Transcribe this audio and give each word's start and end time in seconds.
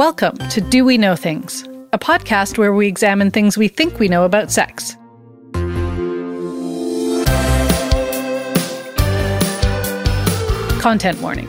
Welcome 0.00 0.38
to 0.48 0.62
Do 0.62 0.86
We 0.86 0.96
Know 0.96 1.14
Things, 1.14 1.62
a 1.92 1.98
podcast 1.98 2.56
where 2.56 2.72
we 2.72 2.86
examine 2.86 3.30
things 3.30 3.58
we 3.58 3.68
think 3.68 3.98
we 3.98 4.08
know 4.08 4.24
about 4.24 4.50
sex. 4.50 4.96
Content 10.80 11.20
warning. 11.20 11.48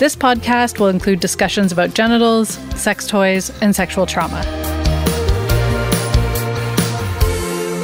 This 0.00 0.16
podcast 0.16 0.80
will 0.80 0.88
include 0.88 1.20
discussions 1.20 1.70
about 1.70 1.94
genitals, 1.94 2.58
sex 2.74 3.06
toys, 3.06 3.52
and 3.62 3.76
sexual 3.76 4.06
trauma. 4.06 4.42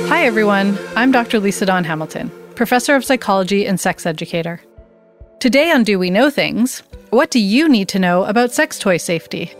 Hi, 0.08 0.24
everyone. 0.24 0.76
I'm 0.96 1.12
Dr. 1.12 1.38
Lisa 1.38 1.66
Dawn 1.66 1.84
Hamilton, 1.84 2.32
professor 2.56 2.96
of 2.96 3.04
psychology 3.04 3.64
and 3.64 3.78
sex 3.78 4.04
educator. 4.04 4.60
Today 5.38 5.70
on 5.70 5.84
Do 5.84 6.00
We 6.00 6.10
Know 6.10 6.30
Things, 6.30 6.82
what 7.10 7.30
do 7.30 7.38
you 7.38 7.68
need 7.68 7.86
to 7.90 8.00
know 8.00 8.24
about 8.24 8.50
sex 8.50 8.76
toy 8.76 8.96
safety? 8.96 9.54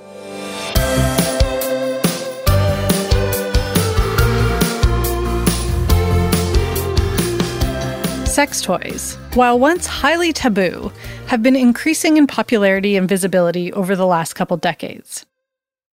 Sex 8.40 8.62
toys, 8.62 9.18
while 9.34 9.58
once 9.58 9.84
highly 9.84 10.32
taboo, 10.32 10.90
have 11.26 11.42
been 11.42 11.54
increasing 11.54 12.16
in 12.16 12.26
popularity 12.26 12.96
and 12.96 13.06
visibility 13.06 13.70
over 13.74 13.94
the 13.94 14.06
last 14.06 14.32
couple 14.32 14.56
decades. 14.56 15.26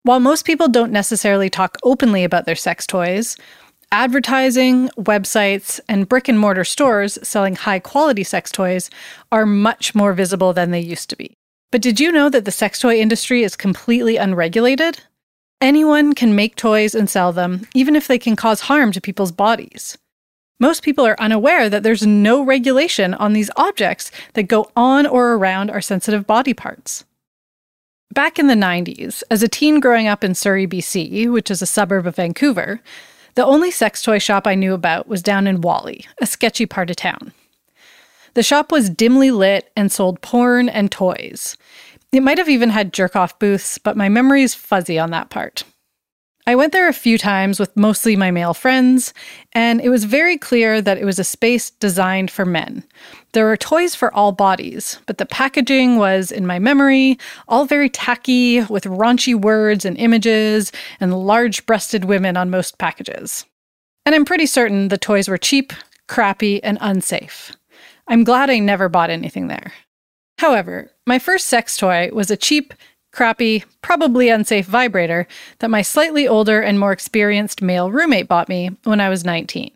While 0.01 0.19
most 0.19 0.43
people 0.43 0.67
don't 0.67 0.91
necessarily 0.91 1.49
talk 1.49 1.77
openly 1.83 2.25
about 2.25 2.45
their 2.45 2.57
sex 2.57 2.85
toys, 2.85 3.37
advertising, 3.93 4.89
websites, 4.97 5.79
and 5.87 6.09
brick 6.09 6.27
and 6.27 6.37
mortar 6.37 6.65
stores 6.65 7.17
selling 7.23 7.55
high 7.55 7.79
quality 7.79 8.25
sex 8.25 8.51
toys 8.51 8.89
are 9.31 9.45
much 9.45 9.95
more 9.95 10.11
visible 10.11 10.51
than 10.51 10.71
they 10.71 10.81
used 10.81 11.09
to 11.11 11.15
be. 11.15 11.37
But 11.71 11.81
did 11.81 12.01
you 12.01 12.11
know 12.11 12.27
that 12.27 12.43
the 12.43 12.51
sex 12.51 12.77
toy 12.77 12.99
industry 12.99 13.43
is 13.43 13.55
completely 13.55 14.17
unregulated? 14.17 14.99
Anyone 15.61 16.13
can 16.13 16.35
make 16.35 16.57
toys 16.57 16.93
and 16.93 17.09
sell 17.09 17.31
them, 17.31 17.65
even 17.73 17.95
if 17.95 18.09
they 18.09 18.19
can 18.19 18.35
cause 18.35 18.59
harm 18.59 18.91
to 18.91 18.99
people's 18.99 19.31
bodies. 19.31 19.97
Most 20.59 20.83
people 20.83 21.05
are 21.05 21.19
unaware 21.19 21.69
that 21.69 21.83
there's 21.83 22.05
no 22.05 22.43
regulation 22.43 23.13
on 23.13 23.33
these 23.33 23.49
objects 23.55 24.11
that 24.33 24.43
go 24.43 24.69
on 24.75 25.05
or 25.05 25.33
around 25.33 25.69
our 25.69 25.81
sensitive 25.81 26.25
body 26.27 26.53
parts. 26.53 27.03
Back 28.13 28.37
in 28.37 28.47
the 28.47 28.53
90s, 28.53 29.23
as 29.31 29.41
a 29.41 29.47
teen 29.47 29.79
growing 29.79 30.07
up 30.07 30.23
in 30.23 30.35
Surrey, 30.35 30.67
BC, 30.67 31.31
which 31.31 31.49
is 31.49 31.61
a 31.61 31.65
suburb 31.65 32.05
of 32.05 32.15
Vancouver, 32.15 32.79
the 33.35 33.45
only 33.45 33.71
sex 33.71 34.03
toy 34.03 34.19
shop 34.19 34.45
I 34.45 34.53
knew 34.53 34.73
about 34.73 35.07
was 35.07 35.23
down 35.23 35.47
in 35.47 35.61
Whalley, 35.61 36.05
a 36.21 36.27
sketchy 36.27 36.67
part 36.67 36.91
of 36.91 36.95
town. 36.95 37.33
The 38.35 38.43
shop 38.43 38.71
was 38.71 38.89
dimly 38.89 39.31
lit 39.31 39.71
and 39.75 39.91
sold 39.91 40.21
porn 40.21 40.69
and 40.69 40.91
toys. 40.91 41.57
It 42.11 42.21
might 42.21 42.37
have 42.37 42.49
even 42.49 42.69
had 42.69 42.93
jerk 42.93 43.15
off 43.15 43.39
booths, 43.39 43.79
but 43.79 43.97
my 43.97 44.09
memory 44.09 44.43
is 44.43 44.53
fuzzy 44.53 44.99
on 44.99 45.09
that 45.09 45.31
part. 45.31 45.63
I 46.45 46.55
went 46.55 46.73
there 46.73 46.89
a 46.89 46.93
few 46.93 47.17
times 47.17 47.57
with 47.57 47.75
mostly 47.77 48.17
my 48.17 48.29
male 48.29 48.53
friends, 48.53 49.13
and 49.53 49.79
it 49.79 49.87
was 49.87 50.03
very 50.03 50.37
clear 50.37 50.81
that 50.81 50.97
it 50.97 51.05
was 51.05 51.17
a 51.17 51.23
space 51.23 51.69
designed 51.69 52.29
for 52.29 52.45
men. 52.45 52.83
There 53.31 53.45
were 53.45 53.55
toys 53.55 53.95
for 53.95 54.13
all 54.13 54.33
bodies, 54.33 54.99
but 55.05 55.19
the 55.19 55.25
packaging 55.25 55.95
was, 55.97 56.33
in 56.33 56.45
my 56.45 56.59
memory, 56.59 57.17
all 57.47 57.65
very 57.65 57.89
tacky 57.89 58.61
with 58.63 58.83
raunchy 58.83 59.33
words 59.33 59.85
and 59.85 59.97
images 59.97 60.73
and 60.99 61.25
large 61.25 61.65
breasted 61.65 62.05
women 62.05 62.35
on 62.35 62.49
most 62.49 62.77
packages. 62.77 63.45
And 64.05 64.13
I'm 64.13 64.25
pretty 64.25 64.45
certain 64.45 64.89
the 64.89 64.97
toys 64.97 65.29
were 65.29 65.37
cheap, 65.37 65.71
crappy, 66.09 66.61
and 66.61 66.77
unsafe. 66.81 67.53
I'm 68.09 68.25
glad 68.25 68.49
I 68.49 68.59
never 68.59 68.89
bought 68.89 69.09
anything 69.09 69.47
there. 69.47 69.71
However, 70.39 70.91
my 71.07 71.19
first 71.19 71.47
sex 71.47 71.77
toy 71.77 72.09
was 72.11 72.29
a 72.29 72.35
cheap, 72.35 72.73
crappy, 73.13 73.63
probably 73.81 74.27
unsafe 74.27 74.65
vibrator 74.65 75.27
that 75.59 75.69
my 75.69 75.81
slightly 75.81 76.27
older 76.27 76.59
and 76.59 76.79
more 76.79 76.91
experienced 76.91 77.61
male 77.61 77.89
roommate 77.89 78.27
bought 78.27 78.49
me 78.49 78.71
when 78.83 78.99
I 78.99 79.07
was 79.07 79.23
19. 79.23 79.71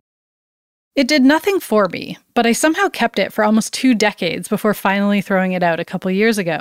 It 0.96 1.08
did 1.08 1.24
nothing 1.24 1.60
for 1.60 1.88
me, 1.88 2.18
but 2.34 2.48
I 2.48 2.52
somehow 2.52 2.90
kept 2.90 3.20
it 3.20 3.32
for 3.32 3.46
almost 3.46 3.72
two 3.72 3.94
decades 3.94 4.48
before 4.48 4.74
finally 4.74 5.22
throwing 5.22 5.52
it 5.54 5.64
out 5.64 5.80
a 5.80 5.86
couple 5.86 6.10
years 6.12 6.40
ago. 6.40 6.60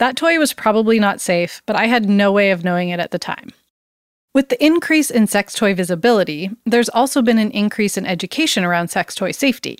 That 0.00 0.16
toy 0.16 0.38
was 0.38 0.52
probably 0.52 0.98
not 0.98 1.20
safe, 1.20 1.62
but 1.66 1.76
I 1.76 1.86
had 1.86 2.08
no 2.08 2.32
way 2.32 2.50
of 2.50 2.64
knowing 2.64 2.88
it 2.88 3.00
at 3.00 3.12
the 3.12 3.18
time. 3.18 3.52
With 4.32 4.48
the 4.48 4.64
increase 4.64 5.10
in 5.10 5.26
sex 5.26 5.54
toy 5.54 5.74
visibility, 5.74 6.50
there's 6.64 6.88
also 6.88 7.20
been 7.20 7.38
an 7.38 7.50
increase 7.50 7.96
in 7.96 8.06
education 8.06 8.64
around 8.64 8.88
sex 8.88 9.14
toy 9.14 9.32
safety. 9.32 9.78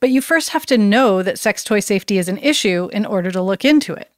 But 0.00 0.10
you 0.10 0.20
first 0.20 0.50
have 0.50 0.66
to 0.66 0.78
know 0.78 1.22
that 1.22 1.38
sex 1.38 1.64
toy 1.64 1.80
safety 1.80 2.18
is 2.18 2.28
an 2.28 2.38
issue 2.38 2.88
in 2.92 3.04
order 3.04 3.30
to 3.30 3.42
look 3.42 3.64
into 3.64 3.94
it. 3.94 4.10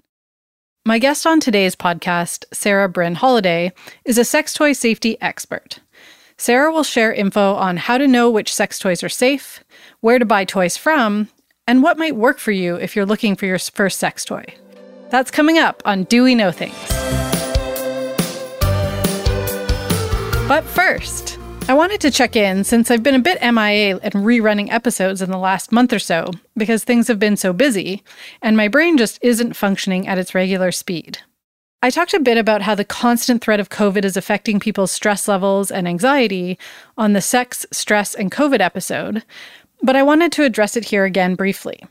My 0.88 0.98
guest 0.98 1.26
on 1.26 1.38
today's 1.38 1.76
podcast, 1.76 2.46
Sarah 2.50 2.88
Bryn 2.88 3.16
Holliday, 3.16 3.72
is 4.06 4.16
a 4.16 4.24
sex 4.24 4.54
toy 4.54 4.72
safety 4.72 5.20
expert. 5.20 5.80
Sarah 6.38 6.72
will 6.72 6.82
share 6.82 7.12
info 7.12 7.52
on 7.56 7.76
how 7.76 7.98
to 7.98 8.08
know 8.08 8.30
which 8.30 8.54
sex 8.54 8.78
toys 8.78 9.04
are 9.04 9.10
safe, 9.10 9.62
where 10.00 10.18
to 10.18 10.24
buy 10.24 10.46
toys 10.46 10.78
from, 10.78 11.28
and 11.66 11.82
what 11.82 11.98
might 11.98 12.16
work 12.16 12.38
for 12.38 12.52
you 12.52 12.76
if 12.76 12.96
you're 12.96 13.04
looking 13.04 13.36
for 13.36 13.44
your 13.44 13.58
first 13.58 13.98
sex 13.98 14.24
toy. 14.24 14.46
That's 15.10 15.30
coming 15.30 15.58
up 15.58 15.82
on 15.84 16.04
Do 16.04 16.24
We 16.24 16.34
Know 16.34 16.50
Things? 16.50 16.72
But 20.48 20.64
first, 20.64 21.37
I 21.68 21.74
wanted 21.74 22.00
to 22.00 22.10
check 22.10 22.34
in 22.34 22.64
since 22.64 22.90
I've 22.90 23.02
been 23.02 23.14
a 23.14 23.18
bit 23.18 23.42
MIA 23.42 23.98
and 23.98 24.14
rerunning 24.14 24.72
episodes 24.72 25.20
in 25.20 25.30
the 25.30 25.36
last 25.36 25.70
month 25.70 25.92
or 25.92 25.98
so 25.98 26.30
because 26.56 26.82
things 26.82 27.08
have 27.08 27.18
been 27.18 27.36
so 27.36 27.52
busy 27.52 28.02
and 28.40 28.56
my 28.56 28.68
brain 28.68 28.96
just 28.96 29.18
isn't 29.20 29.52
functioning 29.52 30.08
at 30.08 30.16
its 30.16 30.34
regular 30.34 30.72
speed. 30.72 31.18
I 31.82 31.90
talked 31.90 32.14
a 32.14 32.20
bit 32.20 32.38
about 32.38 32.62
how 32.62 32.74
the 32.74 32.86
constant 32.86 33.44
threat 33.44 33.60
of 33.60 33.68
COVID 33.68 34.06
is 34.06 34.16
affecting 34.16 34.58
people's 34.58 34.90
stress 34.90 35.28
levels 35.28 35.70
and 35.70 35.86
anxiety 35.86 36.58
on 36.96 37.12
the 37.12 37.20
sex, 37.20 37.66
stress, 37.70 38.14
and 38.14 38.32
COVID 38.32 38.60
episode, 38.60 39.22
but 39.82 39.94
I 39.94 40.02
wanted 40.02 40.32
to 40.32 40.44
address 40.44 40.74
it 40.74 40.86
here 40.86 41.04
again 41.04 41.34
briefly. 41.34 41.84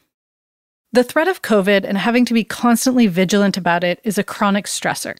The 0.91 1.03
threat 1.03 1.27
of 1.27 1.43
COVID 1.43 1.83
and 1.83 1.99
having 1.99 2.25
to 2.25 2.33
be 2.33 2.43
constantly 2.43 3.05
vigilant 3.05 3.57
about 3.57 3.83
it 3.83 3.99
is 4.03 4.17
a 4.17 4.23
chronic 4.23 4.65
stressor, 4.65 5.19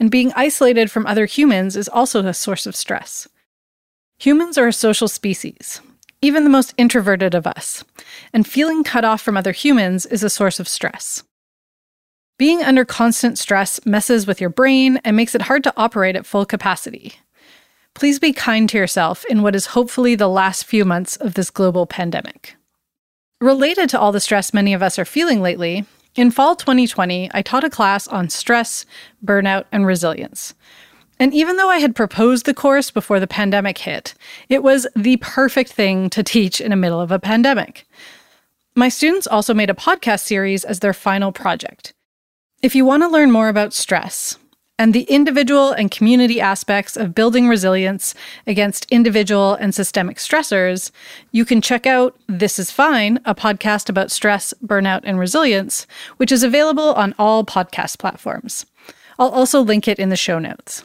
and 0.00 0.10
being 0.10 0.32
isolated 0.34 0.90
from 0.90 1.06
other 1.06 1.26
humans 1.26 1.76
is 1.76 1.88
also 1.88 2.26
a 2.26 2.34
source 2.34 2.66
of 2.66 2.74
stress. 2.74 3.28
Humans 4.18 4.56
are 4.56 4.68
a 4.68 4.72
social 4.72 5.08
species, 5.08 5.80
even 6.22 6.44
the 6.44 6.50
most 6.50 6.72
introverted 6.78 7.34
of 7.34 7.46
us, 7.46 7.84
and 8.32 8.46
feeling 8.46 8.84
cut 8.84 9.04
off 9.04 9.20
from 9.20 9.36
other 9.36 9.52
humans 9.52 10.06
is 10.06 10.22
a 10.22 10.30
source 10.30 10.60
of 10.60 10.68
stress. 10.68 11.24
Being 12.38 12.62
under 12.62 12.84
constant 12.84 13.38
stress 13.38 13.84
messes 13.84 14.26
with 14.26 14.40
your 14.40 14.50
brain 14.50 15.00
and 15.04 15.16
makes 15.16 15.34
it 15.34 15.42
hard 15.42 15.62
to 15.64 15.74
operate 15.76 16.16
at 16.16 16.26
full 16.26 16.46
capacity. 16.46 17.14
Please 17.94 18.18
be 18.18 18.32
kind 18.32 18.68
to 18.70 18.78
yourself 18.78 19.24
in 19.26 19.42
what 19.42 19.54
is 19.54 19.66
hopefully 19.66 20.14
the 20.14 20.28
last 20.28 20.64
few 20.64 20.84
months 20.84 21.16
of 21.16 21.34
this 21.34 21.50
global 21.50 21.86
pandemic. 21.86 22.56
Related 23.40 23.88
to 23.90 24.00
all 24.00 24.10
the 24.10 24.20
stress 24.20 24.54
many 24.54 24.72
of 24.72 24.82
us 24.82 24.98
are 24.98 25.04
feeling 25.04 25.42
lately, 25.42 25.84
in 26.16 26.30
fall 26.30 26.54
2020, 26.54 27.30
I 27.34 27.42
taught 27.42 27.64
a 27.64 27.70
class 27.70 28.06
on 28.08 28.30
stress, 28.30 28.86
burnout, 29.24 29.64
and 29.72 29.84
resilience, 29.84 30.54
and 31.18 31.32
even 31.32 31.56
though 31.56 31.70
I 31.70 31.78
had 31.78 31.94
proposed 31.94 32.46
the 32.46 32.54
course 32.54 32.90
before 32.90 33.20
the 33.20 33.26
pandemic 33.26 33.78
hit, 33.78 34.14
it 34.48 34.62
was 34.62 34.86
the 34.96 35.16
perfect 35.18 35.72
thing 35.72 36.10
to 36.10 36.22
teach 36.22 36.60
in 36.60 36.70
the 36.70 36.76
middle 36.76 37.00
of 37.00 37.12
a 37.12 37.18
pandemic. 37.18 37.86
My 38.74 38.88
students 38.88 39.28
also 39.28 39.54
made 39.54 39.70
a 39.70 39.74
podcast 39.74 40.20
series 40.20 40.64
as 40.64 40.80
their 40.80 40.92
final 40.92 41.30
project. 41.30 41.92
If 42.62 42.74
you 42.74 42.84
want 42.84 43.02
to 43.04 43.08
learn 43.08 43.30
more 43.30 43.48
about 43.48 43.72
stress 43.72 44.36
and 44.78 44.92
the 44.92 45.02
individual 45.02 45.70
and 45.70 45.90
community 45.90 46.40
aspects 46.40 46.96
of 46.96 47.14
building 47.14 47.46
resilience 47.46 48.14
against 48.46 48.90
individual 48.90 49.54
and 49.54 49.72
systemic 49.72 50.16
stressors, 50.16 50.90
you 51.30 51.44
can 51.44 51.60
check 51.60 51.86
out 51.86 52.18
This 52.26 52.58
Is 52.58 52.72
Fine, 52.72 53.20
a 53.24 53.34
podcast 53.34 53.88
about 53.88 54.10
stress, 54.10 54.52
burnout, 54.64 55.02
and 55.04 55.20
resilience, 55.20 55.86
which 56.16 56.32
is 56.32 56.42
available 56.42 56.94
on 56.94 57.14
all 57.16 57.44
podcast 57.44 57.98
platforms. 57.98 58.66
I'll 59.18 59.28
also 59.28 59.60
link 59.60 59.86
it 59.86 60.00
in 60.00 60.08
the 60.08 60.16
show 60.16 60.40
notes. 60.40 60.82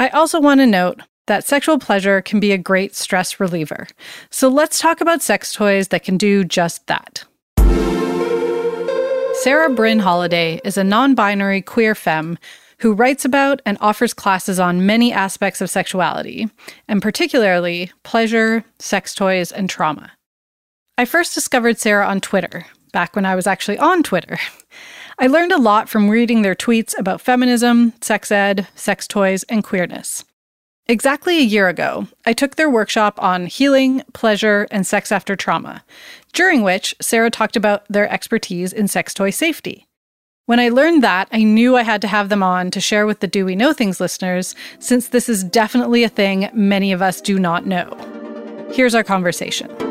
I 0.00 0.08
also 0.10 0.40
want 0.40 0.60
to 0.60 0.66
note 0.66 1.00
that 1.26 1.44
sexual 1.44 1.78
pleasure 1.78 2.22
can 2.22 2.38
be 2.38 2.52
a 2.52 2.58
great 2.58 2.94
stress 2.94 3.40
reliever. 3.40 3.88
So 4.30 4.48
let's 4.48 4.78
talk 4.78 5.00
about 5.00 5.22
sex 5.22 5.52
toys 5.52 5.88
that 5.88 6.04
can 6.04 6.16
do 6.16 6.44
just 6.44 6.86
that. 6.86 7.24
Sarah 9.42 9.70
Bryn 9.70 9.98
Holliday 9.98 10.60
is 10.64 10.76
a 10.76 10.84
non 10.84 11.14
binary 11.14 11.62
queer 11.62 11.94
femme 11.94 12.38
who 12.78 12.92
writes 12.92 13.24
about 13.24 13.60
and 13.66 13.76
offers 13.80 14.14
classes 14.14 14.60
on 14.60 14.86
many 14.86 15.12
aspects 15.12 15.60
of 15.60 15.68
sexuality, 15.68 16.48
and 16.86 17.02
particularly 17.02 17.90
pleasure, 18.04 18.64
sex 18.78 19.14
toys, 19.14 19.50
and 19.50 19.68
trauma. 19.68 20.12
I 20.96 21.04
first 21.04 21.34
discovered 21.34 21.78
Sarah 21.78 22.06
on 22.06 22.20
Twitter, 22.20 22.66
back 22.92 23.16
when 23.16 23.26
I 23.26 23.34
was 23.34 23.46
actually 23.48 23.78
on 23.78 24.02
Twitter. 24.02 24.38
I 25.20 25.26
learned 25.26 25.50
a 25.50 25.58
lot 25.58 25.88
from 25.88 26.08
reading 26.08 26.42
their 26.42 26.54
tweets 26.54 26.96
about 26.96 27.20
feminism, 27.20 27.92
sex 28.00 28.30
ed, 28.30 28.68
sex 28.76 29.08
toys, 29.08 29.42
and 29.44 29.64
queerness. 29.64 30.24
Exactly 30.86 31.38
a 31.38 31.42
year 31.42 31.68
ago, 31.68 32.06
I 32.24 32.32
took 32.32 32.54
their 32.54 32.70
workshop 32.70 33.20
on 33.20 33.46
healing, 33.46 34.02
pleasure, 34.12 34.68
and 34.70 34.86
sex 34.86 35.10
after 35.10 35.34
trauma, 35.34 35.82
during 36.32 36.62
which 36.62 36.94
Sarah 37.00 37.32
talked 37.32 37.56
about 37.56 37.84
their 37.88 38.08
expertise 38.08 38.72
in 38.72 38.86
sex 38.86 39.12
toy 39.12 39.30
safety. 39.30 39.88
When 40.46 40.60
I 40.60 40.68
learned 40.68 41.02
that, 41.02 41.26
I 41.32 41.42
knew 41.42 41.76
I 41.76 41.82
had 41.82 42.00
to 42.02 42.08
have 42.08 42.28
them 42.28 42.44
on 42.44 42.70
to 42.70 42.80
share 42.80 43.04
with 43.04 43.18
the 43.18 43.26
Do 43.26 43.44
We 43.44 43.56
Know 43.56 43.72
Things 43.72 44.00
listeners, 44.00 44.54
since 44.78 45.08
this 45.08 45.28
is 45.28 45.42
definitely 45.42 46.04
a 46.04 46.08
thing 46.08 46.48
many 46.54 46.92
of 46.92 47.02
us 47.02 47.20
do 47.20 47.40
not 47.40 47.66
know. 47.66 47.90
Here's 48.70 48.94
our 48.94 49.04
conversation. 49.04 49.87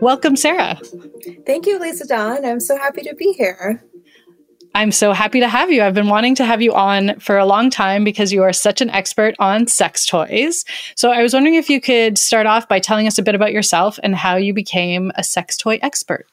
Welcome, 0.00 0.36
Sarah. 0.36 0.80
Thank 1.46 1.66
you, 1.66 1.78
Lisa 1.78 2.06
Dawn. 2.06 2.44
I'm 2.44 2.60
so 2.60 2.76
happy 2.76 3.02
to 3.02 3.14
be 3.14 3.32
here. 3.32 3.82
I'm 4.76 4.90
so 4.90 5.12
happy 5.12 5.38
to 5.38 5.48
have 5.48 5.70
you. 5.70 5.82
I've 5.82 5.94
been 5.94 6.08
wanting 6.08 6.34
to 6.36 6.44
have 6.44 6.60
you 6.60 6.74
on 6.74 7.18
for 7.20 7.38
a 7.38 7.46
long 7.46 7.70
time 7.70 8.02
because 8.02 8.32
you 8.32 8.42
are 8.42 8.52
such 8.52 8.80
an 8.80 8.90
expert 8.90 9.36
on 9.38 9.68
sex 9.68 10.04
toys. 10.04 10.64
So 10.96 11.12
I 11.12 11.22
was 11.22 11.32
wondering 11.32 11.54
if 11.54 11.70
you 11.70 11.80
could 11.80 12.18
start 12.18 12.46
off 12.46 12.68
by 12.68 12.80
telling 12.80 13.06
us 13.06 13.16
a 13.16 13.22
bit 13.22 13.36
about 13.36 13.52
yourself 13.52 14.00
and 14.02 14.16
how 14.16 14.34
you 14.36 14.52
became 14.52 15.12
a 15.14 15.22
sex 15.22 15.56
toy 15.56 15.78
expert. 15.80 16.26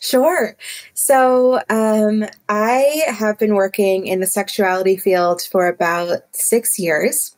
Sure. 0.00 0.56
So 0.94 1.60
um, 1.70 2.24
I 2.48 3.04
have 3.06 3.38
been 3.38 3.54
working 3.54 4.06
in 4.06 4.20
the 4.20 4.26
sexuality 4.26 4.96
field 4.96 5.42
for 5.42 5.68
about 5.68 6.22
six 6.32 6.78
years. 6.78 7.34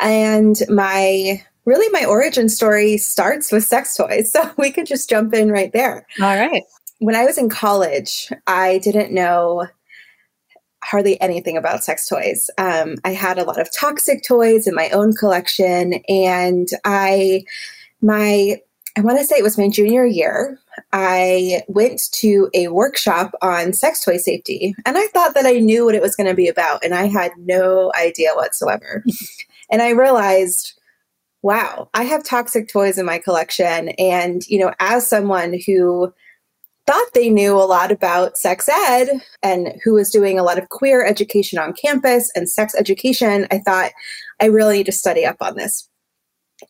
And 0.00 0.60
my 0.68 1.42
really 1.64 1.88
my 1.90 2.04
origin 2.04 2.48
story 2.48 2.96
starts 2.96 3.52
with 3.52 3.64
sex 3.64 3.96
toys. 3.96 4.32
So 4.40 4.50
we 4.56 4.70
could 4.70 4.86
just 4.86 5.10
jump 5.10 5.34
in 5.34 5.50
right 5.50 5.72
there. 5.72 6.06
All 6.20 6.36
right. 6.36 6.62
When 6.98 7.16
I 7.16 7.24
was 7.24 7.36
in 7.36 7.48
college, 7.48 8.32
I 8.46 8.78
didn't 8.78 9.12
know 9.12 9.66
hardly 10.84 11.20
anything 11.20 11.56
about 11.56 11.84
sex 11.84 12.08
toys. 12.08 12.48
Um, 12.58 12.96
I 13.04 13.10
had 13.10 13.38
a 13.38 13.44
lot 13.44 13.60
of 13.60 13.68
toxic 13.76 14.22
toys 14.26 14.66
in 14.66 14.74
my 14.74 14.88
own 14.90 15.14
collection, 15.14 15.94
and 16.08 16.68
I, 16.84 17.44
my, 18.00 18.60
I 18.96 19.00
want 19.00 19.18
to 19.18 19.24
say 19.24 19.36
it 19.36 19.42
was 19.42 19.58
my 19.58 19.68
junior 19.68 20.04
year. 20.04 20.58
I 20.92 21.62
went 21.68 22.10
to 22.12 22.48
a 22.54 22.68
workshop 22.68 23.34
on 23.42 23.72
sex 23.72 24.04
toy 24.04 24.16
safety, 24.16 24.74
and 24.86 24.96
I 24.96 25.06
thought 25.08 25.34
that 25.34 25.46
I 25.46 25.58
knew 25.58 25.84
what 25.84 25.94
it 25.94 26.02
was 26.02 26.16
going 26.16 26.28
to 26.28 26.34
be 26.34 26.48
about, 26.48 26.84
and 26.84 26.94
I 26.94 27.06
had 27.06 27.32
no 27.38 27.92
idea 28.00 28.30
whatsoever. 28.34 29.04
and 29.70 29.82
I 29.82 29.90
realized 29.90 30.79
wow, 31.42 31.88
I 31.94 32.04
have 32.04 32.22
toxic 32.22 32.68
toys 32.68 32.98
in 32.98 33.06
my 33.06 33.18
collection. 33.18 33.90
And, 33.90 34.46
you 34.46 34.58
know, 34.58 34.72
as 34.78 35.06
someone 35.06 35.58
who 35.66 36.12
thought 36.86 37.14
they 37.14 37.30
knew 37.30 37.56
a 37.56 37.64
lot 37.64 37.92
about 37.92 38.36
sex 38.36 38.68
ed 38.68 39.20
and 39.42 39.74
who 39.84 39.94
was 39.94 40.10
doing 40.10 40.38
a 40.38 40.42
lot 40.42 40.58
of 40.58 40.68
queer 40.68 41.04
education 41.04 41.58
on 41.58 41.72
campus 41.72 42.30
and 42.34 42.48
sex 42.50 42.74
education, 42.74 43.46
I 43.50 43.58
thought 43.58 43.92
I 44.40 44.46
really 44.46 44.78
need 44.78 44.86
to 44.86 44.92
study 44.92 45.24
up 45.24 45.36
on 45.40 45.56
this. 45.56 45.88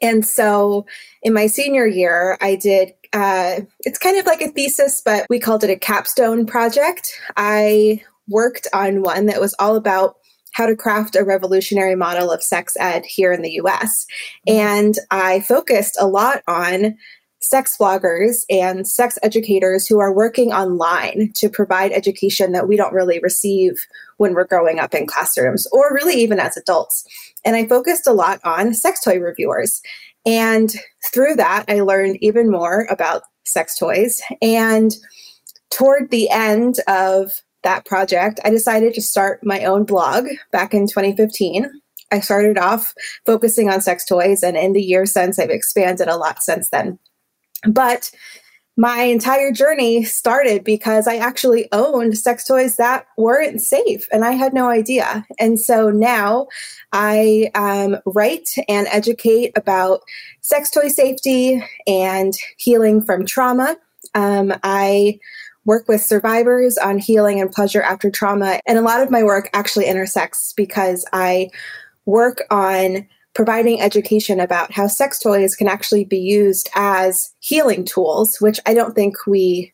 And 0.01 0.25
so 0.25 0.87
in 1.23 1.33
my 1.33 1.47
senior 1.47 1.87
year, 1.87 2.39
I 2.41 2.55
did, 2.55 2.93
uh, 3.13 3.61
it's 3.81 3.99
kind 3.99 4.19
of 4.19 4.27
like 4.27 4.41
a 4.41 4.49
thesis, 4.49 5.03
but 5.05 5.27
we 5.29 5.41
called 5.41 5.65
it 5.65 5.71
a 5.71 5.77
capstone 5.77 6.47
project. 6.47 7.11
I 7.37 8.03
worked 8.29 8.69
on 8.73 9.03
one 9.03 9.27
that 9.27 9.41
was 9.41 9.55
all 9.59 9.75
about 9.75 10.17
how 10.53 10.67
to 10.67 10.77
craft 10.77 11.17
a 11.17 11.25
revolutionary 11.25 11.95
model 11.95 12.31
of 12.31 12.43
sex 12.43 12.77
ed 12.79 13.05
here 13.05 13.33
in 13.33 13.43
the 13.43 13.61
US. 13.63 14.07
Mm-hmm. 14.49 14.59
And 14.59 14.95
I 15.11 15.41
focused 15.41 15.97
a 16.01 16.07
lot 16.07 16.43
on 16.47 16.97
sex 17.43 17.77
bloggers 17.79 18.45
and 18.51 18.87
sex 18.87 19.19
educators 19.23 19.87
who 19.87 19.99
are 19.99 20.13
working 20.13 20.53
online 20.53 21.33
to 21.35 21.49
provide 21.49 21.91
education 21.93 22.53
that 22.53 22.69
we 22.69 22.77
don't 22.77 22.93
really 22.93 23.19
receive 23.21 23.77
when 24.19 24.35
we're 24.35 24.45
growing 24.45 24.79
up 24.79 24.95
in 24.95 25.07
classrooms 25.07 25.67
or 25.73 25.95
really 25.95 26.15
even 26.15 26.39
as 26.39 26.57
adults. 26.57 27.05
And 27.45 27.57
I 27.57 27.67
focused 27.67 28.07
a 28.07 28.13
lot 28.13 28.41
on 28.45 28.75
sex 28.75 29.03
toy 29.03 29.19
reviewers. 29.19 29.81
And 30.27 30.71
through 31.13 31.37
that, 31.37 31.65
I 31.67 31.81
learned 31.81 32.19
even 32.21 32.51
more 32.51 32.87
about 32.91 33.23
sex 33.45 33.79
toys. 33.79 34.21
And 34.43 34.95
toward 35.71 36.11
the 36.11 36.29
end 36.29 36.77
of 36.89 37.33
that 37.63 37.85
project, 37.85 38.41
I 38.45 38.51
decided 38.51 38.95
to 38.95 39.03
start 39.03 39.45
my 39.45 39.65
own 39.65 39.85
blog 39.85 40.27
back 40.53 40.75
in 40.75 40.87
2015. 40.87 41.71
I 42.13 42.21
started 42.21 42.59
off 42.59 42.93
focusing 43.25 43.71
on 43.71 43.81
sex 43.81 44.05
toys, 44.05 44.43
and 44.43 44.57
in 44.57 44.73
the 44.73 44.83
years 44.83 45.13
since, 45.13 45.39
I've 45.39 45.51
expanded 45.51 46.09
a 46.09 46.17
lot 46.17 46.43
since 46.43 46.71
then. 46.71 46.99
But 47.69 48.11
my 48.81 49.03
entire 49.03 49.53
journey 49.53 50.05
started 50.05 50.65
because 50.65 51.07
I 51.07 51.17
actually 51.17 51.69
owned 51.71 52.17
sex 52.17 52.47
toys 52.47 52.77
that 52.77 53.07
weren't 53.19 53.61
safe 53.61 54.09
and 54.11 54.25
I 54.25 54.33
had 54.33 54.55
no 54.55 54.71
idea. 54.71 55.27
And 55.39 55.61
so 55.61 55.91
now 55.91 56.47
I 56.93 57.51
um, 57.55 57.99
write 58.07 58.49
and 58.69 58.87
educate 58.91 59.53
about 59.55 60.01
sex 60.41 60.71
toy 60.71 60.89
safety 60.89 61.63
and 61.87 62.33
healing 62.57 63.03
from 63.03 63.27
trauma. 63.27 63.77
Um, 64.15 64.55
I 64.63 65.19
work 65.65 65.89
with 65.89 66.01
survivors 66.01 66.79
on 66.79 66.99
healing 66.99 67.41
and 67.41 67.53
pleasure 67.53 67.83
after 67.83 68.11
trauma. 68.11 68.61
And 68.67 68.79
a 68.79 68.83
lot 68.83 69.03
of 69.03 69.11
my 69.11 69.23
work 69.23 69.51
actually 69.53 69.87
intersects 69.87 70.53
because 70.55 71.07
I 71.13 71.51
work 72.07 72.43
on 72.51 73.07
providing 73.35 73.81
education 73.81 74.41
about 74.41 74.73
how 74.73 74.87
sex 74.87 75.19
toys 75.19 75.55
can 75.55 75.69
actually 75.69 76.05
be 76.05 76.19
used 76.19 76.69
as 76.75 77.33
healing 77.39 77.85
tools, 77.85 78.41
which 78.41 78.59
I 78.67 78.75
don't 78.75 78.95
think 78.95 79.27
we 79.27 79.73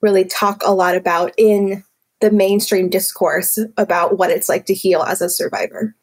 really 0.00 0.24
talk 0.24 0.62
a 0.64 0.74
lot 0.74 0.96
about 0.96 1.32
in 1.36 1.84
the 2.20 2.30
mainstream 2.30 2.88
discourse 2.88 3.58
about 3.76 4.16
what 4.18 4.30
it's 4.30 4.48
like 4.48 4.66
to 4.66 4.74
heal 4.74 5.02
as 5.02 5.20
a 5.20 5.28
survivor. 5.28 5.94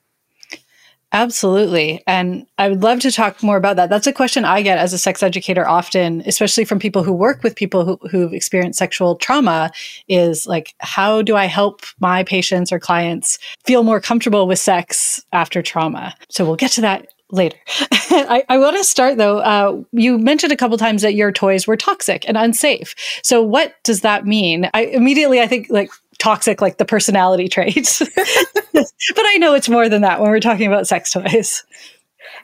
Absolutely. 1.14 2.02
And 2.08 2.48
I 2.58 2.70
would 2.70 2.84
love 2.84 3.02
to 3.02 3.12
talk 3.12 3.44
more 3.44 3.58
about 3.58 3.76
that. 3.76 3.90
That's 3.90 4.08
a 4.08 4.14
question 4.14 4.46
I 4.46 4.62
get 4.62 4.78
as 4.78 4.94
a 4.94 4.98
sex 4.98 5.22
educator 5.22 5.68
often, 5.68 6.22
especially 6.26 6.64
from 6.64 6.80
people 6.80 7.04
who 7.04 7.12
work 7.12 7.44
with 7.44 7.56
people 7.56 7.84
who, 7.84 8.00
who've 8.10 8.34
experienced 8.34 8.80
sexual 8.80 9.16
trauma 9.16 9.72
is 10.08 10.48
like, 10.48 10.74
how 10.80 11.22
do 11.22 11.36
I 11.36 11.46
help 11.46 11.82
my 12.00 12.24
patients 12.24 12.72
or 12.72 12.80
clients 12.80 13.40
feel 13.66 13.84
more 13.84 14.00
comfortable 14.00 14.48
with 14.48 14.60
sex 14.60 15.24
after 15.34 15.62
trauma? 15.62 16.16
So 16.30 16.46
we'll 16.46 16.56
get 16.56 16.72
to 16.72 16.82
that 16.82 17.08
later. 17.32 17.58
I, 17.92 18.44
I 18.48 18.58
want 18.58 18.78
to 18.78 18.84
start 18.84 19.18
though. 19.18 19.40
Uh, 19.40 19.82
you 19.92 20.18
mentioned 20.18 20.54
a 20.54 20.58
couple 20.58 20.78
times 20.78 21.02
that 21.02 21.16
your 21.16 21.32
toys 21.32 21.68
were 21.68 21.78
toxic 21.78 22.28
and 22.28 22.38
unsafe. 22.38 22.96
So 23.24 23.42
what 23.42 23.76
does 23.84 24.02
that 24.02 24.26
mean? 24.26 24.70
I 24.74 24.86
immediately 24.86 25.42
I 25.42 25.48
think 25.48 25.68
like 25.70 25.90
toxic 26.22 26.62
like 26.62 26.78
the 26.78 26.86
personality 26.86 27.50
traits. 27.50 28.00
but 28.74 29.26
I 29.26 29.38
know 29.40 29.56
it's 29.56 29.68
more 29.68 29.90
than 29.90 30.04
that 30.04 30.22
when 30.22 30.30
we're 30.30 30.40
talking 30.40 30.68
about 30.68 30.88
sex 30.88 31.12
toys. 31.12 31.66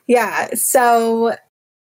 Yeah. 0.08 0.54
So 0.56 1.36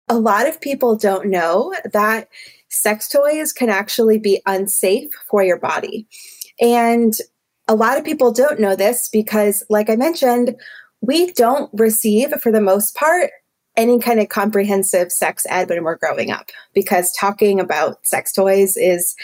a 0.09 0.19
lot 0.19 0.49
of 0.49 0.61
people 0.61 0.97
don't 0.97 1.29
know 1.29 1.75
that 1.93 2.29
sex 2.71 3.09
toys 3.09 3.53
can 3.53 3.69
actually 3.69 4.19
be 4.19 4.41
unsafe 4.47 5.13
for 5.31 5.43
your 5.43 5.59
body. 5.59 6.09
And 6.61 7.13
a 7.69 7.75
lot 7.75 7.99
of 7.99 8.05
people 8.05 8.33
don't 8.33 8.59
know 8.59 8.75
this 8.75 9.09
because, 9.11 9.63
like 9.69 9.91
I 9.91 9.97
mentioned, 9.97 10.57
we 11.03 11.33
don't 11.33 11.71
receive, 11.75 12.31
for 12.41 12.51
the 12.51 12.61
most 12.61 12.95
part, 12.95 13.31
any 13.77 13.99
kind 13.99 14.19
of 14.19 14.29
comprehensive 14.29 15.13
sex 15.13 15.45
ed 15.49 15.69
when 15.69 15.85
we're 15.85 15.97
growing 15.97 16.31
up 16.31 16.51
because 16.75 17.13
talking 17.13 17.61
about 17.61 18.05
sex 18.07 18.33
toys 18.33 18.77
is 18.77 19.15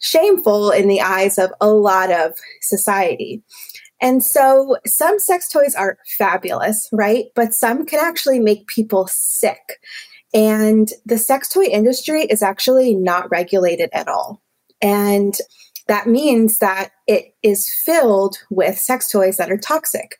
shameful 0.00 0.70
in 0.70 0.88
the 0.88 1.00
eyes 1.00 1.38
of 1.38 1.52
a 1.60 1.68
lot 1.68 2.10
of 2.10 2.32
society. 2.60 3.42
And 4.00 4.22
so 4.22 4.76
some 4.86 5.18
sex 5.18 5.48
toys 5.48 5.74
are 5.74 5.98
fabulous, 6.16 6.88
right? 6.92 7.26
But 7.34 7.54
some 7.54 7.84
can 7.84 7.98
actually 8.00 8.38
make 8.38 8.68
people 8.68 9.08
sick. 9.10 9.80
And 10.32 10.88
the 11.06 11.18
sex 11.18 11.48
toy 11.48 11.64
industry 11.64 12.22
is 12.24 12.42
actually 12.42 12.94
not 12.94 13.30
regulated 13.30 13.90
at 13.92 14.08
all. 14.08 14.42
And 14.80 15.36
that 15.88 16.06
means 16.06 16.58
that 16.58 16.90
it 17.06 17.34
is 17.42 17.72
filled 17.84 18.36
with 18.50 18.78
sex 18.78 19.10
toys 19.10 19.38
that 19.38 19.50
are 19.50 19.56
toxic. 19.56 20.18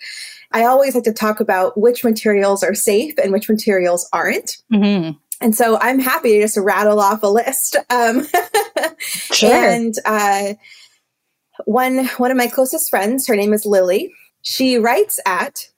I 0.52 0.64
always 0.64 0.94
like 0.94 1.04
to 1.04 1.12
talk 1.12 1.40
about 1.40 1.78
which 1.78 2.02
materials 2.02 2.62
are 2.62 2.75
safe 2.75 3.14
and 3.23 3.32
which 3.32 3.50
materials 3.50 4.08
aren't. 4.12 4.56
Mm-hmm. 4.73 5.18
And 5.40 5.54
so 5.54 5.78
I'm 5.80 6.00
happy 6.00 6.35
to 6.35 6.42
just 6.42 6.57
rattle 6.57 7.00
off 7.00 7.23
a 7.23 7.28
list. 7.28 7.76
Um, 7.90 8.26
sure. 8.99 9.52
And 9.52 9.95
uh, 10.04 10.54
one 11.64 12.07
one 12.16 12.30
of 12.30 12.37
my 12.37 12.49
closest 12.49 12.90
friends, 12.90 13.26
her 13.26 13.37
name 13.37 13.52
is 13.52 13.64
Lily. 13.64 14.12
She 14.42 14.78
writes 14.78 15.21
at 15.26 15.68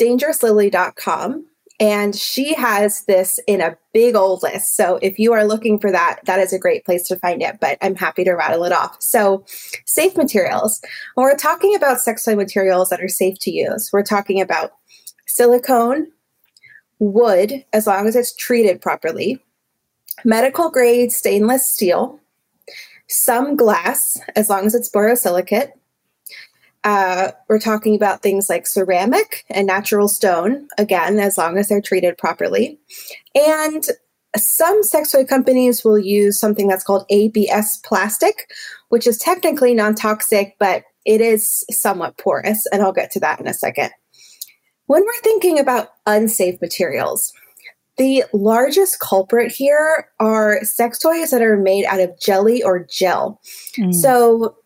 dangerouslilly.com 0.00 1.46
and 1.80 2.14
she 2.16 2.54
has 2.54 3.04
this 3.04 3.38
in 3.46 3.60
a 3.60 3.76
big 3.92 4.16
old 4.16 4.42
list. 4.42 4.76
So 4.76 4.98
if 5.00 5.18
you 5.18 5.32
are 5.32 5.44
looking 5.44 5.78
for 5.78 5.92
that, 5.92 6.20
that 6.24 6.40
is 6.40 6.52
a 6.52 6.58
great 6.58 6.84
place 6.84 7.06
to 7.08 7.16
find 7.16 7.40
it, 7.40 7.58
but 7.60 7.78
I'm 7.80 7.94
happy 7.94 8.24
to 8.24 8.32
rattle 8.32 8.64
it 8.64 8.72
off. 8.72 8.96
So, 9.00 9.44
safe 9.86 10.16
materials. 10.16 10.80
When 11.14 11.24
we're 11.24 11.36
talking 11.36 11.76
about 11.76 12.00
sex 12.00 12.24
toy 12.24 12.34
materials 12.34 12.88
that 12.88 13.00
are 13.00 13.08
safe 13.08 13.38
to 13.42 13.50
use, 13.50 13.90
we're 13.92 14.02
talking 14.02 14.40
about 14.40 14.72
silicone, 15.26 16.08
wood, 16.98 17.64
as 17.72 17.86
long 17.86 18.06
as 18.06 18.16
it's 18.16 18.34
treated 18.34 18.80
properly, 18.80 19.42
medical 20.24 20.70
grade 20.70 21.12
stainless 21.12 21.68
steel, 21.68 22.20
some 23.08 23.56
glass, 23.56 24.18
as 24.36 24.48
long 24.48 24.66
as 24.66 24.74
it's 24.74 24.90
borosilicate. 24.90 25.72
Uh, 26.84 27.32
we're 27.48 27.58
talking 27.58 27.94
about 27.94 28.22
things 28.22 28.48
like 28.48 28.66
ceramic 28.66 29.44
and 29.50 29.66
natural 29.66 30.08
stone, 30.08 30.68
again, 30.78 31.18
as 31.18 31.36
long 31.36 31.58
as 31.58 31.68
they're 31.68 31.80
treated 31.80 32.16
properly. 32.16 32.78
And 33.34 33.84
some 34.36 34.82
sex 34.82 35.10
toy 35.10 35.24
companies 35.24 35.84
will 35.84 35.98
use 35.98 36.38
something 36.38 36.68
that's 36.68 36.84
called 36.84 37.04
ABS 37.10 37.78
plastic, 37.78 38.50
which 38.90 39.06
is 39.06 39.18
technically 39.18 39.74
non 39.74 39.94
toxic, 39.94 40.56
but 40.58 40.84
it 41.04 41.20
is 41.20 41.64
somewhat 41.70 42.18
porous. 42.18 42.66
And 42.72 42.82
I'll 42.82 42.92
get 42.92 43.10
to 43.12 43.20
that 43.20 43.40
in 43.40 43.48
a 43.48 43.54
second. 43.54 43.90
When 44.88 45.04
we're 45.04 45.22
thinking 45.22 45.58
about 45.58 45.92
unsafe 46.06 46.60
materials, 46.60 47.32
the 47.98 48.24
largest 48.32 49.00
culprit 49.00 49.52
here 49.52 50.08
are 50.18 50.64
sex 50.64 50.98
toys 50.98 51.30
that 51.30 51.42
are 51.42 51.58
made 51.58 51.84
out 51.84 52.00
of 52.00 52.18
jelly 52.18 52.62
or 52.62 52.84
gel. 52.84 53.40
Mm. 53.76 53.94
So, 53.94 54.56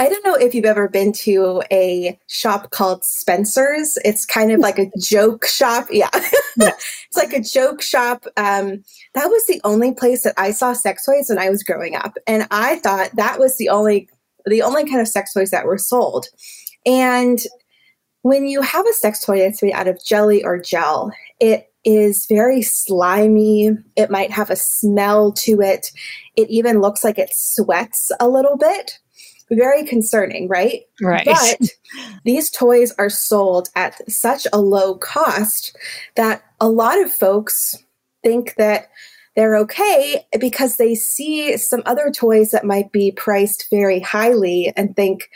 I 0.00 0.08
don't 0.08 0.24
know 0.24 0.34
if 0.34 0.54
you've 0.54 0.64
ever 0.64 0.88
been 0.88 1.12
to 1.24 1.62
a 1.72 2.18
shop 2.28 2.70
called 2.70 3.04
Spencer's. 3.04 3.98
It's 4.04 4.24
kind 4.24 4.52
of 4.52 4.60
like 4.60 4.78
a 4.78 4.90
joke 5.00 5.46
shop. 5.46 5.88
Yeah. 5.92 6.10
yeah. 6.56 6.70
it's 7.06 7.16
like 7.16 7.32
a 7.32 7.40
joke 7.40 7.82
shop. 7.82 8.26
Um, 8.36 8.84
that 9.14 9.26
was 9.26 9.46
the 9.46 9.60
only 9.64 9.92
place 9.92 10.22
that 10.22 10.34
I 10.36 10.52
saw 10.52 10.72
sex 10.72 11.04
toys 11.04 11.28
when 11.28 11.38
I 11.38 11.50
was 11.50 11.64
growing 11.64 11.96
up. 11.96 12.16
And 12.26 12.46
I 12.52 12.76
thought 12.76 13.10
that 13.16 13.40
was 13.40 13.56
the 13.56 13.70
only 13.70 14.08
the 14.46 14.62
only 14.62 14.84
kind 14.84 15.00
of 15.00 15.08
sex 15.08 15.32
toys 15.32 15.50
that 15.50 15.66
were 15.66 15.78
sold. 15.78 16.26
And 16.86 17.40
when 18.28 18.46
you 18.46 18.62
have 18.62 18.86
a 18.86 18.92
sex 18.92 19.24
toy 19.24 19.38
that's 19.38 19.62
made 19.62 19.72
out 19.72 19.88
of 19.88 20.04
jelly 20.04 20.44
or 20.44 20.60
gel, 20.60 21.10
it 21.40 21.72
is 21.84 22.26
very 22.26 22.62
slimy. 22.62 23.70
It 23.96 24.10
might 24.10 24.30
have 24.30 24.50
a 24.50 24.56
smell 24.56 25.32
to 25.32 25.60
it. 25.60 25.90
It 26.36 26.50
even 26.50 26.80
looks 26.80 27.02
like 27.02 27.18
it 27.18 27.30
sweats 27.32 28.12
a 28.20 28.28
little 28.28 28.56
bit 28.56 28.98
very 29.50 29.84
concerning, 29.84 30.48
right? 30.48 30.82
Right. 31.00 31.24
But 31.24 31.70
these 32.24 32.50
toys 32.50 32.92
are 32.98 33.08
sold 33.08 33.70
at 33.74 34.08
such 34.10 34.46
a 34.52 34.60
low 34.60 34.94
cost 34.96 35.76
that 36.16 36.42
a 36.60 36.68
lot 36.68 37.00
of 37.00 37.10
folks 37.10 37.74
think 38.22 38.54
that 38.56 38.90
they're 39.36 39.56
okay 39.56 40.26
because 40.40 40.76
they 40.76 40.94
see 40.94 41.56
some 41.56 41.82
other 41.86 42.10
toys 42.10 42.50
that 42.50 42.64
might 42.64 42.90
be 42.90 43.12
priced 43.12 43.70
very 43.70 44.00
highly 44.00 44.72
and 44.76 44.96
think 44.96 45.30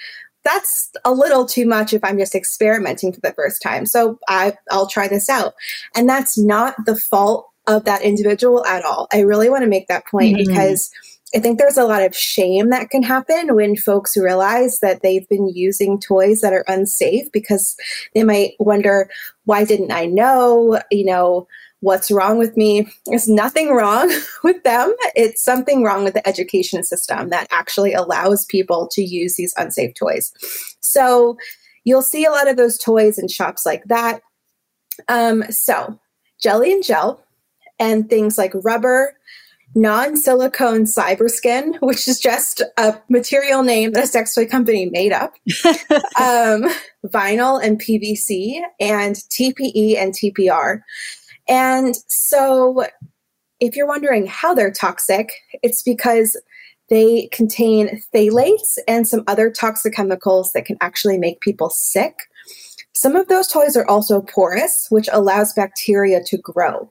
that's 0.44 0.90
a 1.04 1.12
little 1.12 1.46
too 1.46 1.66
much 1.66 1.92
if 1.92 2.02
I'm 2.04 2.18
just 2.18 2.34
experimenting 2.34 3.12
for 3.12 3.20
the 3.20 3.32
first 3.34 3.62
time. 3.62 3.86
So 3.86 4.18
I, 4.28 4.54
I'll 4.70 4.88
try 4.88 5.08
this 5.08 5.28
out. 5.28 5.54
And 5.94 6.08
that's 6.08 6.38
not 6.38 6.74
the 6.84 6.96
fault 6.96 7.48
of 7.66 7.84
that 7.84 8.02
individual 8.02 8.64
at 8.66 8.84
all. 8.84 9.06
I 9.12 9.20
really 9.20 9.48
want 9.48 9.62
to 9.62 9.70
make 9.70 9.88
that 9.88 10.06
point 10.06 10.36
mm-hmm. 10.36 10.48
because 10.48 10.90
I 11.34 11.38
think 11.38 11.58
there's 11.58 11.78
a 11.78 11.84
lot 11.84 12.02
of 12.02 12.14
shame 12.14 12.70
that 12.70 12.90
can 12.90 13.02
happen 13.02 13.54
when 13.54 13.76
folks 13.76 14.16
realize 14.16 14.80
that 14.80 15.02
they've 15.02 15.28
been 15.28 15.48
using 15.48 15.98
toys 15.98 16.40
that 16.40 16.52
are 16.52 16.64
unsafe 16.68 17.30
because 17.32 17.74
they 18.14 18.22
might 18.22 18.52
wonder, 18.58 19.08
why 19.44 19.64
didn't 19.64 19.92
I 19.92 20.06
know? 20.06 20.80
You 20.90 21.06
know, 21.06 21.46
what's 21.82 22.12
wrong 22.12 22.38
with 22.38 22.56
me? 22.56 22.88
There's 23.06 23.28
nothing 23.28 23.70
wrong 23.74 24.10
with 24.44 24.62
them. 24.62 24.94
It's 25.14 25.44
something 25.44 25.82
wrong 25.82 26.04
with 26.04 26.14
the 26.14 26.26
education 26.26 26.84
system 26.84 27.28
that 27.30 27.48
actually 27.50 27.92
allows 27.92 28.44
people 28.46 28.88
to 28.92 29.02
use 29.02 29.34
these 29.34 29.52
unsafe 29.56 29.94
toys. 29.94 30.32
So 30.80 31.36
you'll 31.84 32.02
see 32.02 32.24
a 32.24 32.30
lot 32.30 32.48
of 32.48 32.56
those 32.56 32.78
toys 32.78 33.18
in 33.18 33.28
shops 33.28 33.66
like 33.66 33.84
that. 33.86 34.22
Um, 35.08 35.42
so, 35.50 35.98
jelly 36.40 36.72
and 36.72 36.84
gel, 36.84 37.24
and 37.80 38.08
things 38.08 38.38
like 38.38 38.52
rubber, 38.62 39.16
non 39.74 40.16
silicone 40.16 40.84
cyberskin, 40.84 41.76
which 41.80 42.06
is 42.06 42.20
just 42.20 42.62
a 42.78 42.96
material 43.08 43.64
name 43.64 43.90
that 43.92 44.04
a 44.04 44.06
sex 44.06 44.34
toy 44.36 44.46
company 44.46 44.86
made 44.86 45.12
up, 45.12 45.34
um, 46.20 46.70
vinyl 47.06 47.60
and 47.60 47.80
PVC, 47.80 48.60
and 48.78 49.16
TPE 49.16 49.96
and 49.96 50.14
TPR. 50.14 50.82
And 51.48 51.94
so, 52.08 52.86
if 53.60 53.76
you're 53.76 53.86
wondering 53.86 54.26
how 54.26 54.54
they're 54.54 54.72
toxic, 54.72 55.32
it's 55.62 55.82
because 55.82 56.36
they 56.88 57.28
contain 57.32 58.02
phthalates 58.12 58.76
and 58.86 59.06
some 59.06 59.24
other 59.26 59.50
toxic 59.50 59.94
chemicals 59.94 60.52
that 60.52 60.64
can 60.64 60.76
actually 60.80 61.16
make 61.16 61.40
people 61.40 61.70
sick. 61.70 62.14
Some 62.92 63.16
of 63.16 63.28
those 63.28 63.48
toys 63.48 63.76
are 63.76 63.88
also 63.88 64.20
porous, 64.20 64.88
which 64.90 65.08
allows 65.12 65.54
bacteria 65.54 66.22
to 66.24 66.36
grow. 66.36 66.90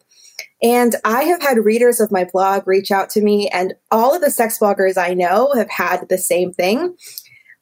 And 0.64 0.96
I 1.06 1.24
have 1.24 1.42
had 1.42 1.64
readers 1.64 2.00
of 2.00 2.12
my 2.12 2.26
blog 2.26 2.68
reach 2.68 2.92
out 2.92 3.10
to 3.12 3.22
me, 3.22 3.48
and 3.50 3.74
all 3.92 4.16
of 4.16 4.22
the 4.22 4.32
sex 4.32 4.60
bloggers 4.60 4.98
I 4.98 5.14
know 5.14 5.52
have 5.56 5.70
had 5.70 6.08
the 6.10 6.18
same 6.18 6.52
thing. 6.52 6.96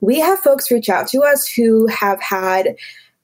We 0.01 0.19
have 0.19 0.39
folks 0.39 0.71
reach 0.71 0.89
out 0.89 1.07
to 1.09 1.21
us 1.21 1.47
who 1.47 1.87
have 1.87 2.21
had 2.21 2.75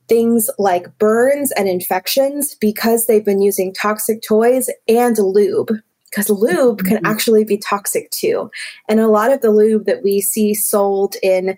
things 0.08 0.50
like 0.58 0.98
burns 0.98 1.52
and 1.54 1.68
infections 1.68 2.56
because 2.56 3.06
they've 3.06 3.26
been 3.26 3.42
using 3.42 3.74
toxic 3.74 4.22
toys 4.22 4.70
and 4.88 5.18
lube. 5.18 5.72
Because 6.10 6.30
lube 6.30 6.84
can 6.84 6.98
mm-hmm. 6.98 7.06
actually 7.06 7.44
be 7.44 7.58
toxic 7.58 8.10
too. 8.12 8.50
And 8.88 9.00
a 9.00 9.08
lot 9.08 9.34
of 9.34 9.42
the 9.42 9.52
lube 9.52 9.86
that 9.86 10.04
we 10.04 10.22
see 10.22 10.54
sold 10.54 11.16
in 11.22 11.58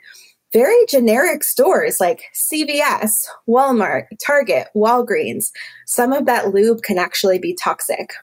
very 0.54 0.86
generic 0.88 1.44
stores 1.44 2.00
like 2.00 2.24
CVS, 2.34 3.27
Walmart, 3.48 4.06
Target, 4.25 4.68
Walgreens, 4.75 5.51
some 5.86 6.13
of 6.13 6.25
that 6.25 6.54
lube 6.54 6.82
can 6.82 6.98
actually 6.98 7.38
be 7.38 7.54
toxic. 7.54 8.13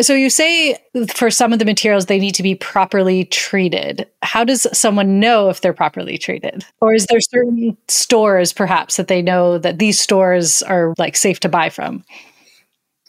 So 0.00 0.14
you 0.14 0.30
say 0.30 0.78
for 1.12 1.28
some 1.28 1.52
of 1.52 1.58
the 1.58 1.64
materials 1.64 2.06
they 2.06 2.20
need 2.20 2.34
to 2.36 2.42
be 2.42 2.54
properly 2.54 3.24
treated. 3.24 4.06
How 4.22 4.44
does 4.44 4.66
someone 4.72 5.18
know 5.18 5.48
if 5.48 5.60
they're 5.60 5.72
properly 5.72 6.18
treated? 6.18 6.64
Or 6.80 6.94
is 6.94 7.06
there 7.06 7.20
certain 7.20 7.76
stores 7.88 8.52
perhaps 8.52 8.96
that 8.96 9.08
they 9.08 9.22
know 9.22 9.58
that 9.58 9.80
these 9.80 9.98
stores 9.98 10.62
are 10.62 10.94
like 10.98 11.16
safe 11.16 11.40
to 11.40 11.48
buy 11.48 11.68
from? 11.68 12.04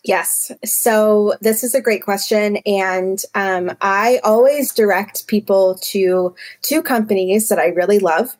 Yes. 0.04 0.52
So 0.66 1.36
this 1.42 1.64
is 1.64 1.76
a 1.76 1.82
great 1.82 2.04
question. 2.04 2.58
And 2.66 3.22
um, 3.36 3.76
I 3.82 4.20
always 4.24 4.74
direct 4.74 5.28
people 5.28 5.78
to 5.84 6.34
two 6.64 6.82
companies 6.82 7.50
that 7.50 7.60
I 7.60 7.68
really 7.68 8.00
love 8.00 8.36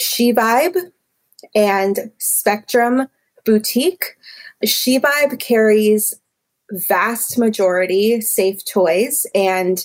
SheVibe 0.00 0.76
and 1.54 2.10
Spectrum 2.18 3.06
Boutique. 3.44 4.16
SheVibe 4.64 5.38
carries 5.38 6.14
vast 6.70 7.38
majority 7.38 8.20
safe 8.20 8.64
toys 8.64 9.26
and 9.34 9.84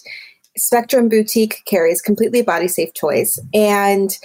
Spectrum 0.58 1.10
Boutique 1.10 1.62
carries 1.66 2.02
completely 2.02 2.42
body 2.42 2.68
safe 2.68 2.94
toys. 2.94 3.40
And 3.54 4.18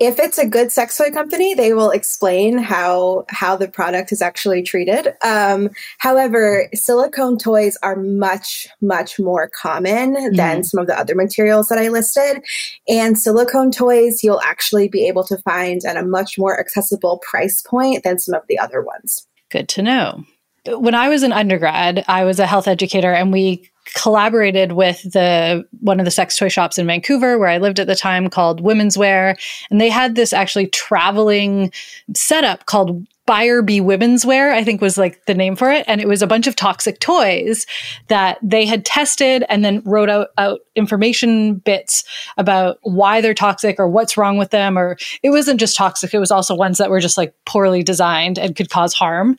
if 0.00 0.18
it's 0.18 0.38
a 0.38 0.46
good 0.46 0.72
sex 0.72 0.96
toy 0.96 1.10
company, 1.10 1.52
they 1.52 1.74
will 1.74 1.90
explain 1.90 2.56
how 2.56 3.26
how 3.28 3.54
the 3.54 3.68
product 3.68 4.12
is 4.12 4.22
actually 4.22 4.62
treated. 4.62 5.14
Um, 5.22 5.68
however, 5.98 6.68
silicone 6.72 7.36
toys 7.36 7.76
are 7.82 7.96
much 7.96 8.66
much 8.80 9.20
more 9.20 9.50
common 9.50 10.14
mm-hmm. 10.16 10.36
than 10.36 10.64
some 10.64 10.80
of 10.80 10.86
the 10.86 10.98
other 10.98 11.14
materials 11.14 11.68
that 11.68 11.78
I 11.78 11.88
listed, 11.88 12.42
and 12.88 13.18
silicone 13.18 13.70
toys 13.70 14.24
you'll 14.24 14.40
actually 14.40 14.88
be 14.88 15.06
able 15.06 15.24
to 15.24 15.36
find 15.38 15.84
at 15.84 15.98
a 15.98 16.02
much 16.02 16.38
more 16.38 16.58
accessible 16.58 17.18
price 17.18 17.60
point 17.60 18.02
than 18.02 18.18
some 18.18 18.34
of 18.34 18.42
the 18.48 18.58
other 18.58 18.80
ones. 18.80 19.26
Good 19.50 19.68
to 19.70 19.82
know. 19.82 20.24
When 20.66 20.94
I 20.94 21.08
was 21.08 21.22
an 21.22 21.32
undergrad, 21.32 22.04
I 22.06 22.24
was 22.24 22.38
a 22.38 22.46
health 22.46 22.68
educator, 22.68 23.12
and 23.12 23.32
we 23.32 23.70
collaborated 23.94 24.72
with 24.72 25.02
the 25.12 25.66
one 25.80 25.98
of 25.98 26.04
the 26.04 26.10
sex 26.10 26.36
toy 26.36 26.48
shops 26.48 26.78
in 26.78 26.86
Vancouver 26.86 27.38
where 27.38 27.48
I 27.48 27.58
lived 27.58 27.80
at 27.80 27.86
the 27.86 27.96
time 27.96 28.28
called 28.28 28.62
Womyns'Ware 28.62 29.36
and 29.70 29.80
they 29.80 29.88
had 29.88 30.14
this 30.14 30.32
actually 30.32 30.68
traveling 30.68 31.72
setup 32.14 32.66
called 32.66 33.04
Buyer 33.26 33.62
Be 33.62 33.80
Womyns'Ware, 33.80 34.52
I 34.52 34.64
think 34.64 34.80
was 34.80 34.98
like 34.98 35.24
the 35.26 35.34
name 35.34 35.54
for 35.54 35.70
it. 35.70 35.84
And 35.86 36.00
it 36.00 36.08
was 36.08 36.20
a 36.20 36.26
bunch 36.26 36.48
of 36.48 36.56
toxic 36.56 36.98
toys 36.98 37.64
that 38.08 38.38
they 38.42 38.66
had 38.66 38.84
tested 38.84 39.44
and 39.48 39.64
then 39.64 39.82
wrote 39.84 40.08
out, 40.08 40.30
out 40.36 40.60
information 40.74 41.54
bits 41.54 42.02
about 42.38 42.78
why 42.82 43.20
they're 43.20 43.32
toxic 43.32 43.78
or 43.78 43.88
what's 43.88 44.16
wrong 44.16 44.36
with 44.36 44.50
them. 44.50 44.76
Or 44.76 44.96
it 45.22 45.30
wasn't 45.30 45.60
just 45.60 45.76
toxic, 45.76 46.12
it 46.12 46.18
was 46.18 46.32
also 46.32 46.56
ones 46.56 46.78
that 46.78 46.90
were 46.90 46.98
just 46.98 47.16
like 47.16 47.32
poorly 47.46 47.84
designed 47.84 48.36
and 48.36 48.56
could 48.56 48.68
cause 48.68 48.94
harm. 48.94 49.38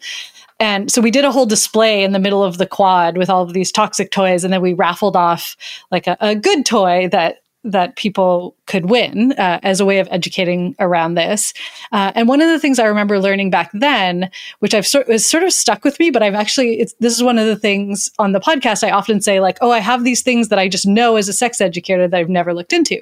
And 0.61 0.91
so 0.91 1.01
we 1.01 1.09
did 1.09 1.25
a 1.25 1.31
whole 1.31 1.47
display 1.47 2.03
in 2.03 2.11
the 2.11 2.19
middle 2.19 2.43
of 2.43 2.59
the 2.59 2.67
quad 2.67 3.17
with 3.17 3.31
all 3.31 3.41
of 3.41 3.53
these 3.53 3.71
toxic 3.71 4.11
toys, 4.11 4.43
and 4.43 4.53
then 4.53 4.61
we 4.61 4.73
raffled 4.73 5.15
off 5.15 5.57
like 5.89 6.05
a, 6.05 6.15
a 6.21 6.35
good 6.35 6.65
toy 6.67 7.09
that 7.11 7.39
that 7.63 7.95
people 7.95 8.55
could 8.65 8.89
win 8.89 9.33
uh, 9.33 9.59
as 9.61 9.79
a 9.79 9.85
way 9.85 9.99
of 9.99 10.07
educating 10.09 10.75
around 10.79 11.13
this. 11.13 11.53
Uh, 11.91 12.11
and 12.15 12.27
one 12.27 12.41
of 12.41 12.49
the 12.49 12.57
things 12.57 12.79
I 12.79 12.85
remember 12.85 13.19
learning 13.19 13.51
back 13.51 13.69
then, 13.73 14.31
which 14.59 14.73
I've 14.73 14.87
sort 14.87 15.07
was 15.07 15.29
sort 15.29 15.43
of 15.43 15.51
stuck 15.51 15.83
with 15.83 15.99
me, 15.99 16.11
but 16.11 16.23
I've 16.23 16.35
actually 16.35 16.87
this 16.99 17.15
is 17.15 17.23
one 17.23 17.39
of 17.39 17.47
the 17.47 17.55
things 17.55 18.11
on 18.19 18.31
the 18.31 18.39
podcast 18.39 18.83
I 18.83 18.91
often 18.91 19.19
say 19.19 19.39
like, 19.39 19.57
oh, 19.61 19.71
I 19.71 19.79
have 19.79 20.03
these 20.03 20.21
things 20.21 20.49
that 20.49 20.59
I 20.59 20.67
just 20.67 20.85
know 20.85 21.15
as 21.15 21.27
a 21.27 21.33
sex 21.33 21.59
educator 21.59 22.07
that 22.07 22.17
I've 22.17 22.29
never 22.29 22.53
looked 22.53 22.73
into. 22.73 22.99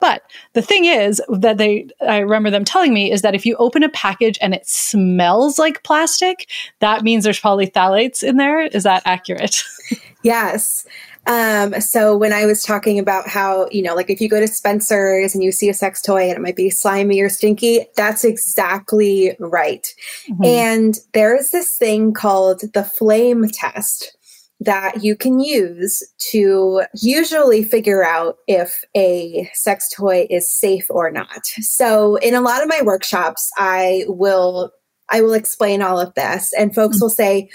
But 0.00 0.22
the 0.52 0.62
thing 0.62 0.84
is 0.84 1.20
that 1.28 1.58
they, 1.58 1.88
I 2.06 2.18
remember 2.18 2.50
them 2.50 2.64
telling 2.64 2.94
me 2.94 3.10
is 3.10 3.22
that 3.22 3.34
if 3.34 3.44
you 3.44 3.56
open 3.56 3.82
a 3.82 3.88
package 3.88 4.38
and 4.40 4.54
it 4.54 4.66
smells 4.66 5.58
like 5.58 5.82
plastic, 5.82 6.48
that 6.80 7.02
means 7.02 7.24
there's 7.24 7.40
probably 7.40 7.66
phthalates 7.66 8.22
in 8.22 8.36
there. 8.36 8.60
Is 8.60 8.84
that 8.84 9.02
accurate? 9.04 9.62
yes. 10.22 10.86
Um, 11.26 11.78
so 11.80 12.16
when 12.16 12.32
I 12.32 12.46
was 12.46 12.62
talking 12.62 12.98
about 12.98 13.28
how, 13.28 13.68
you 13.70 13.82
know, 13.82 13.94
like 13.94 14.08
if 14.08 14.18
you 14.20 14.30
go 14.30 14.40
to 14.40 14.48
Spencer's 14.48 15.34
and 15.34 15.44
you 15.44 15.52
see 15.52 15.68
a 15.68 15.74
sex 15.74 16.00
toy 16.00 16.22
and 16.22 16.38
it 16.38 16.40
might 16.40 16.56
be 16.56 16.70
slimy 16.70 17.20
or 17.20 17.28
stinky, 17.28 17.86
that's 17.96 18.24
exactly 18.24 19.36
right. 19.38 19.94
Mm-hmm. 20.30 20.44
And 20.44 20.98
there 21.12 21.36
is 21.36 21.50
this 21.50 21.76
thing 21.76 22.14
called 22.14 22.62
the 22.72 22.84
flame 22.84 23.46
test 23.48 24.16
that 24.60 25.04
you 25.04 25.14
can 25.14 25.38
use 25.38 26.02
to 26.30 26.82
usually 26.94 27.62
figure 27.62 28.04
out 28.04 28.38
if 28.48 28.82
a 28.96 29.48
sex 29.54 29.88
toy 29.94 30.26
is 30.30 30.52
safe 30.52 30.86
or 30.90 31.10
not. 31.10 31.46
So 31.60 32.16
in 32.16 32.34
a 32.34 32.40
lot 32.40 32.62
of 32.62 32.68
my 32.68 32.82
workshops, 32.82 33.50
I 33.56 34.04
will 34.08 34.72
I 35.10 35.22
will 35.22 35.32
explain 35.32 35.80
all 35.80 35.98
of 35.98 36.12
this 36.14 36.52
and 36.58 36.74
folks 36.74 36.96
mm-hmm. 36.96 37.04
will 37.04 37.10
say, 37.10 37.48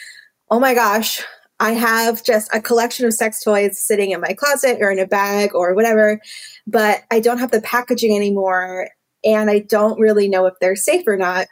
"Oh 0.49 0.59
my 0.59 0.73
gosh, 0.73 1.21
I 1.59 1.71
have 1.73 2.23
just 2.23 2.49
a 2.53 2.61
collection 2.61 3.05
of 3.05 3.13
sex 3.13 3.43
toys 3.43 3.79
sitting 3.79 4.11
in 4.11 4.21
my 4.21 4.33
closet 4.33 4.77
or 4.81 4.89
in 4.89 4.99
a 4.99 5.05
bag 5.05 5.53
or 5.53 5.75
whatever, 5.75 6.19
but 6.65 7.03
I 7.11 7.19
don't 7.19 7.37
have 7.37 7.51
the 7.51 7.61
packaging 7.61 8.15
anymore 8.15 8.89
and 9.25 9.49
I 9.49 9.59
don't 9.59 9.99
really 9.99 10.27
know 10.29 10.45
if 10.45 10.53
they're 10.61 10.77
safe 10.77 11.05
or 11.05 11.17
not." 11.17 11.47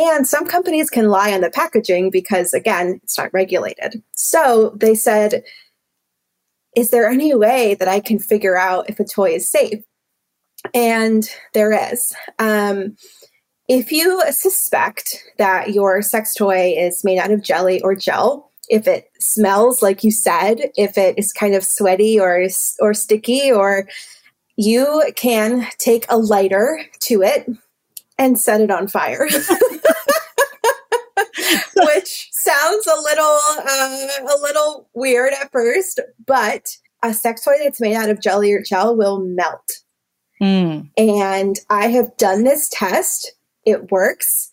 And 0.00 0.26
some 0.26 0.46
companies 0.46 0.88
can 0.88 1.08
lie 1.08 1.30
on 1.34 1.42
the 1.42 1.50
packaging 1.50 2.10
because, 2.10 2.54
again, 2.54 3.00
it's 3.02 3.18
not 3.18 3.32
regulated. 3.34 4.02
So 4.16 4.74
they 4.80 4.94
said, 4.94 5.42
Is 6.74 6.88
there 6.88 7.06
any 7.06 7.34
way 7.34 7.74
that 7.74 7.86
I 7.86 8.00
can 8.00 8.18
figure 8.18 8.56
out 8.56 8.88
if 8.88 8.98
a 8.98 9.04
toy 9.04 9.32
is 9.32 9.50
safe? 9.50 9.84
And 10.72 11.28
there 11.52 11.92
is. 11.92 12.14
Um, 12.38 12.96
if 13.68 13.92
you 13.92 14.22
suspect 14.30 15.22
that 15.36 15.74
your 15.74 16.00
sex 16.00 16.34
toy 16.34 16.74
is 16.78 17.04
made 17.04 17.18
out 17.18 17.30
of 17.30 17.44
jelly 17.44 17.82
or 17.82 17.94
gel, 17.94 18.50
if 18.70 18.86
it 18.86 19.10
smells 19.18 19.82
like 19.82 20.02
you 20.02 20.10
said, 20.10 20.70
if 20.76 20.96
it 20.96 21.18
is 21.18 21.30
kind 21.30 21.54
of 21.54 21.62
sweaty 21.62 22.18
or 22.18 22.46
or 22.80 22.94
sticky, 22.94 23.52
or 23.52 23.86
you 24.56 25.02
can 25.14 25.66
take 25.78 26.06
a 26.08 26.16
lighter 26.16 26.80
to 27.00 27.20
it 27.20 27.46
and 28.20 28.38
set 28.38 28.60
it 28.60 28.70
on 28.70 28.86
fire. 28.86 29.26
Which 31.74 32.28
sounds 32.32 32.86
a 32.86 33.00
little 33.00 33.40
uh, 33.58 34.08
a 34.20 34.36
little 34.42 34.88
weird 34.94 35.32
at 35.32 35.50
first, 35.50 35.98
but 36.26 36.66
a 37.02 37.14
sex 37.14 37.42
toy 37.44 37.54
that's 37.58 37.80
made 37.80 37.96
out 37.96 38.10
of 38.10 38.20
jelly 38.20 38.52
or 38.52 38.62
gel 38.62 38.94
will 38.94 39.20
melt. 39.20 39.66
Mm. 40.40 40.90
And 40.96 41.58
I 41.70 41.86
have 41.88 42.14
done 42.18 42.44
this 42.44 42.68
test. 42.68 43.32
It 43.64 43.90
works. 43.90 44.50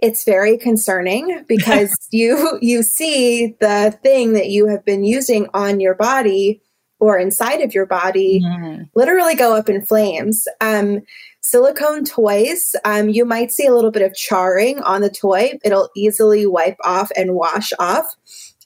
It's 0.00 0.24
very 0.24 0.56
concerning 0.56 1.44
because 1.48 1.94
you 2.10 2.58
you 2.62 2.82
see 2.82 3.54
the 3.60 3.96
thing 4.02 4.32
that 4.32 4.48
you 4.48 4.66
have 4.66 4.84
been 4.84 5.04
using 5.04 5.46
on 5.52 5.78
your 5.78 5.94
body 5.94 6.62
or 7.00 7.18
inside 7.18 7.60
of 7.60 7.74
your 7.74 7.86
body 7.86 8.40
mm. 8.42 8.88
literally 8.94 9.34
go 9.34 9.54
up 9.56 9.68
in 9.68 9.84
flames. 9.84 10.48
Um, 10.60 11.02
silicone 11.50 12.04
toys, 12.04 12.76
um, 12.84 13.08
you 13.08 13.24
might 13.24 13.50
see 13.50 13.66
a 13.66 13.74
little 13.74 13.90
bit 13.90 14.02
of 14.02 14.14
charring 14.14 14.78
on 14.82 15.00
the 15.00 15.10
toy. 15.10 15.58
It'll 15.64 15.90
easily 15.96 16.46
wipe 16.46 16.76
off 16.84 17.10
and 17.16 17.34
wash 17.34 17.72
off. 17.78 18.06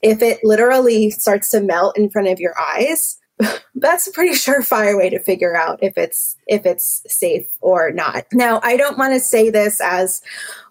If 0.03 0.21
it 0.21 0.41
literally 0.43 1.09
starts 1.09 1.49
to 1.51 1.63
melt 1.63 1.97
in 1.97 2.11
front 2.11 2.29
of 2.29 2.39
your 2.39 2.55
eyes, 2.61 3.19
that's 3.75 4.07
a 4.07 4.13
pretty 4.13 4.33
surefire 4.35 4.99
way 4.99 5.09
to 5.09 5.19
figure 5.19 5.57
out 5.57 5.79
if 5.83 5.97
it's 5.97 6.37
if 6.47 6.67
it's 6.67 7.03
safe 7.09 7.47
or 7.63 7.91
not. 7.91 8.27
Now, 8.35 8.61
I 8.63 8.77
don't 8.77 8.99
want 8.99 9.15
to 9.15 9.21
say 9.21 9.49
this 9.49 9.81
as 9.81 10.21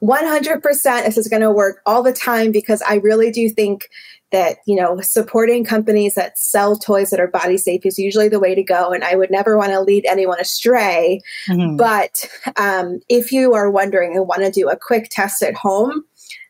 100% 0.04 0.62
this 1.06 1.18
is 1.18 1.28
going 1.28 1.42
to 1.42 1.52
work 1.52 1.82
all 1.88 2.04
the 2.04 2.14
time 2.14 2.52
because 2.52 2.84
I 2.88 2.96
really 2.96 3.32
do 3.32 3.50
think 3.50 3.90
that 4.34 4.58
you 4.66 4.76
know 4.76 5.00
supporting 5.00 5.64
companies 5.64 6.16
that 6.16 6.38
sell 6.38 6.76
toys 6.76 7.12
that 7.12 7.20
are 7.22 7.28
body 7.28 7.58
safe 7.58 7.86
is 7.86 7.98
usually 7.98 8.28
the 8.28 8.40
way 8.40 8.54
to 8.54 8.64
go 8.64 8.92
and 8.92 9.04
i 9.06 9.16
would 9.16 9.32
never 9.32 9.58
want 9.58 9.72
to 9.72 9.80
lead 9.80 10.06
anyone 10.06 10.40
astray 10.40 11.22
mm-hmm. 11.48 11.78
but 11.78 12.28
um, 12.58 13.00
if 13.08 13.32
you 13.32 13.54
are 13.54 13.72
wondering 13.72 14.18
and 14.18 14.28
want 14.28 14.42
to 14.42 14.52
do 14.52 14.68
a 14.68 14.76
quick 14.76 15.08
test 15.10 15.42
at 15.42 15.54
home 15.54 16.04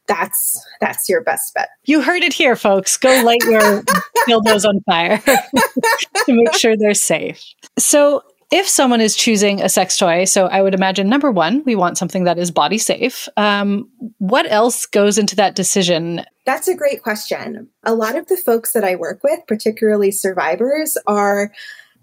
that's 0.07 0.61
that's 0.81 1.07
your 1.07 1.21
best 1.21 1.53
bet. 1.53 1.69
You 1.85 2.01
heard 2.01 2.23
it 2.23 2.33
here, 2.33 2.55
folks. 2.55 2.97
Go 2.97 3.09
light 3.23 3.41
your 3.45 3.81
dildos 4.27 4.65
on 4.65 4.81
fire 4.81 5.19
to 6.25 6.33
make 6.33 6.53
sure 6.55 6.75
they're 6.75 6.93
safe. 6.93 7.41
So, 7.77 8.21
if 8.53 8.69
someone 8.69 9.01
is 9.01 9.15
choosing 9.15 9.63
a 9.63 9.67
sex 9.67 9.97
toy, 9.97 10.25
so 10.25 10.45
I 10.45 10.61
would 10.61 10.75
imagine 10.75 11.09
number 11.09 11.31
one, 11.31 11.63
we 11.65 11.75
want 11.75 11.97
something 11.97 12.23
that 12.25 12.37
is 12.37 12.51
body 12.51 12.77
safe. 12.77 13.27
Um, 13.35 13.89
what 14.19 14.49
else 14.51 14.85
goes 14.85 15.17
into 15.17 15.35
that 15.37 15.55
decision? 15.55 16.23
That's 16.45 16.67
a 16.67 16.75
great 16.75 17.01
question. 17.01 17.67
A 17.83 17.95
lot 17.95 18.15
of 18.15 18.27
the 18.27 18.37
folks 18.37 18.73
that 18.73 18.83
I 18.83 18.95
work 18.95 19.23
with, 19.23 19.39
particularly 19.47 20.11
survivors, 20.11 20.95
are 21.07 21.51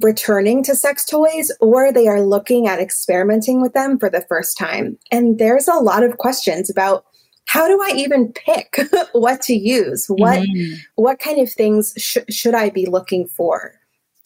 returning 0.01 0.65
to 0.65 0.75
sex 0.75 1.07
toys 1.07 1.53
or 1.61 1.93
they 1.93 2.09
are 2.09 2.21
looking 2.21 2.67
at 2.67 2.81
experimenting 2.81 3.63
with 3.63 3.73
them 3.73 3.97
for 3.97 4.11
the 4.11 4.25
first 4.29 4.59
time. 4.59 4.99
And 5.13 5.39
there's 5.39 5.69
a 5.69 5.75
lot 5.75 6.03
of 6.03 6.19
questions 6.19 6.69
about 6.69 7.05
how 7.47 7.69
do 7.69 7.81
I 7.81 7.93
even 7.97 8.33
pick 8.33 8.77
what 9.13 9.41
to 9.43 9.55
use? 9.55 10.07
What 10.09 10.41
mm. 10.41 10.79
what 10.97 11.21
kind 11.21 11.41
of 11.41 11.53
things 11.53 11.95
sh- 11.97 12.19
should 12.29 12.55
I 12.57 12.71
be 12.71 12.87
looking 12.87 13.29
for? 13.29 13.80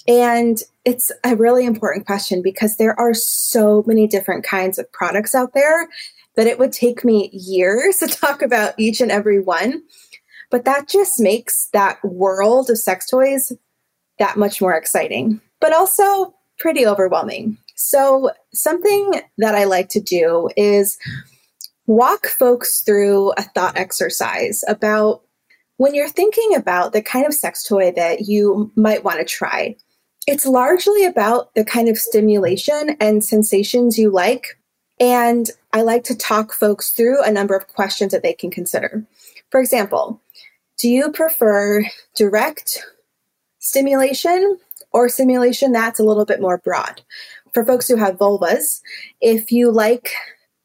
And 0.07 0.59
it's 0.85 1.11
a 1.25 1.37
really 1.37 1.65
important 1.65 2.07
question 2.07 2.43
because 2.43 2.77
there 2.77 2.99
are 2.99 3.15
so 3.15 3.83
many 3.87 4.07
different 4.07 4.45
kinds 4.45 4.79
of 4.79 4.91
products 4.93 5.35
out 5.35 5.55
there 5.55 5.89
that 6.37 6.47
it 6.47 6.59
would 6.59 6.73
take 6.73 7.05
me 7.05 7.31
years 7.33 7.97
to 7.99 8.07
talk 8.07 8.43
about 8.43 8.75
each 8.79 9.01
and 9.01 9.11
every 9.11 9.41
one. 9.41 9.83
But 10.51 10.65
that 10.67 10.89
just 10.89 11.21
makes 11.21 11.69
that 11.73 12.05
world 12.05 12.71
of 12.71 12.79
sex 12.79 13.09
toys 13.09 13.53
that 14.19 14.37
much 14.37 14.61
more 14.61 14.75
exciting, 14.75 15.41
but 15.61 15.73
also 15.73 16.35
pretty 16.59 16.87
overwhelming. 16.87 17.59
So, 17.75 18.31
something 18.53 19.21
that 19.39 19.57
I 19.57 19.65
like 19.65 19.89
to 19.91 20.01
do 20.01 20.49
is 20.57 20.97
walk 21.87 22.29
folks 22.29 22.83
through 22.83 23.33
a 23.33 23.43
thought 23.43 23.77
exercise 23.77 24.63
about 24.69 25.23
when 25.77 25.95
you're 25.95 26.09
thinking 26.09 26.55
about 26.55 26.93
the 26.93 27.03
kind 27.03 27.27
of 27.27 27.35
sex 27.35 27.65
toy 27.65 27.93
that 27.97 28.21
you 28.29 28.71
might 28.77 29.03
want 29.03 29.19
to 29.19 29.25
try 29.25 29.75
it's 30.27 30.47
largely 30.47 31.05
about 31.05 31.55
the 31.55 31.65
kind 31.65 31.89
of 31.89 31.99
stimulation 31.99 32.97
and 33.01 33.25
sensations 33.25 33.99
you 33.99 34.11
like. 34.11 34.59
And 35.01 35.51
I 35.73 35.83
like 35.83 36.05
to 36.05 36.17
talk 36.17 36.53
folks 36.53 36.91
through 36.91 37.23
a 37.23 37.33
number 37.33 37.55
of 37.55 37.69
questions 37.69 38.13
that 38.13 38.23
they 38.23 38.33
can 38.33 38.51
consider. 38.51 39.05
For 39.51 39.61
example, 39.61 40.21
do 40.79 40.89
you 40.89 41.11
prefer 41.11 41.85
direct 42.17 42.85
stimulation 43.59 44.59
or 44.93 45.09
stimulation 45.09 45.73
that's 45.73 46.01
a 46.01 46.05
little 46.05 46.25
bit 46.25 46.41
more 46.41 46.59
broad? 46.59 47.03
For 47.53 47.65
folks 47.65 47.89
who 47.89 47.97
have 47.97 48.19
vulvas, 48.19 48.81
if 49.21 49.53
you 49.53 49.71
like 49.71 50.13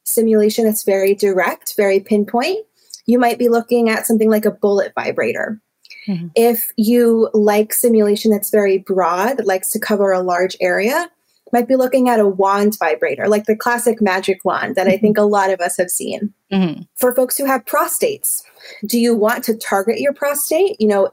stimulation 0.05 0.65
that's 0.65 0.83
very 0.83 1.13
direct, 1.13 1.75
very 1.75 1.99
pinpoint, 1.99 2.65
you 3.05 3.19
might 3.19 3.39
be 3.39 3.49
looking 3.49 3.89
at 3.89 4.05
something 4.05 4.29
like 4.29 4.45
a 4.45 4.51
bullet 4.51 4.93
vibrator. 4.95 5.61
Mm-hmm. 6.09 6.27
If 6.35 6.71
you 6.75 7.29
like 7.33 7.73
simulation 7.73 8.31
that's 8.31 8.49
very 8.49 8.79
broad, 8.79 9.37
that 9.37 9.45
likes 9.45 9.71
to 9.71 9.79
cover 9.79 10.11
a 10.11 10.21
large 10.21 10.57
area, 10.59 11.09
might 11.53 11.67
be 11.67 11.75
looking 11.75 12.09
at 12.09 12.19
a 12.19 12.27
wand 12.27 12.75
vibrator, 12.79 13.27
like 13.27 13.45
the 13.45 13.55
classic 13.55 14.01
magic 14.01 14.43
wand 14.43 14.75
that 14.75 14.87
mm-hmm. 14.87 14.95
I 14.95 14.97
think 14.97 15.17
a 15.17 15.23
lot 15.23 15.51
of 15.51 15.61
us 15.61 15.77
have 15.77 15.89
seen. 15.89 16.33
Mm-hmm. 16.51 16.83
For 16.95 17.15
folks 17.15 17.37
who 17.37 17.45
have 17.45 17.65
prostates, 17.65 18.41
do 18.85 18.99
you 18.99 19.15
want 19.15 19.43
to 19.45 19.55
target 19.55 19.99
your 19.99 20.13
prostate? 20.13 20.79
You 20.79 20.87
know, 20.87 21.11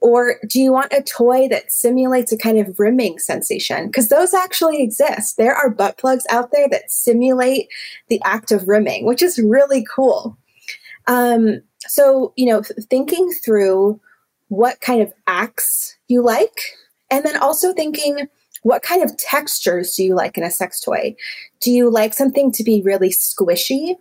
or 0.00 0.36
do 0.48 0.60
you 0.60 0.72
want 0.72 0.92
a 0.92 1.02
toy 1.02 1.48
that 1.48 1.72
simulates 1.72 2.30
a 2.30 2.38
kind 2.38 2.58
of 2.58 2.78
rimming 2.78 3.18
sensation? 3.18 3.86
Because 3.86 4.08
those 4.08 4.32
actually 4.32 4.82
exist. 4.82 5.36
There 5.36 5.54
are 5.54 5.70
butt 5.70 5.98
plugs 5.98 6.24
out 6.30 6.52
there 6.52 6.68
that 6.68 6.90
simulate 6.90 7.68
the 8.08 8.20
act 8.24 8.52
of 8.52 8.68
rimming, 8.68 9.04
which 9.04 9.22
is 9.22 9.38
really 9.38 9.84
cool. 9.92 10.38
Um, 11.08 11.62
so, 11.80 12.32
you 12.36 12.46
know, 12.46 12.62
thinking 12.88 13.30
through 13.44 14.00
what 14.48 14.80
kind 14.80 15.02
of 15.02 15.12
acts 15.26 15.96
you 16.08 16.22
like, 16.22 16.76
and 17.10 17.24
then 17.24 17.36
also 17.36 17.72
thinking 17.72 18.28
what 18.62 18.82
kind 18.82 19.02
of 19.02 19.16
textures 19.16 19.94
do 19.94 20.04
you 20.04 20.14
like 20.14 20.36
in 20.36 20.44
a 20.44 20.50
sex 20.50 20.80
toy? 20.80 21.14
Do 21.60 21.70
you 21.70 21.90
like 21.90 22.14
something 22.14 22.52
to 22.52 22.64
be 22.64 22.82
really 22.82 23.10
squishy? 23.10 23.96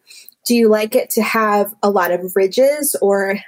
Do 0.46 0.56
you 0.56 0.70
like 0.70 0.96
it 0.96 1.10
to 1.12 1.22
have 1.22 1.74
a 1.84 1.90
lot 1.90 2.12
of 2.12 2.36
ridges 2.36 2.96
or 3.02 3.40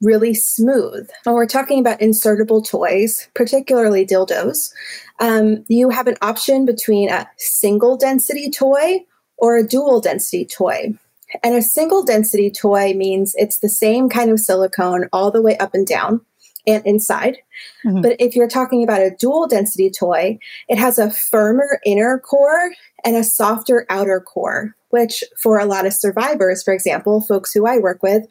really 0.00 0.34
smooth? 0.34 1.08
When 1.24 1.34
we're 1.34 1.46
talking 1.46 1.78
about 1.78 2.00
insertable 2.00 2.66
toys, 2.66 3.28
particularly 3.34 4.04
dildos, 4.04 4.72
um, 5.20 5.64
you 5.68 5.90
have 5.90 6.06
an 6.06 6.16
option 6.20 6.66
between 6.66 7.08
a 7.08 7.28
single 7.38 7.96
density 7.96 8.50
toy 8.50 9.04
or 9.38 9.56
a 9.56 9.66
dual 9.66 10.00
density 10.00 10.44
toy. 10.44 10.94
And 11.42 11.54
a 11.54 11.62
single 11.62 12.04
density 12.04 12.50
toy 12.50 12.92
means 12.92 13.34
it's 13.36 13.60
the 13.60 13.68
same 13.68 14.08
kind 14.08 14.30
of 14.30 14.38
silicone 14.38 15.08
all 15.12 15.30
the 15.30 15.40
way 15.40 15.56
up 15.58 15.74
and 15.74 15.86
down 15.86 16.20
and 16.66 16.84
inside. 16.86 17.38
Mm-hmm. 17.84 18.02
But 18.02 18.16
if 18.18 18.36
you're 18.36 18.48
talking 18.48 18.82
about 18.82 19.00
a 19.00 19.14
dual 19.18 19.46
density 19.46 19.90
toy, 19.90 20.38
it 20.68 20.78
has 20.78 20.98
a 20.98 21.10
firmer 21.10 21.80
inner 21.84 22.18
core 22.18 22.72
and 23.04 23.16
a 23.16 23.24
softer 23.24 23.86
outer 23.90 24.20
core, 24.20 24.74
which 24.90 25.24
for 25.40 25.58
a 25.58 25.66
lot 25.66 25.86
of 25.86 25.92
survivors, 25.92 26.62
for 26.62 26.72
example, 26.72 27.20
folks 27.20 27.52
who 27.52 27.66
I 27.66 27.78
work 27.78 28.02
with, 28.02 28.24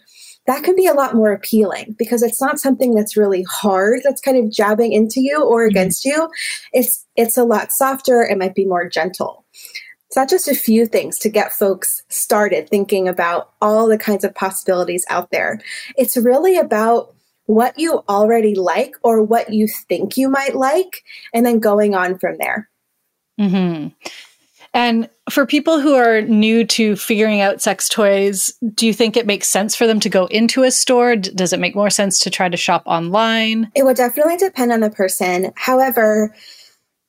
that 0.48 0.63
can 0.63 0.76
be 0.76 0.88
a 0.88 0.94
lot 0.94 1.13
more 1.13 1.32
appealing 1.32 1.96
because 2.00 2.24
it's 2.24 2.41
not 2.41 2.60
something 2.60 2.96
that's 2.96 3.17
really 3.17 3.46
hard 3.50 4.02
that's 4.04 4.22
kind 4.22 4.38
of 4.38 4.52
jabbing 4.52 4.91
into 4.91 5.22
you 5.22 5.44
or 5.44 5.62
mm-hmm. 5.62 5.70
against 5.70 6.06
you. 6.06 6.30
It's 6.74 7.06
it's 7.15 7.38
a 7.38 7.44
lot 7.44 7.72
softer, 7.72 8.22
it 8.24 8.38
might 8.38 8.56
be 8.56 8.65
more 8.65 8.89
gentle. 8.89 9.46
It's 10.08 10.17
not 10.17 10.30
just 10.30 10.50
a 10.50 10.56
few 10.56 10.88
things 10.88 11.17
to 11.20 11.30
get 11.30 11.54
folks 11.54 12.04
started 12.10 12.67
thinking 12.67 13.08
about 13.08 13.54
all 13.62 13.88
the 13.88 13.98
kinds 13.98 14.26
of 14.26 14.36
possibilities 14.36 15.06
out 15.10 15.32
there. 15.32 15.62
It's 15.96 16.17
really 16.17 16.58
about 16.58 17.15
what 17.52 17.78
you 17.78 18.04
already 18.08 18.56
like 18.56 18.96
or 19.04 19.22
what 19.22 19.52
you 19.54 19.68
think 19.68 20.16
you 20.16 20.30
might 20.30 20.56
like, 20.56 21.04
and 21.34 21.46
then 21.46 21.60
going 21.60 21.94
on 21.94 22.18
from 22.18 22.38
there. 22.38 22.70
Mm-hmm. 23.40 23.90
And 24.74 25.10
for 25.30 25.46
people 25.46 25.82
who 25.82 25.96
are 25.96 26.22
new 26.22 26.66
to 26.66 26.96
figuring 26.96 27.42
out 27.42 27.62
sex 27.62 27.90
toys, 27.90 28.54
do 28.74 28.88
you 28.88 28.94
think 28.94 29.18
it 29.18 29.28
makes 29.28 29.50
sense 29.50 29.76
for 29.76 29.86
them 29.86 30.00
to 30.00 30.10
go 30.10 30.28
into 30.28 30.64
a 30.64 30.72
store? 30.72 31.18
Does 31.18 31.52
it 31.52 31.60
make 31.60 31.76
more 31.76 31.90
sense 31.90 32.20
to 32.20 32.30
try 32.30 32.48
to 32.48 32.56
shop 32.56 32.84
online? 32.86 33.70
It 33.76 33.84
would 33.84 33.98
definitely 33.98 34.38
depend 34.38 34.72
on 34.72 34.80
the 34.80 34.90
person. 34.90 35.52
However, 35.56 36.34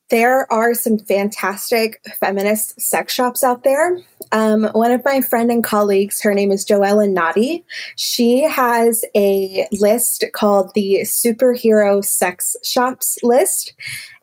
there 0.09 0.51
are 0.51 0.73
some 0.73 0.97
fantastic 0.97 2.01
feminist 2.19 2.79
sex 2.79 3.13
shops 3.13 3.43
out 3.43 3.63
there. 3.63 3.99
Um, 4.31 4.65
one 4.73 4.91
of 4.91 5.03
my 5.05 5.21
friend 5.21 5.51
and 5.51 5.63
colleagues, 5.63 6.21
her 6.21 6.33
name 6.33 6.51
is 6.51 6.65
Joella 6.65 7.07
Nadi. 7.11 7.63
She 7.95 8.41
has 8.43 9.05
a 9.15 9.67
list 9.71 10.25
called 10.33 10.73
the 10.73 10.99
Superhero 11.03 12.03
Sex 12.03 12.55
Shops 12.63 13.17
list. 13.23 13.73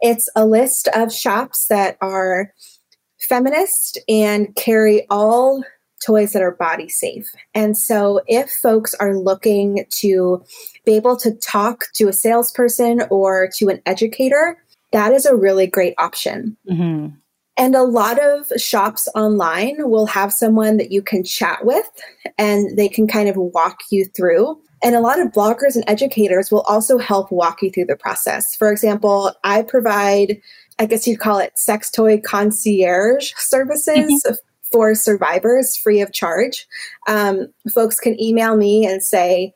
It's 0.00 0.28
a 0.36 0.46
list 0.46 0.88
of 0.94 1.12
shops 1.12 1.66
that 1.68 1.96
are 2.00 2.52
feminist 3.18 3.98
and 4.08 4.54
carry 4.56 5.06
all 5.10 5.62
toys 6.04 6.32
that 6.32 6.42
are 6.42 6.52
body 6.52 6.88
safe. 6.88 7.28
And 7.54 7.76
so, 7.76 8.20
if 8.26 8.50
folks 8.50 8.94
are 8.94 9.16
looking 9.16 9.84
to 9.90 10.42
be 10.84 10.94
able 10.96 11.16
to 11.18 11.32
talk 11.34 11.84
to 11.94 12.08
a 12.08 12.12
salesperson 12.12 13.02
or 13.10 13.48
to 13.56 13.68
an 13.68 13.82
educator, 13.86 14.56
that 14.92 15.12
is 15.12 15.26
a 15.26 15.36
really 15.36 15.66
great 15.66 15.94
option. 15.98 16.56
Mm-hmm. 16.68 17.16
And 17.56 17.74
a 17.74 17.82
lot 17.82 18.18
of 18.18 18.46
shops 18.58 19.06
online 19.14 19.76
will 19.90 20.06
have 20.06 20.32
someone 20.32 20.78
that 20.78 20.90
you 20.90 21.02
can 21.02 21.22
chat 21.22 21.64
with 21.64 21.90
and 22.38 22.76
they 22.78 22.88
can 22.88 23.06
kind 23.06 23.28
of 23.28 23.36
walk 23.36 23.80
you 23.90 24.06
through. 24.06 24.58
And 24.82 24.94
a 24.94 25.00
lot 25.00 25.20
of 25.20 25.28
bloggers 25.28 25.74
and 25.74 25.84
educators 25.86 26.50
will 26.50 26.62
also 26.62 26.96
help 26.96 27.30
walk 27.30 27.60
you 27.60 27.70
through 27.70 27.84
the 27.84 27.96
process. 27.96 28.56
For 28.56 28.72
example, 28.72 29.32
I 29.44 29.60
provide, 29.60 30.40
I 30.78 30.86
guess 30.86 31.06
you'd 31.06 31.20
call 31.20 31.38
it 31.38 31.58
sex 31.58 31.90
toy 31.90 32.18
concierge 32.18 33.32
services. 33.36 34.22
Mm-hmm. 34.24 34.34
For 34.72 34.94
survivors 34.94 35.76
free 35.76 36.00
of 36.00 36.12
charge. 36.12 36.64
Um, 37.08 37.52
folks 37.74 37.98
can 37.98 38.22
email 38.22 38.56
me 38.56 38.86
and 38.86 39.02
say, 39.02 39.52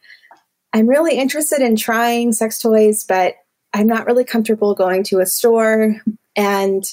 I'm 0.73 0.89
really 0.89 1.17
interested 1.17 1.61
in 1.61 1.77
trying 1.77 2.33
sex 2.33 2.59
toys, 2.59 3.05
but 3.05 3.37
I'm 3.75 3.87
not 3.87 4.07
really 4.07 4.25
comfortable 4.25 4.75
going 4.75 5.03
to 5.05 5.21
a 5.21 5.27
store 5.27 5.97
and 6.37 6.85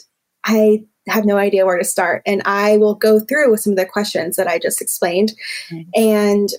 I 0.44 0.84
have 1.08 1.26
no 1.26 1.38
idea 1.38 1.66
where 1.66 1.78
to 1.78 1.84
start. 1.84 2.24
And 2.26 2.42
I 2.46 2.78
will 2.78 2.96
go 2.96 3.20
through 3.20 3.52
with 3.52 3.62
some 3.62 3.74
of 3.74 3.78
the 3.78 3.86
questions 3.86 4.36
that 4.36 4.48
I 4.48 4.60
just 4.60 4.82
explained 4.82 5.34
mm-hmm. 5.70 5.90
and 5.96 6.50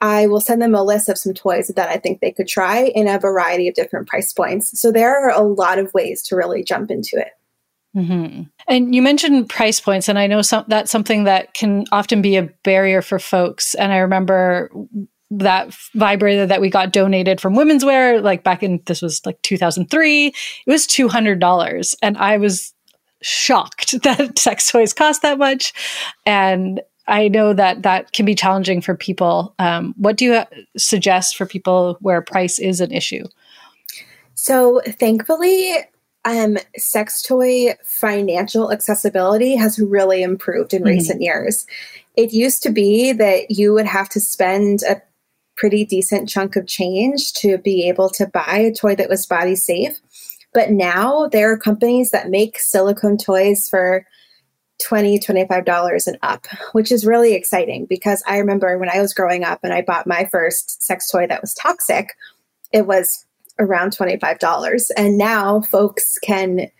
I 0.00 0.26
will 0.26 0.40
send 0.40 0.60
them 0.60 0.74
a 0.74 0.82
list 0.82 1.08
of 1.08 1.18
some 1.18 1.34
toys 1.34 1.68
that 1.68 1.88
I 1.88 1.96
think 1.96 2.20
they 2.20 2.32
could 2.32 2.48
try 2.48 2.84
in 2.94 3.08
a 3.08 3.18
variety 3.18 3.68
of 3.68 3.74
different 3.74 4.08
price 4.08 4.32
points. 4.32 4.78
So 4.80 4.92
there 4.92 5.16
are 5.16 5.30
a 5.30 5.42
lot 5.42 5.78
of 5.78 5.94
ways 5.94 6.22
to 6.24 6.36
really 6.36 6.62
jump 6.62 6.90
into 6.90 7.16
it. 7.16 7.32
Mm-hmm. 7.96 8.42
And 8.66 8.94
you 8.94 9.02
mentioned 9.02 9.48
price 9.48 9.80
points, 9.80 10.08
and 10.08 10.18
I 10.18 10.26
know 10.26 10.42
some, 10.42 10.64
that's 10.66 10.90
something 10.90 11.24
that 11.24 11.54
can 11.54 11.84
often 11.92 12.22
be 12.22 12.36
a 12.36 12.50
barrier 12.64 13.02
for 13.02 13.18
folks. 13.18 13.74
And 13.74 13.92
I 13.92 13.98
remember 13.98 14.70
that 15.30 15.74
vibrator 15.94 16.46
that 16.46 16.60
we 16.60 16.70
got 16.70 16.92
donated 16.92 17.40
from 17.40 17.54
Womyns'Ware 17.54 18.22
like 18.22 18.44
back 18.44 18.62
in 18.62 18.80
this 18.86 19.02
was 19.02 19.24
like 19.24 19.40
2003 19.42 20.26
it 20.28 20.34
was 20.66 20.86
$200 20.86 21.94
and 22.02 22.18
i 22.18 22.36
was 22.36 22.72
shocked 23.22 23.92
that 24.02 24.38
sex 24.38 24.70
toys 24.70 24.92
cost 24.92 25.22
that 25.22 25.38
much 25.38 25.72
and 26.26 26.80
i 27.06 27.26
know 27.28 27.52
that 27.52 27.82
that 27.82 28.12
can 28.12 28.26
be 28.26 28.34
challenging 28.34 28.80
for 28.80 28.94
people 28.94 29.54
um, 29.58 29.94
what 29.96 30.16
do 30.16 30.24
you 30.24 30.42
suggest 30.76 31.36
for 31.36 31.46
people 31.46 31.96
where 32.00 32.20
price 32.20 32.58
is 32.58 32.80
an 32.80 32.92
issue 32.92 33.24
so 34.34 34.80
thankfully 34.86 35.76
um, 36.24 36.56
sex 36.76 37.22
toy 37.22 37.74
financial 37.84 38.72
accessibility 38.72 39.56
has 39.56 39.78
really 39.78 40.22
improved 40.22 40.72
in 40.72 40.80
mm-hmm. 40.80 40.88
recent 40.88 41.20
years. 41.20 41.66
It 42.16 42.32
used 42.32 42.62
to 42.62 42.70
be 42.70 43.12
that 43.12 43.50
you 43.50 43.72
would 43.74 43.86
have 43.86 44.08
to 44.10 44.20
spend 44.20 44.82
a 44.84 45.02
pretty 45.56 45.84
decent 45.84 46.28
chunk 46.28 46.56
of 46.56 46.66
change 46.66 47.32
to 47.34 47.58
be 47.58 47.88
able 47.88 48.10
to 48.10 48.26
buy 48.26 48.56
a 48.58 48.74
toy 48.74 48.94
that 48.96 49.08
was 49.08 49.26
body 49.26 49.54
safe. 49.54 50.00
But 50.52 50.70
now 50.70 51.28
there 51.28 51.50
are 51.52 51.58
companies 51.58 52.10
that 52.10 52.30
make 52.30 52.58
silicone 52.58 53.18
toys 53.18 53.68
for 53.68 54.06
20 54.82 55.18
$25 55.18 56.06
and 56.06 56.18
up, 56.22 56.46
which 56.72 56.90
is 56.90 57.06
really 57.06 57.34
exciting 57.34 57.86
because 57.86 58.22
I 58.26 58.38
remember 58.38 58.76
when 58.78 58.88
I 58.88 59.00
was 59.00 59.14
growing 59.14 59.44
up 59.44 59.60
and 59.62 59.72
I 59.72 59.82
bought 59.82 60.06
my 60.06 60.24
first 60.30 60.82
sex 60.82 61.08
toy 61.10 61.26
that 61.28 61.40
was 61.40 61.54
toxic, 61.54 62.14
it 62.72 62.86
was 62.86 63.24
around 63.58 63.96
$25. 63.96 64.90
And 64.96 65.16
now 65.16 65.60
folks 65.62 66.18
can 66.18 66.70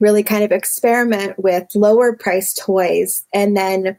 really 0.00 0.22
kind 0.22 0.44
of 0.44 0.52
experiment 0.52 1.38
with 1.38 1.74
lower 1.74 2.14
price 2.16 2.52
toys 2.54 3.24
and 3.32 3.56
then 3.56 3.96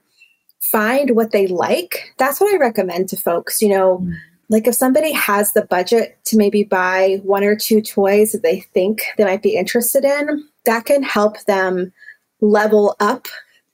find 0.71 1.15
what 1.15 1.31
they 1.31 1.47
like. 1.47 2.13
That's 2.17 2.39
what 2.39 2.53
I 2.53 2.57
recommend 2.57 3.09
to 3.09 3.17
folks. 3.17 3.61
You 3.61 3.69
know, 3.69 3.99
mm. 3.99 4.13
like 4.49 4.67
if 4.67 4.75
somebody 4.75 5.11
has 5.11 5.53
the 5.53 5.65
budget 5.65 6.17
to 6.25 6.37
maybe 6.37 6.63
buy 6.63 7.19
one 7.23 7.43
or 7.43 7.55
two 7.55 7.81
toys 7.81 8.31
that 8.31 8.43
they 8.43 8.61
think 8.73 9.01
they 9.17 9.25
might 9.25 9.43
be 9.43 9.55
interested 9.55 10.03
in, 10.03 10.43
that 10.65 10.85
can 10.85 11.03
help 11.03 11.43
them 11.45 11.91
level 12.41 12.95
up, 12.99 13.27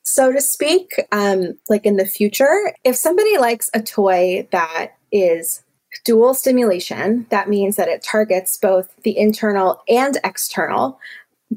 so 0.03 0.31
to 0.31 0.41
speak, 0.41 0.93
um, 1.11 1.57
like 1.69 1.85
in 1.85 1.97
the 1.97 2.05
future. 2.05 2.73
If 2.83 2.95
somebody 2.95 3.37
likes 3.37 3.69
a 3.73 3.81
toy 3.81 4.47
that 4.51 4.91
is 5.11 5.63
dual 6.05 6.33
stimulation, 6.33 7.25
that 7.29 7.49
means 7.49 7.75
that 7.75 7.87
it 7.87 8.03
targets 8.03 8.57
both 8.57 8.93
the 9.03 9.17
internal 9.17 9.81
and 9.87 10.17
external 10.23 10.99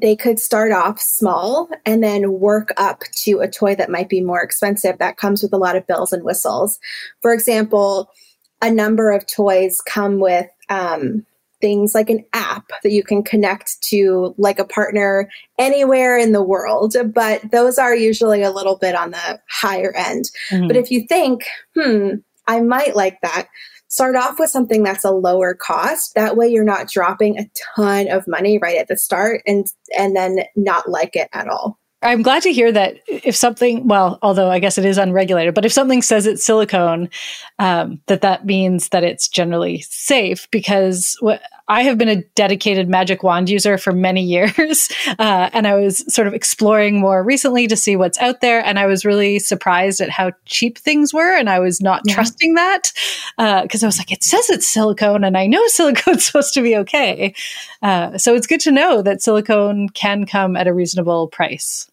they 0.01 0.15
could 0.15 0.39
start 0.39 0.71
off 0.71 0.99
small 0.99 1.69
and 1.85 2.03
then 2.03 2.39
work 2.39 2.73
up 2.77 3.03
to 3.13 3.39
a 3.39 3.47
toy 3.47 3.75
that 3.75 3.89
might 3.89 4.09
be 4.09 4.21
more 4.21 4.41
expensive 4.41 4.97
that 4.97 5.17
comes 5.17 5.41
with 5.41 5.53
a 5.53 5.57
lot 5.57 5.75
of 5.75 5.87
bells 5.87 6.13
and 6.13 6.23
whistles. 6.23 6.79
For 7.21 7.33
example, 7.33 8.11
a 8.61 8.71
number 8.71 9.11
of 9.11 9.27
toys 9.27 9.79
come 9.81 10.19
with 10.19 10.47
um, 10.69 11.25
things 11.61 11.95
like 11.95 12.09
an 12.09 12.23
app 12.33 12.65
that 12.83 12.91
you 12.91 13.03
can 13.03 13.23
connect 13.23 13.81
to 13.81 14.35
like 14.37 14.59
a 14.59 14.65
partner 14.65 15.29
anywhere 15.57 16.17
in 16.17 16.31
the 16.31 16.43
world 16.43 16.95
but 17.13 17.41
those 17.51 17.79
are 17.79 17.95
usually 17.95 18.43
a 18.43 18.51
little 18.51 18.77
bit 18.77 18.93
on 18.95 19.11
the 19.11 19.41
higher 19.49 19.91
end 19.95 20.29
mm-hmm. 20.51 20.67
but 20.67 20.75
if 20.75 20.91
you 20.91 21.05
think 21.07 21.45
hmm 21.75 22.09
i 22.47 22.61
might 22.61 22.95
like 22.95 23.19
that 23.21 23.47
start 23.87 24.15
off 24.15 24.39
with 24.39 24.49
something 24.49 24.83
that's 24.83 25.03
a 25.03 25.11
lower 25.11 25.53
cost. 25.53 26.13
That 26.15 26.37
way 26.37 26.47
you're 26.47 26.63
not 26.63 26.89
dropping 26.89 27.39
a 27.39 27.49
ton 27.75 28.09
of 28.09 28.27
money 28.27 28.57
right 28.57 28.77
at 28.77 28.87
the 28.87 28.97
start 28.97 29.41
and 29.45 29.65
and 29.97 30.15
then 30.15 30.39
not 30.55 30.89
like 30.89 31.15
it 31.15 31.29
at 31.33 31.47
all. 31.47 31.79
I'm 32.03 32.21
glad 32.21 32.43
to 32.43 32.53
hear 32.53 32.71
that 32.71 32.99
if 33.07 33.35
something, 33.35 33.87
well, 33.87 34.19
although 34.21 34.51
I 34.51 34.59
guess 34.59 34.77
it 34.77 34.85
is 34.85 34.99
unregulated, 34.99 35.55
but 35.55 35.65
if 35.65 35.73
something 35.73 36.03
says 36.03 36.27
it's 36.27 36.45
silicone, 36.45 37.09
um, 37.57 37.99
that 38.05 38.21
that 38.21 38.45
means 38.45 38.89
that 38.89 39.03
it's 39.03 39.27
generally 39.27 39.81
safe 39.81 40.47
because 40.51 41.17
what 41.21 41.41
I 41.69 41.81
have 41.83 41.97
been 41.97 42.07
a 42.07 42.23
dedicated 42.35 42.87
magic 42.87 43.23
wand 43.23 43.49
user 43.49 43.77
for 43.77 43.91
many 43.91 44.23
years. 44.23 44.89
Uh, 45.19 45.49
and 45.53 45.65
I 45.65 45.73
was 45.73 46.03
sort 46.13 46.27
of 46.27 46.33
exploring 46.33 46.99
more 46.99 47.23
recently 47.23 47.65
to 47.67 47.75
see 47.75 47.95
what's 47.95 48.19
out 48.19 48.41
there. 48.41 48.63
And 48.63 48.77
I 48.77 48.85
was 48.85 49.05
really 49.05 49.39
surprised 49.39 49.99
at 50.01 50.09
how 50.09 50.31
cheap 50.45 50.77
things 50.77 51.13
were. 51.13 51.35
And 51.35 51.49
I 51.49 51.59
was 51.59 51.81
not 51.81 52.01
yeah. 52.05 52.13
trusting 52.13 52.53
that 52.55 52.91
because 53.37 53.83
uh, 53.83 53.85
I 53.85 53.87
was 53.87 53.97
like, 53.97 54.11
it 54.11 54.23
says 54.23 54.49
it's 54.49 54.67
silicone 54.67 55.23
and 55.23 55.37
I 55.37 55.47
know 55.47 55.65
silicone's 55.67 56.25
supposed 56.25 56.53
to 56.53 56.61
be 56.61 56.75
okay. 56.77 57.33
Uh, 57.81 58.17
so 58.17 58.35
it's 58.35 58.47
good 58.47 58.59
to 58.61 58.71
know 58.71 59.01
that 59.01 59.21
silicone 59.21 59.89
can 59.89 60.25
come 60.25 60.55
at 60.55 60.67
a 60.67 60.73
reasonable 60.73 61.29
price. 61.29 61.89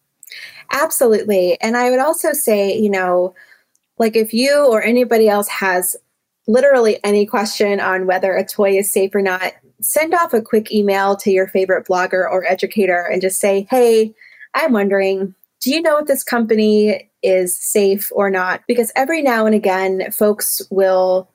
Absolutely. 0.73 1.59
And 1.61 1.77
I 1.77 1.91
would 1.91 2.01
also 2.01 2.33
say, 2.33 2.77
you 2.77 2.91
know, 2.91 3.35
like 3.99 4.17
if 4.17 4.35
you 4.35 4.67
or 4.67 4.83
anybody 4.83 5.29
else 5.29 5.49
has 5.49 5.97
literally 6.47 6.99
any 7.05 7.27
question 7.27 7.81
on 7.81 8.07
whether 8.07 8.35
a 8.35 8.45
toy 8.45 8.77
is 8.77 8.93
safe 8.93 9.15
or 9.15 9.23
not, 9.23 9.55
send 9.81 10.15
off 10.15 10.33
a 10.33 10.43
quick 10.43 10.73
email 10.73 11.17
to 11.17 11.31
your 11.31 11.49
favorite 11.49 11.87
blogger 11.87 12.31
or 12.31 12.45
educator 12.45 13.09
and 13.11 13.21
just 13.21 13.41
say, 13.41 13.67
hey, 13.71 14.15
I'm 14.55 14.73
wondering, 14.73 15.35
do 15.61 15.71
you 15.71 15.83
know 15.83 15.99
if 15.99 16.07
this 16.07 16.23
company 16.23 17.11
is 17.23 17.57
safe 17.57 18.11
or 18.15 18.31
not? 18.31 18.63
Because 18.69 18.93
every 18.97 19.23
now 19.23 19.47
and 19.47 19.55
again, 19.55 20.11
folks 20.13 20.63
will 20.71 21.31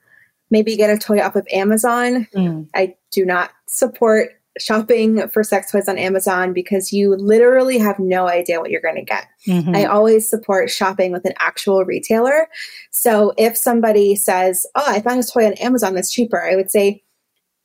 maybe 0.52 0.76
get 0.76 0.90
a 0.90 0.98
toy 0.98 1.20
off 1.20 1.36
of 1.36 1.48
Amazon. 1.52 2.28
Mm. 2.36 2.68
I 2.76 2.96
do 3.12 3.26
not 3.26 3.52
support 3.68 4.30
shopping 4.58 5.28
for 5.30 5.44
sex 5.44 5.72
toys 5.72 5.88
on 5.88 5.98
Amazon 5.98 6.54
because 6.54 6.92
you 6.92 7.16
literally 7.16 7.78
have 7.78 7.98
no 8.00 8.28
idea 8.28 8.60
what 8.60 8.70
you're 8.70 8.82
going 8.82 8.96
to 8.96 9.04
get. 9.04 9.26
Mm-hmm. 9.48 9.76
I 9.76 9.86
always 9.86 10.30
support 10.30 10.70
shopping 10.70 11.12
with 11.12 11.26
an 11.26 11.34
actual 11.40 11.86
retailer. 11.86 12.48
So 12.92 13.34
if 13.38 13.58
somebody 13.58 14.16
says, 14.16 14.66
Oh, 14.76 14.84
I 14.86 15.02
found 15.02 15.24
a 15.24 15.28
toy 15.28 15.46
on 15.46 15.54
Amazon 15.54 15.96
that's 15.96 16.12
cheaper, 16.12 16.42
I 16.42 16.56
would 16.56 16.72
say, 16.72 17.04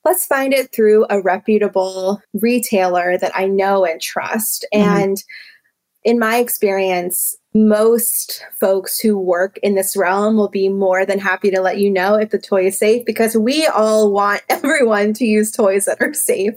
let's 0.05 0.25
find 0.25 0.53
it 0.53 0.71
through 0.71 1.05
a 1.09 1.21
reputable 1.21 2.21
retailer 2.33 3.17
that 3.17 3.35
I 3.35 3.47
know 3.47 3.83
and 3.83 3.99
trust. 3.99 4.65
Mm-hmm. 4.73 5.01
And 5.01 5.23
in 6.03 6.19
my 6.19 6.37
experience, 6.37 7.35
most 7.55 8.45
folks 8.59 8.99
who 8.99 9.17
work 9.17 9.57
in 9.63 9.73
this 9.73 9.97
realm 9.97 10.37
will 10.37 10.49
be 10.49 10.69
more 10.69 11.05
than 11.05 11.17
happy 11.17 11.49
to 11.49 11.61
let 11.61 11.79
you 11.79 11.89
know 11.89 12.15
if 12.15 12.29
the 12.29 12.37
toy 12.37 12.67
is 12.67 12.77
safe 12.77 13.03
because 13.05 13.35
we 13.35 13.65
all 13.65 14.11
want 14.11 14.43
everyone 14.49 15.13
to 15.13 15.25
use 15.25 15.51
toys 15.51 15.85
that 15.85 15.99
are 16.01 16.13
safe. 16.13 16.53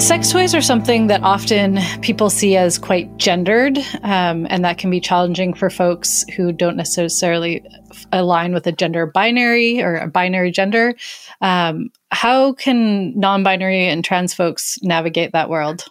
Sex 0.00 0.32
toys 0.32 0.54
are 0.54 0.62
something 0.62 1.08
that 1.08 1.22
often 1.22 1.78
people 2.00 2.30
see 2.30 2.56
as 2.56 2.78
quite 2.78 3.14
gendered, 3.18 3.76
um, 4.02 4.46
and 4.48 4.64
that 4.64 4.78
can 4.78 4.90
be 4.90 4.98
challenging 4.98 5.52
for 5.52 5.68
folks 5.68 6.24
who 6.34 6.52
don't 6.52 6.76
necessarily 6.76 7.62
align 8.10 8.54
with 8.54 8.66
a 8.66 8.72
gender 8.72 9.04
binary 9.04 9.82
or 9.82 9.96
a 9.96 10.06
binary 10.08 10.50
gender. 10.50 10.94
Um, 11.42 11.90
how 12.12 12.54
can 12.54 13.16
non 13.18 13.42
binary 13.42 13.88
and 13.88 14.02
trans 14.02 14.32
folks 14.32 14.78
navigate 14.82 15.32
that 15.32 15.50
world? 15.50 15.84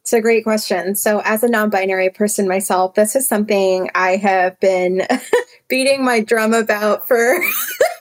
It's 0.00 0.12
a 0.12 0.20
great 0.20 0.42
question. 0.42 0.96
So, 0.96 1.22
as 1.24 1.44
a 1.44 1.48
non 1.48 1.70
binary 1.70 2.10
person 2.10 2.48
myself, 2.48 2.94
this 2.94 3.14
is 3.14 3.26
something 3.26 3.88
I 3.94 4.16
have 4.16 4.58
been 4.58 5.06
beating 5.68 6.04
my 6.04 6.20
drum 6.20 6.52
about 6.52 7.06
for 7.06 7.38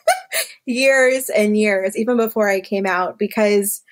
years 0.65 1.29
and 1.29 1.55
years, 1.55 1.95
even 1.95 2.17
before 2.17 2.49
I 2.49 2.59
came 2.59 2.87
out, 2.87 3.19
because 3.19 3.83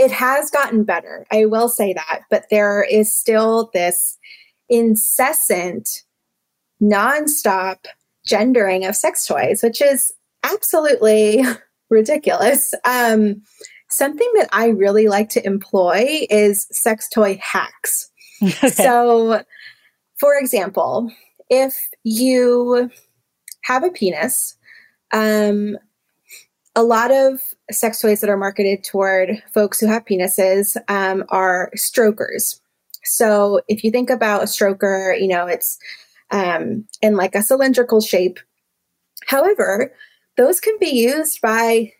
it 0.00 0.10
has 0.10 0.50
gotten 0.50 0.82
better. 0.82 1.26
I 1.30 1.44
will 1.44 1.68
say 1.68 1.92
that. 1.92 2.22
But 2.30 2.46
there 2.50 2.82
is 2.82 3.14
still 3.14 3.70
this 3.74 4.18
incessant, 4.70 5.88
nonstop 6.82 7.84
gendering 8.24 8.86
of 8.86 8.96
sex 8.96 9.26
toys, 9.26 9.62
which 9.62 9.82
is 9.82 10.10
absolutely 10.42 11.44
ridiculous. 11.90 12.72
Um, 12.84 13.42
Something 13.92 14.30
that 14.36 14.48
I 14.52 14.68
really 14.68 15.08
like 15.08 15.30
to 15.30 15.44
employ 15.44 16.24
is 16.30 16.68
sex 16.70 17.08
toy 17.08 17.38
hacks. 17.42 18.10
So, 18.72 19.42
for 20.18 20.38
example, 20.38 21.10
if 21.50 21.76
you 22.04 22.88
have 23.64 23.84
a 23.84 23.90
penis, 23.90 24.56
um, 25.12 25.76
a 26.74 26.82
lot 26.82 27.10
of 27.10 27.40
sex 27.70 28.00
toys 28.00 28.20
that 28.20 28.30
are 28.30 28.36
marketed 28.36 28.84
toward 28.84 29.42
folks 29.52 29.80
who 29.80 29.86
have 29.86 30.04
penises 30.04 30.76
um, 30.88 31.24
are 31.28 31.70
strokers. 31.74 32.60
So, 33.02 33.60
if 33.68 33.82
you 33.82 33.90
think 33.90 34.10
about 34.10 34.42
a 34.42 34.46
stroker, 34.46 35.18
you 35.18 35.28
know, 35.28 35.46
it's 35.46 35.78
um, 36.30 36.86
in 37.02 37.16
like 37.16 37.34
a 37.34 37.42
cylindrical 37.42 38.00
shape. 38.00 38.38
However, 39.26 39.92
those 40.36 40.60
can 40.60 40.76
be 40.78 40.90
used 40.90 41.40
by 41.40 41.92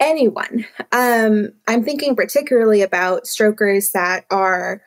anyone. 0.00 0.66
Um, 0.92 1.52
I'm 1.66 1.84
thinking 1.84 2.16
particularly 2.16 2.82
about 2.82 3.26
strokers 3.26 3.90
that 3.92 4.24
are 4.30 4.82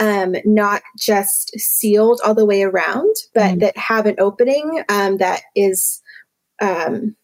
um, 0.00 0.36
not 0.44 0.82
just 0.98 1.58
sealed 1.58 2.20
all 2.24 2.34
the 2.34 2.44
way 2.44 2.62
around, 2.62 3.14
but 3.34 3.56
mm. 3.56 3.60
that 3.60 3.76
have 3.76 4.06
an 4.06 4.16
opening 4.18 4.84
um, 4.88 5.18
that 5.18 5.42
is 5.54 6.02
um, 6.60 7.16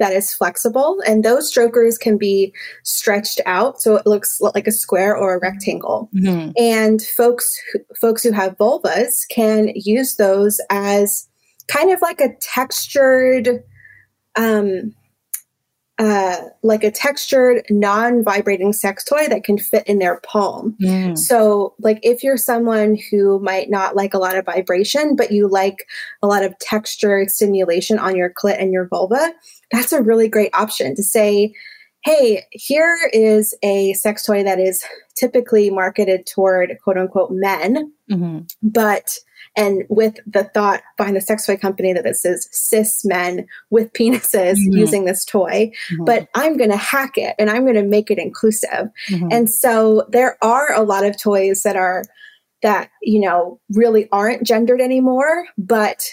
that 0.00 0.12
is 0.12 0.34
flexible, 0.34 1.00
and 1.06 1.24
those 1.24 1.48
strokers 1.48 1.96
can 1.96 2.18
be 2.18 2.52
stretched 2.82 3.40
out 3.46 3.80
so 3.80 3.94
it 3.94 4.06
looks 4.06 4.40
like 4.40 4.66
a 4.66 4.72
square 4.72 5.16
or 5.16 5.36
a 5.36 5.38
rectangle. 5.38 6.10
Mm-hmm. 6.14 6.50
And 6.56 7.00
folks 7.02 7.56
folks 8.00 8.24
who 8.24 8.32
have 8.32 8.58
vulvas 8.58 9.28
can 9.30 9.70
use 9.76 10.16
those 10.16 10.60
as 10.70 11.28
kind 11.68 11.92
of 11.92 12.02
like 12.02 12.20
a 12.20 12.34
textured 12.40 13.62
um, 14.36 14.94
uh, 16.00 16.48
like 16.62 16.82
a 16.82 16.90
textured, 16.90 17.62
non 17.68 18.24
vibrating 18.24 18.72
sex 18.72 19.04
toy 19.04 19.28
that 19.28 19.44
can 19.44 19.58
fit 19.58 19.86
in 19.86 19.98
their 19.98 20.18
palm. 20.20 20.74
Mm. 20.80 21.18
So, 21.18 21.74
like, 21.78 22.00
if 22.02 22.24
you're 22.24 22.38
someone 22.38 22.96
who 23.10 23.38
might 23.40 23.68
not 23.68 23.94
like 23.94 24.14
a 24.14 24.18
lot 24.18 24.38
of 24.38 24.46
vibration, 24.46 25.14
but 25.14 25.30
you 25.30 25.46
like 25.46 25.86
a 26.22 26.26
lot 26.26 26.42
of 26.42 26.58
textured 26.58 27.30
stimulation 27.30 27.98
on 27.98 28.16
your 28.16 28.32
clit 28.32 28.58
and 28.58 28.72
your 28.72 28.88
vulva, 28.88 29.34
that's 29.70 29.92
a 29.92 30.02
really 30.02 30.26
great 30.26 30.54
option 30.54 30.96
to 30.96 31.02
say, 31.02 31.52
hey, 32.02 32.46
here 32.50 32.98
is 33.12 33.54
a 33.62 33.92
sex 33.92 34.24
toy 34.24 34.42
that 34.42 34.58
is 34.58 34.82
typically 35.16 35.68
marketed 35.68 36.26
toward 36.26 36.78
quote 36.82 36.96
unquote 36.96 37.30
men, 37.30 37.92
mm-hmm. 38.10 38.38
but 38.62 39.18
and 39.56 39.84
with 39.88 40.16
the 40.26 40.44
thought 40.44 40.82
behind 40.96 41.16
the 41.16 41.20
sex 41.20 41.46
toy 41.46 41.56
company 41.56 41.92
that 41.92 42.04
this 42.04 42.24
is 42.24 42.48
cis 42.52 43.04
men 43.04 43.46
with 43.70 43.92
penises 43.92 44.54
mm-hmm. 44.54 44.72
using 44.72 45.04
this 45.04 45.24
toy, 45.24 45.72
mm-hmm. 45.92 46.04
but 46.04 46.28
I'm 46.34 46.56
going 46.56 46.70
to 46.70 46.76
hack 46.76 47.16
it 47.16 47.34
and 47.38 47.50
I'm 47.50 47.62
going 47.62 47.74
to 47.74 47.82
make 47.82 48.10
it 48.10 48.18
inclusive. 48.18 48.88
Mm-hmm. 49.08 49.28
And 49.30 49.50
so 49.50 50.06
there 50.10 50.38
are 50.42 50.72
a 50.72 50.82
lot 50.82 51.04
of 51.04 51.20
toys 51.20 51.62
that 51.62 51.76
are 51.76 52.04
that, 52.62 52.90
you 53.02 53.18
know, 53.18 53.58
really 53.70 54.08
aren't 54.12 54.42
gendered 54.42 54.80
anymore, 54.80 55.46
but 55.56 56.06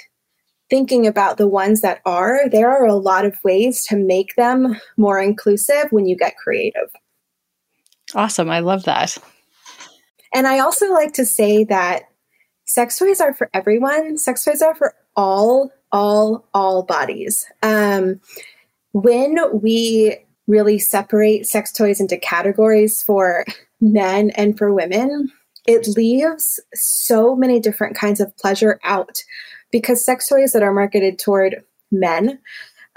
thinking 0.70 1.06
about 1.06 1.38
the 1.38 1.48
ones 1.48 1.82
that 1.82 2.02
are, 2.06 2.50
there 2.50 2.70
are 2.70 2.86
a 2.86 2.96
lot 2.96 3.26
of 3.26 3.36
ways 3.44 3.86
to 3.86 3.98
make 3.98 4.36
them 4.36 4.80
more 4.98 5.20
inclusive 5.20 5.88
when 5.92 6.06
you 6.06 6.16
get 6.16 6.38
creative. 6.38 6.90
Awesome. 8.16 8.50
I 8.50 8.60
love 8.60 8.84
that. 8.84 9.18
And 10.34 10.48
I 10.48 10.60
also 10.60 10.92
like 10.94 11.14
to 11.14 11.26
say 11.26 11.64
that 11.66 12.04
sex 12.68 13.00
toys 13.00 13.20
are 13.20 13.34
for 13.34 13.50
everyone. 13.54 14.18
Sex 14.18 14.44
toys 14.44 14.62
are 14.62 14.76
for 14.76 14.94
all, 15.16 15.72
all, 15.92 16.48
all 16.54 16.84
bodies. 16.84 17.46
Um, 17.64 18.20
when 18.92 19.38
we 19.62 20.18
really 20.48 20.78
separate 20.78 21.48
sex 21.48 21.72
toys 21.72 22.00
into 22.00 22.18
categories 22.18 23.02
for 23.02 23.46
men 23.82 24.30
and 24.32 24.58
for 24.58 24.74
women, 24.74 25.32
it 25.66 25.88
leaves 25.88 26.60
so 26.74 27.36
many 27.36 27.60
different 27.60 27.96
kinds 27.96 28.20
of 28.20 28.36
pleasure 28.38 28.80
out 28.84 29.24
because 29.72 30.06
sex 30.06 30.30
toys 30.30 30.54
that 30.54 30.64
are 30.64 30.74
marketed 30.74 31.20
toward 31.20 31.64
men 31.92 32.40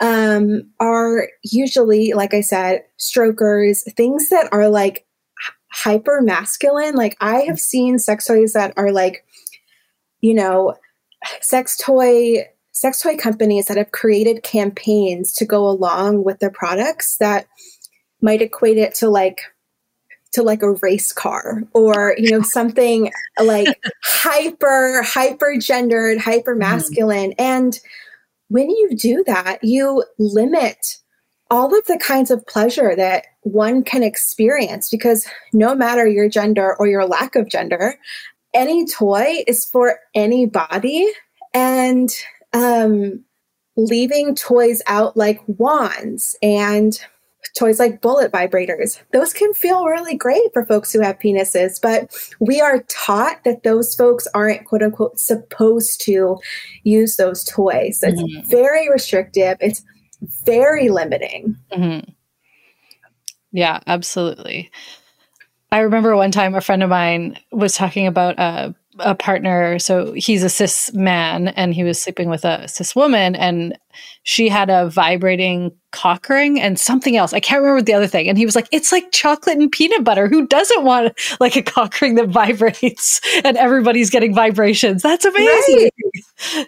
um, 0.00 0.62
are 0.78 1.28
usually, 1.42 2.12
like 2.12 2.32
I 2.32 2.40
said, 2.40 2.84
strokers, 2.96 3.84
things 3.96 4.28
that 4.30 4.48
are 4.52 4.68
like 4.68 5.06
hyper 5.72 6.20
masculine. 6.22 6.94
Like 6.94 7.16
I 7.20 7.40
have 7.40 7.58
seen 7.58 7.98
sex 7.98 8.26
toys 8.26 8.52
that 8.52 8.72
are 8.76 8.92
like 8.92 9.24
you 10.20 10.34
know, 10.34 10.76
sex 11.40 11.76
toy 11.76 12.46
sex 12.72 13.02
toy 13.02 13.16
companies 13.16 13.66
that 13.66 13.76
have 13.76 13.90
created 13.90 14.42
campaigns 14.42 15.32
to 15.34 15.44
go 15.44 15.68
along 15.68 16.24
with 16.24 16.38
their 16.38 16.50
products 16.50 17.18
that 17.18 17.46
might 18.22 18.40
equate 18.40 18.78
it 18.78 18.94
to 18.94 19.08
like 19.08 19.42
to 20.32 20.42
like 20.42 20.62
a 20.62 20.72
race 20.74 21.12
car 21.12 21.62
or 21.74 22.14
you 22.16 22.30
know 22.30 22.42
something 22.58 23.10
like 23.42 23.66
hyper 24.02 25.02
hyper 25.02 25.56
gendered 25.58 26.18
hyper 26.18 26.54
masculine 26.54 27.30
mm-hmm. 27.32 27.42
and 27.42 27.80
when 28.48 28.70
you 28.70 28.96
do 28.96 29.22
that 29.26 29.62
you 29.62 30.04
limit 30.18 30.98
all 31.50 31.76
of 31.76 31.84
the 31.86 31.98
kinds 31.98 32.30
of 32.30 32.46
pleasure 32.46 32.94
that 32.94 33.26
one 33.42 33.82
can 33.82 34.04
experience 34.04 34.88
because 34.88 35.26
no 35.52 35.74
matter 35.74 36.06
your 36.06 36.28
gender 36.28 36.76
or 36.78 36.86
your 36.86 37.04
lack 37.04 37.34
of 37.34 37.48
gender 37.48 37.96
any 38.54 38.86
toy 38.86 39.44
is 39.46 39.64
for 39.64 39.98
anybody. 40.14 41.10
And 41.52 42.10
um, 42.52 43.24
leaving 43.76 44.34
toys 44.34 44.82
out 44.86 45.16
like 45.16 45.40
wands 45.46 46.36
and 46.42 47.00
toys 47.56 47.78
like 47.78 48.00
bullet 48.00 48.30
vibrators. 48.30 49.00
Those 49.12 49.32
can 49.32 49.52
feel 49.54 49.86
really 49.86 50.14
great 50.14 50.52
for 50.52 50.66
folks 50.66 50.92
who 50.92 51.00
have 51.00 51.18
penises 51.18 51.80
but 51.80 52.14
we 52.38 52.60
are 52.60 52.82
taught 52.88 53.42
that 53.44 53.62
those 53.62 53.94
folks 53.94 54.26
aren't 54.34 54.66
quote 54.66 54.82
unquote 54.82 55.18
supposed 55.18 56.00
to 56.02 56.38
use 56.84 57.16
those 57.16 57.44
toys. 57.44 58.00
It's 58.02 58.20
mm-hmm. 58.20 58.48
very 58.48 58.90
restrictive. 58.90 59.56
It's 59.60 59.82
very 60.44 60.90
limiting. 60.90 61.56
Mm-hmm. 61.72 62.10
yeah 63.52 63.80
absolutely 63.86 64.70
I 65.72 65.80
remember 65.80 66.16
one 66.16 66.32
time 66.32 66.54
a 66.54 66.60
friend 66.60 66.82
of 66.82 66.90
mine 66.90 67.38
was 67.52 67.74
talking 67.74 68.06
about 68.06 68.38
a, 68.38 68.74
a 68.98 69.14
partner. 69.14 69.78
So 69.78 70.12
he's 70.12 70.42
a 70.42 70.48
cis 70.48 70.92
man 70.92 71.48
and 71.48 71.72
he 71.72 71.84
was 71.84 72.02
sleeping 72.02 72.28
with 72.28 72.44
a 72.44 72.66
cis 72.66 72.96
woman, 72.96 73.36
and 73.36 73.78
she 74.24 74.48
had 74.48 74.68
a 74.68 74.88
vibrating 74.90 75.72
cock 75.92 76.28
ring 76.28 76.60
and 76.60 76.78
something 76.78 77.16
else. 77.16 77.32
I 77.32 77.40
can't 77.40 77.62
remember 77.62 77.82
the 77.82 77.94
other 77.94 78.06
thing. 78.06 78.28
And 78.28 78.36
he 78.36 78.44
was 78.44 78.56
like, 78.56 78.68
It's 78.72 78.92
like 78.92 79.12
chocolate 79.12 79.58
and 79.58 79.70
peanut 79.70 80.04
butter. 80.04 80.28
Who 80.28 80.46
doesn't 80.46 80.84
want 80.84 81.18
like 81.40 81.56
a 81.56 81.62
cock 81.62 82.00
ring 82.00 82.16
that 82.16 82.28
vibrates 82.30 83.20
and 83.44 83.56
everybody's 83.56 84.10
getting 84.10 84.34
vibrations? 84.34 85.02
That's 85.02 85.24
amazing. 85.24 85.90
Right. 86.54 86.66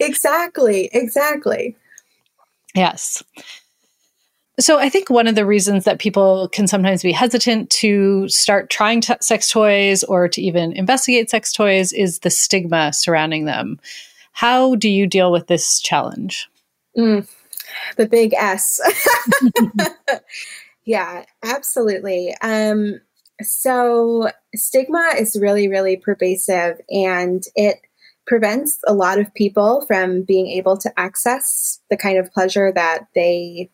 Exactly. 0.00 0.90
Exactly. 0.92 1.76
Yes. 2.74 3.22
So 4.60 4.78
I 4.78 4.88
think 4.88 5.08
one 5.08 5.28
of 5.28 5.36
the 5.36 5.46
reasons 5.46 5.84
that 5.84 6.00
people 6.00 6.48
can 6.48 6.66
sometimes 6.66 7.02
be 7.02 7.12
hesitant 7.12 7.70
to 7.70 8.28
start 8.28 8.70
trying 8.70 9.00
t- 9.00 9.14
sex 9.20 9.50
toys 9.50 10.02
or 10.02 10.28
to 10.28 10.42
even 10.42 10.72
investigate 10.72 11.30
sex 11.30 11.52
toys 11.52 11.92
is 11.92 12.20
the 12.20 12.30
stigma 12.30 12.92
surrounding 12.92 13.44
them. 13.44 13.78
How 14.32 14.74
do 14.74 14.88
you 14.88 15.06
deal 15.06 15.30
with 15.30 15.46
this 15.46 15.80
challenge? 15.80 16.48
Mm, 16.96 17.28
the 17.96 18.06
big 18.06 18.34
S. 18.34 18.80
yeah, 20.84 21.24
absolutely. 21.44 22.34
Um, 22.42 23.00
so 23.40 24.28
stigma 24.56 25.14
is 25.16 25.38
really, 25.40 25.68
really 25.68 25.96
pervasive 25.96 26.80
and 26.90 27.44
it 27.54 27.80
prevents 28.26 28.80
a 28.86 28.92
lot 28.92 29.18
of 29.18 29.32
people 29.34 29.84
from 29.86 30.22
being 30.22 30.48
able 30.48 30.76
to 30.78 30.92
access 30.98 31.80
the 31.90 31.96
kind 31.96 32.18
of 32.18 32.32
pleasure 32.32 32.72
that 32.72 33.06
they 33.14 33.70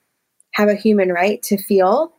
have 0.55 0.69
a 0.69 0.75
human 0.75 1.11
right 1.11 1.43
to 1.43 1.57
feel. 1.57 2.13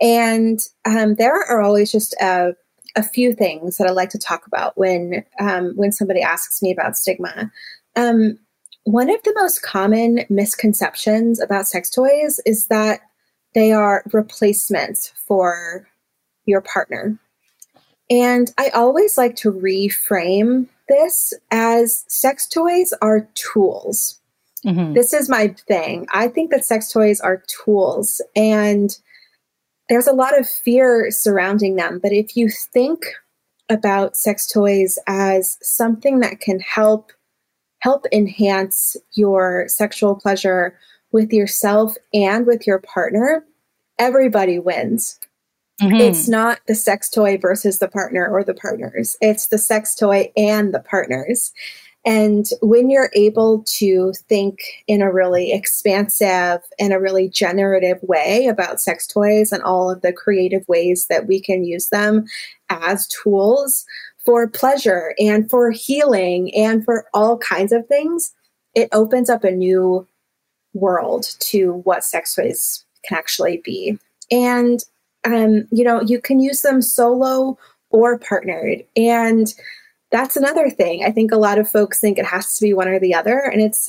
And 0.00 0.58
um, 0.84 1.14
there 1.14 1.34
are 1.34 1.62
always 1.62 1.90
just 1.90 2.14
a, 2.20 2.54
a, 2.96 3.02
few 3.02 3.32
things 3.32 3.76
that 3.76 3.86
I 3.86 3.92
like 3.92 4.10
to 4.10 4.18
talk 4.18 4.46
about 4.46 4.76
when 4.76 5.24
um, 5.40 5.72
when 5.76 5.92
somebody 5.92 6.20
asks 6.20 6.60
me 6.60 6.70
about 6.70 6.96
stigma. 6.96 7.50
Um, 7.96 8.38
one 8.84 9.10
of 9.10 9.22
the 9.24 9.34
most 9.34 9.62
common 9.62 10.24
misconceptions 10.28 11.40
about 11.40 11.66
sex 11.66 11.90
toys 11.90 12.40
is 12.44 12.66
that 12.66 13.00
they 13.54 13.72
are 13.72 14.04
replacements 14.12 15.12
for 15.26 15.88
your 16.44 16.60
partner. 16.60 17.18
And 18.10 18.52
I 18.58 18.68
always 18.68 19.18
like 19.18 19.34
to 19.36 19.52
reframe 19.52 20.68
this 20.88 21.32
as 21.50 22.04
sex 22.06 22.46
toys 22.46 22.92
are 23.02 23.28
tools. 23.34 24.20
Mm-hmm. 24.66 24.94
This 24.94 25.12
is 25.12 25.28
my 25.28 25.48
thing. 25.68 26.06
I 26.10 26.28
think 26.28 26.50
that 26.50 26.64
sex 26.64 26.90
toys 26.90 27.20
are 27.20 27.42
tools 27.46 28.20
and 28.34 28.96
there's 29.88 30.08
a 30.08 30.12
lot 30.12 30.38
of 30.38 30.48
fear 30.48 31.10
surrounding 31.10 31.76
them. 31.76 32.00
But 32.02 32.12
if 32.12 32.36
you 32.36 32.48
think 32.50 33.04
about 33.68 34.16
sex 34.16 34.46
toys 34.46 34.98
as 35.06 35.58
something 35.62 36.20
that 36.20 36.40
can 36.40 36.60
help 36.60 37.12
help 37.80 38.06
enhance 38.10 38.96
your 39.12 39.66
sexual 39.68 40.16
pleasure 40.16 40.76
with 41.12 41.32
yourself 41.32 41.94
and 42.12 42.46
with 42.46 42.66
your 42.66 42.80
partner, 42.80 43.44
everybody 43.98 44.58
wins. 44.58 45.20
Mm-hmm. 45.80 45.96
It's 45.96 46.26
not 46.26 46.60
the 46.66 46.74
sex 46.74 47.10
toy 47.10 47.36
versus 47.36 47.78
the 47.78 47.88
partner 47.88 48.26
or 48.26 48.42
the 48.42 48.54
partners. 48.54 49.16
It's 49.20 49.48
the 49.48 49.58
sex 49.58 49.94
toy 49.94 50.32
and 50.36 50.72
the 50.72 50.80
partners. 50.80 51.52
And 52.06 52.46
when 52.62 52.88
you're 52.88 53.10
able 53.14 53.64
to 53.78 54.12
think 54.28 54.60
in 54.86 55.02
a 55.02 55.12
really 55.12 55.52
expansive 55.52 56.60
and 56.78 56.92
a 56.92 57.00
really 57.00 57.28
generative 57.28 57.98
way 58.02 58.46
about 58.46 58.80
sex 58.80 59.08
toys 59.08 59.50
and 59.50 59.62
all 59.64 59.90
of 59.90 60.02
the 60.02 60.12
creative 60.12 60.66
ways 60.68 61.06
that 61.10 61.26
we 61.26 61.40
can 61.40 61.64
use 61.64 61.88
them 61.88 62.24
as 62.70 63.08
tools 63.08 63.84
for 64.24 64.48
pleasure 64.48 65.14
and 65.18 65.50
for 65.50 65.72
healing 65.72 66.54
and 66.54 66.84
for 66.84 67.06
all 67.12 67.38
kinds 67.38 67.72
of 67.72 67.86
things, 67.88 68.32
it 68.74 68.88
opens 68.92 69.28
up 69.28 69.42
a 69.42 69.50
new 69.50 70.06
world 70.74 71.26
to 71.40 71.80
what 71.84 72.04
sex 72.04 72.36
toys 72.36 72.84
can 73.04 73.18
actually 73.18 73.60
be. 73.64 73.98
And 74.30 74.80
um, 75.24 75.66
you 75.72 75.82
know, 75.82 76.02
you 76.02 76.20
can 76.20 76.38
use 76.38 76.62
them 76.62 76.80
solo 76.80 77.58
or 77.90 78.18
partnered. 78.18 78.84
And 78.96 79.52
that's 80.10 80.36
another 80.36 80.70
thing. 80.70 81.04
I 81.04 81.10
think 81.10 81.32
a 81.32 81.36
lot 81.36 81.58
of 81.58 81.68
folks 81.68 82.00
think 82.00 82.18
it 82.18 82.26
has 82.26 82.54
to 82.56 82.64
be 82.64 82.74
one 82.74 82.88
or 82.88 83.00
the 83.00 83.14
other. 83.14 83.38
And 83.38 83.60
it's 83.60 83.88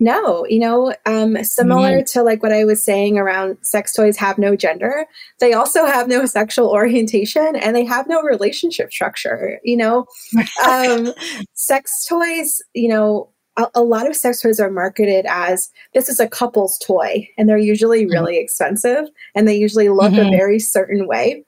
no, 0.00 0.44
you 0.46 0.58
know, 0.58 0.94
um, 1.06 1.42
similar 1.44 1.98
mm-hmm. 1.98 2.04
to 2.06 2.22
like 2.22 2.42
what 2.42 2.52
I 2.52 2.64
was 2.64 2.82
saying 2.82 3.16
around 3.16 3.58
sex 3.62 3.94
toys 3.94 4.16
have 4.16 4.38
no 4.38 4.56
gender, 4.56 5.06
they 5.38 5.52
also 5.52 5.86
have 5.86 6.08
no 6.08 6.26
sexual 6.26 6.68
orientation 6.68 7.54
and 7.56 7.76
they 7.76 7.84
have 7.84 8.08
no 8.08 8.20
relationship 8.22 8.92
structure. 8.92 9.60
You 9.62 9.76
know, 9.76 10.06
um, 10.68 11.12
sex 11.54 12.04
toys, 12.06 12.60
you 12.74 12.88
know, 12.88 13.30
a, 13.56 13.68
a, 13.76 13.82
lot 13.82 14.08
of 14.08 14.16
sex 14.16 14.42
toys 14.42 14.58
are 14.58 14.70
marketed 14.70 15.26
as 15.28 15.70
this 15.94 16.08
is 16.08 16.18
a 16.18 16.26
couple's 16.26 16.76
toy, 16.78 17.28
and 17.38 17.48
they're 17.48 17.56
usually 17.56 18.02
mm-hmm. 18.02 18.12
really 18.12 18.34
mm-hmm. 18.34 18.42
expensive 18.42 19.06
and 19.36 19.46
they 19.46 19.56
usually 19.56 19.88
look 19.88 20.12
mm-hmm. 20.12 20.34
a 20.34 20.36
very 20.36 20.58
certain 20.58 21.06
way. 21.06 21.44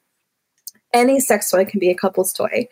Any 0.93 1.19
sex 1.19 1.51
toy 1.51 1.65
can 1.65 1.81
be 1.81 1.91
a 1.91 1.97
couple's 1.97 2.33
toy. 2.33 2.69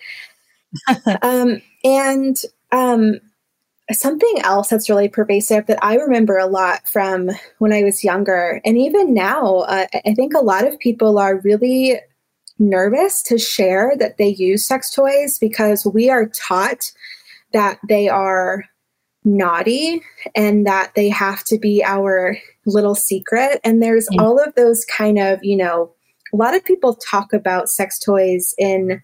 Um, 1.23 1.61
and 1.85 2.37
um, 2.73 3.21
something 3.93 4.35
else 4.43 4.69
that's 4.69 4.89
really 4.91 5.09
pervasive 5.09 5.67
that 5.67 5.79
I 5.83 5.97
remember 5.97 6.39
a 6.39 6.47
lot 6.47 6.89
from 6.89 7.31
when 7.59 7.73
I 7.73 7.83
was 7.83 8.05
younger, 8.05 8.61
and 8.65 8.79
even 8.79 9.15
now, 9.15 9.59
uh, 9.69 9.87
I 10.05 10.15
think 10.15 10.35
a 10.35 10.45
lot 10.45 10.67
of 10.67 10.79
people 10.79 11.19
are 11.19 11.41
really 11.41 12.01
nervous 12.59 13.23
to 13.25 13.39
share 13.39 13.97
that 13.99 14.17
they 14.17 14.29
use 14.29 14.65
sex 14.65 14.91
toys 14.91 15.39
because 15.39 15.85
we 15.87 16.09
are 16.09 16.27
taught 16.27 16.93
that 17.53 17.79
they 17.89 18.09
are 18.09 18.65
naughty 19.25 20.03
and 20.35 20.67
that 20.67 20.93
they 20.95 21.09
have 21.09 21.43
to 21.45 21.59
be 21.59 21.83
our 21.83 22.37
little 22.67 22.95
secret. 22.95 23.61
And 23.65 23.83
there's 23.83 24.09
mm-hmm. 24.09 24.21
all 24.21 24.39
of 24.39 24.55
those 24.55 24.85
kind 24.85 25.19
of, 25.19 25.43
you 25.43 25.57
know, 25.57 25.93
a 26.33 26.37
lot 26.37 26.55
of 26.55 26.65
people 26.65 26.95
talk 26.95 27.33
about 27.33 27.71
sex 27.71 27.99
toys 27.99 28.55
in, 28.59 29.03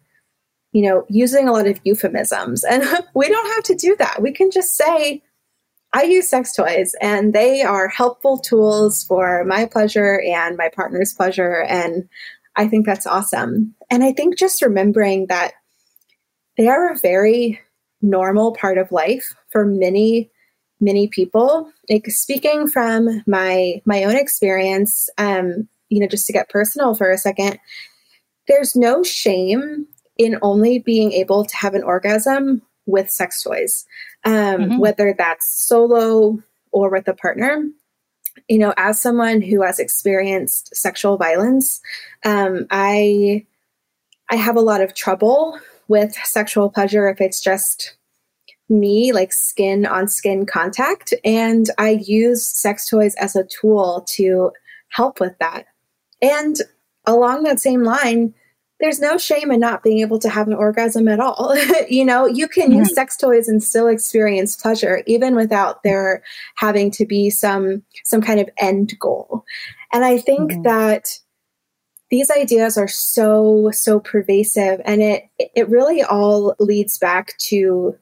you 0.72 0.82
know, 0.82 1.04
using 1.08 1.48
a 1.48 1.52
lot 1.52 1.66
of 1.66 1.80
euphemisms. 1.84 2.64
And 2.64 2.82
we 3.14 3.28
don't 3.28 3.54
have 3.54 3.64
to 3.64 3.74
do 3.74 3.96
that. 3.98 4.22
We 4.22 4.32
can 4.32 4.50
just 4.50 4.76
say, 4.76 5.22
I 5.92 6.04
use 6.04 6.28
sex 6.28 6.54
toys 6.54 6.94
and 7.00 7.32
they 7.32 7.62
are 7.62 7.88
helpful 7.88 8.38
tools 8.38 9.02
for 9.02 9.44
my 9.44 9.66
pleasure 9.66 10.20
and 10.20 10.56
my 10.56 10.68
partner's 10.68 11.12
pleasure. 11.12 11.64
And 11.64 12.08
I 12.56 12.68
think 12.68 12.86
that's 12.86 13.06
awesome. 13.06 13.74
And 13.90 14.04
I 14.04 14.12
think 14.12 14.38
just 14.38 14.62
remembering 14.62 15.26
that 15.26 15.52
they 16.56 16.68
are 16.68 16.92
a 16.92 16.98
very 16.98 17.60
normal 18.02 18.54
part 18.54 18.78
of 18.78 18.92
life 18.92 19.34
for 19.50 19.64
many 19.64 20.30
many 20.82 21.08
people 21.08 21.70
like 21.90 22.06
speaking 22.06 22.66
from 22.66 23.22
my 23.26 23.82
my 23.84 24.04
own 24.04 24.16
experience 24.16 25.10
um 25.18 25.68
you 25.90 26.00
know 26.00 26.06
just 26.06 26.26
to 26.26 26.32
get 26.32 26.48
personal 26.48 26.94
for 26.94 27.10
a 27.10 27.18
second 27.18 27.58
there's 28.48 28.74
no 28.74 29.02
shame 29.02 29.86
in 30.20 30.38
only 30.42 30.78
being 30.78 31.12
able 31.12 31.44
to 31.44 31.56
have 31.56 31.74
an 31.74 31.82
orgasm 31.82 32.62
with 32.86 33.10
sex 33.10 33.42
toys 33.42 33.86
um 34.24 34.34
mm-hmm. 34.34 34.78
whether 34.78 35.14
that's 35.16 35.48
solo 35.48 36.38
or 36.72 36.90
with 36.90 37.08
a 37.08 37.14
partner 37.14 37.64
you 38.48 38.58
know 38.58 38.74
as 38.76 39.00
someone 39.00 39.40
who 39.40 39.62
has 39.62 39.78
experienced 39.78 40.74
sexual 40.74 41.16
violence 41.16 41.80
um 42.24 42.66
i 42.70 43.44
i 44.30 44.36
have 44.36 44.56
a 44.56 44.60
lot 44.60 44.80
of 44.80 44.94
trouble 44.94 45.58
with 45.88 46.14
sexual 46.24 46.70
pleasure 46.70 47.08
if 47.08 47.20
it's 47.20 47.40
just 47.40 47.96
me 48.70 49.12
like 49.12 49.32
skin 49.32 49.84
on 49.84 50.08
skin 50.08 50.46
contact. 50.46 51.12
And 51.24 51.68
I 51.76 52.00
use 52.02 52.46
sex 52.46 52.88
toys 52.88 53.14
as 53.16 53.36
a 53.36 53.44
tool 53.44 54.06
to 54.10 54.52
help 54.90 55.20
with 55.20 55.36
that. 55.40 55.66
And 56.22 56.56
along 57.06 57.42
that 57.42 57.60
same 57.60 57.82
line, 57.82 58.34
there's 58.80 58.98
no 58.98 59.18
shame 59.18 59.50
in 59.50 59.60
not 59.60 59.82
being 59.82 59.98
able 59.98 60.18
to 60.18 60.28
have 60.28 60.46
an 60.46 60.54
orgasm 60.54 61.06
at 61.06 61.20
all. 61.20 61.54
you 61.88 62.04
know, 62.04 62.26
you 62.26 62.48
can 62.48 62.70
mm-hmm. 62.70 62.80
use 62.80 62.94
sex 62.94 63.16
toys 63.16 63.46
and 63.46 63.62
still 63.62 63.86
experience 63.86 64.56
pleasure 64.56 65.02
even 65.06 65.36
without 65.36 65.82
there 65.82 66.22
having 66.56 66.90
to 66.92 67.06
be 67.06 67.30
some 67.30 67.82
some 68.04 68.22
kind 68.22 68.40
of 68.40 68.48
end 68.58 68.98
goal. 68.98 69.44
And 69.92 70.04
I 70.04 70.18
think 70.18 70.52
mm-hmm. 70.52 70.62
that 70.62 71.18
these 72.10 72.30
ideas 72.30 72.76
are 72.76 72.88
so 72.88 73.70
so 73.72 74.00
pervasive 74.00 74.80
and 74.84 75.02
it 75.02 75.24
it 75.38 75.68
really 75.68 76.02
all 76.02 76.56
leads 76.58 76.98
back 76.98 77.36
to 77.38 77.96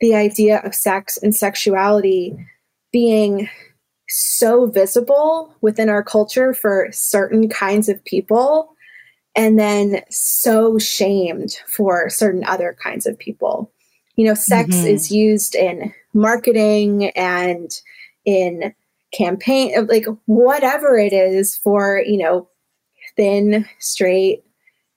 the 0.00 0.14
idea 0.14 0.60
of 0.64 0.74
sex 0.74 1.16
and 1.16 1.34
sexuality 1.34 2.34
being 2.90 3.48
so 4.08 4.66
visible 4.66 5.54
within 5.60 5.88
our 5.88 6.02
culture 6.02 6.52
for 6.52 6.88
certain 6.90 7.48
kinds 7.48 7.88
of 7.88 8.04
people 8.04 8.74
and 9.34 9.58
then 9.58 10.02
so 10.10 10.78
shamed 10.78 11.56
for 11.66 12.08
certain 12.10 12.44
other 12.44 12.76
kinds 12.82 13.06
of 13.06 13.18
people. 13.18 13.70
You 14.16 14.26
know, 14.26 14.34
sex 14.34 14.76
mm-hmm. 14.76 14.88
is 14.88 15.10
used 15.10 15.54
in 15.54 15.92
marketing 16.12 17.10
and 17.10 17.70
in 18.24 18.74
campaign 19.12 19.86
like 19.86 20.06
whatever 20.26 20.96
it 20.98 21.12
is 21.12 21.56
for, 21.56 22.02
you 22.04 22.18
know, 22.18 22.48
thin, 23.16 23.66
straight, 23.78 24.44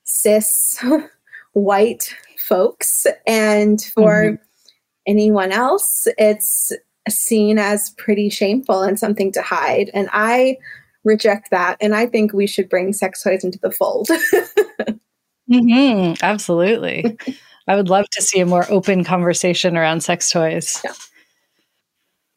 cis, 0.04 0.82
white 1.52 2.14
folks 2.38 3.06
and 3.26 3.80
for 3.82 4.24
mm-hmm 4.24 4.42
anyone 5.06 5.52
else, 5.52 6.06
it's 6.18 6.72
seen 7.08 7.58
as 7.58 7.90
pretty 7.90 8.28
shameful 8.28 8.82
and 8.82 8.98
something 8.98 9.32
to 9.32 9.42
hide. 9.42 9.90
And 9.94 10.08
I 10.12 10.58
reject 11.06 11.50
that. 11.50 11.78
And 11.80 11.94
I 11.94 12.06
think 12.06 12.32
we 12.32 12.46
should 12.46 12.68
bring 12.68 12.92
sex 12.92 13.22
toys 13.22 13.44
into 13.44 13.58
the 13.58 13.70
fold. 13.70 14.08
mm-hmm, 15.50 16.14
absolutely. 16.22 17.16
I 17.68 17.76
would 17.76 17.88
love 17.88 18.06
to 18.10 18.22
see 18.22 18.40
a 18.40 18.46
more 18.46 18.66
open 18.70 19.04
conversation 19.04 19.76
around 19.76 20.02
sex 20.02 20.30
toys. 20.30 20.80
Yeah. 20.84 20.92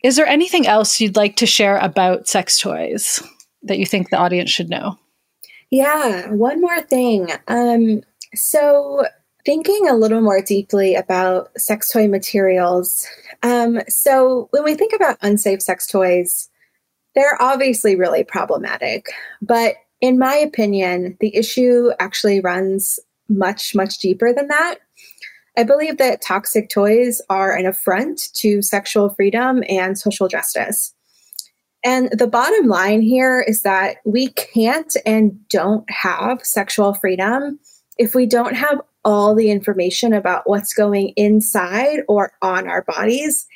Is 0.03 0.15
there 0.15 0.27
anything 0.27 0.65
else 0.65 1.01
you'd 1.01 1.17
like 1.17 1.35
to 1.37 1.45
share 1.45 1.77
about 1.77 2.27
sex 2.27 2.57
toys 2.57 3.21
that 3.63 3.79
you 3.79 3.85
think 3.85 4.09
the 4.09 4.17
audience 4.17 4.49
should 4.49 4.69
know? 4.69 4.97
Yeah, 5.71 6.31
one 6.31 6.61
more 6.61 6.81
thing. 6.81 7.31
Um, 7.47 8.01
so 8.33 9.05
thinking 9.45 9.87
a 9.89 9.95
little 9.95 10.21
more 10.21 10.41
deeply 10.41 10.95
about 10.95 11.49
sex 11.59 11.91
toy 11.91 12.07
materials. 12.07 13.07
Um, 13.43 13.81
so, 13.87 14.47
when 14.51 14.63
we 14.63 14.75
think 14.75 14.93
about 14.93 15.17
unsafe 15.21 15.61
sex 15.61 15.87
toys, 15.87 16.49
they're 17.15 17.41
obviously 17.41 17.95
really 17.95 18.23
problematic. 18.23 19.07
But 19.41 19.75
in 20.01 20.17
my 20.17 20.35
opinion, 20.35 21.17
the 21.19 21.35
issue 21.35 21.91
actually 21.99 22.39
runs 22.39 22.99
much, 23.27 23.75
much 23.75 23.99
deeper 23.99 24.33
than 24.33 24.47
that. 24.47 24.75
I 25.57 25.63
believe 25.63 25.97
that 25.97 26.21
toxic 26.21 26.69
toys 26.69 27.21
are 27.29 27.55
an 27.55 27.65
affront 27.65 28.29
to 28.35 28.61
sexual 28.61 29.09
freedom 29.09 29.63
and 29.67 29.97
social 29.97 30.27
justice. 30.27 30.93
And 31.83 32.09
the 32.11 32.27
bottom 32.27 32.67
line 32.67 33.01
here 33.01 33.43
is 33.45 33.61
that 33.63 33.97
we 34.05 34.29
can't 34.29 34.95
and 35.05 35.37
don't 35.49 35.89
have 35.89 36.45
sexual 36.45 36.93
freedom 36.93 37.59
if 37.97 38.15
we 38.15 38.25
don't 38.25 38.55
have 38.55 38.81
all 39.05 39.33
the 39.33 39.49
information 39.49 40.13
about 40.13 40.47
what's 40.47 40.73
going 40.73 41.13
inside 41.15 42.01
or 42.07 42.31
on 42.41 42.67
our 42.67 42.83
bodies. 42.83 43.47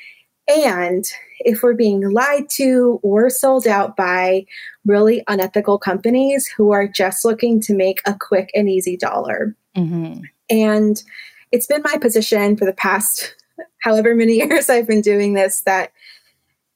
And 0.48 1.06
if 1.40 1.64
we're 1.64 1.74
being 1.74 2.10
lied 2.10 2.50
to 2.52 3.00
or 3.02 3.30
sold 3.30 3.68
out 3.68 3.96
by 3.96 4.46
really 4.86 5.24
unethical 5.28 5.78
companies 5.78 6.48
who 6.48 6.72
are 6.72 6.88
just 6.88 7.24
looking 7.24 7.60
to 7.62 7.74
make 7.74 8.02
a 8.06 8.14
quick 8.14 8.50
and 8.54 8.70
easy 8.70 8.98
dollar. 8.98 9.56
Mm-hmm. 9.76 10.22
And 10.50 11.04
it's 11.52 11.68
been 11.68 11.82
my 11.84 11.98
position 11.98 12.58
for 12.58 12.66
the 12.66 12.74
past 12.74 13.36
however 13.84 14.16
many 14.16 14.34
years 14.38 14.70
I've 14.70 14.88
been 14.88 15.02
doing 15.02 15.34
this 15.34 15.62
that, 15.62 15.92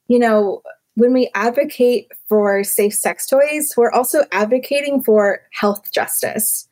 you 0.07 0.19
know, 0.19 0.61
when 0.95 1.13
we 1.13 1.29
advocate 1.35 2.11
for 2.27 2.63
safe 2.63 2.93
sex 2.93 3.27
toys, 3.27 3.73
we're 3.77 3.91
also 3.91 4.25
advocating 4.31 5.03
for 5.03 5.41
health 5.51 5.91
justice. 5.91 6.67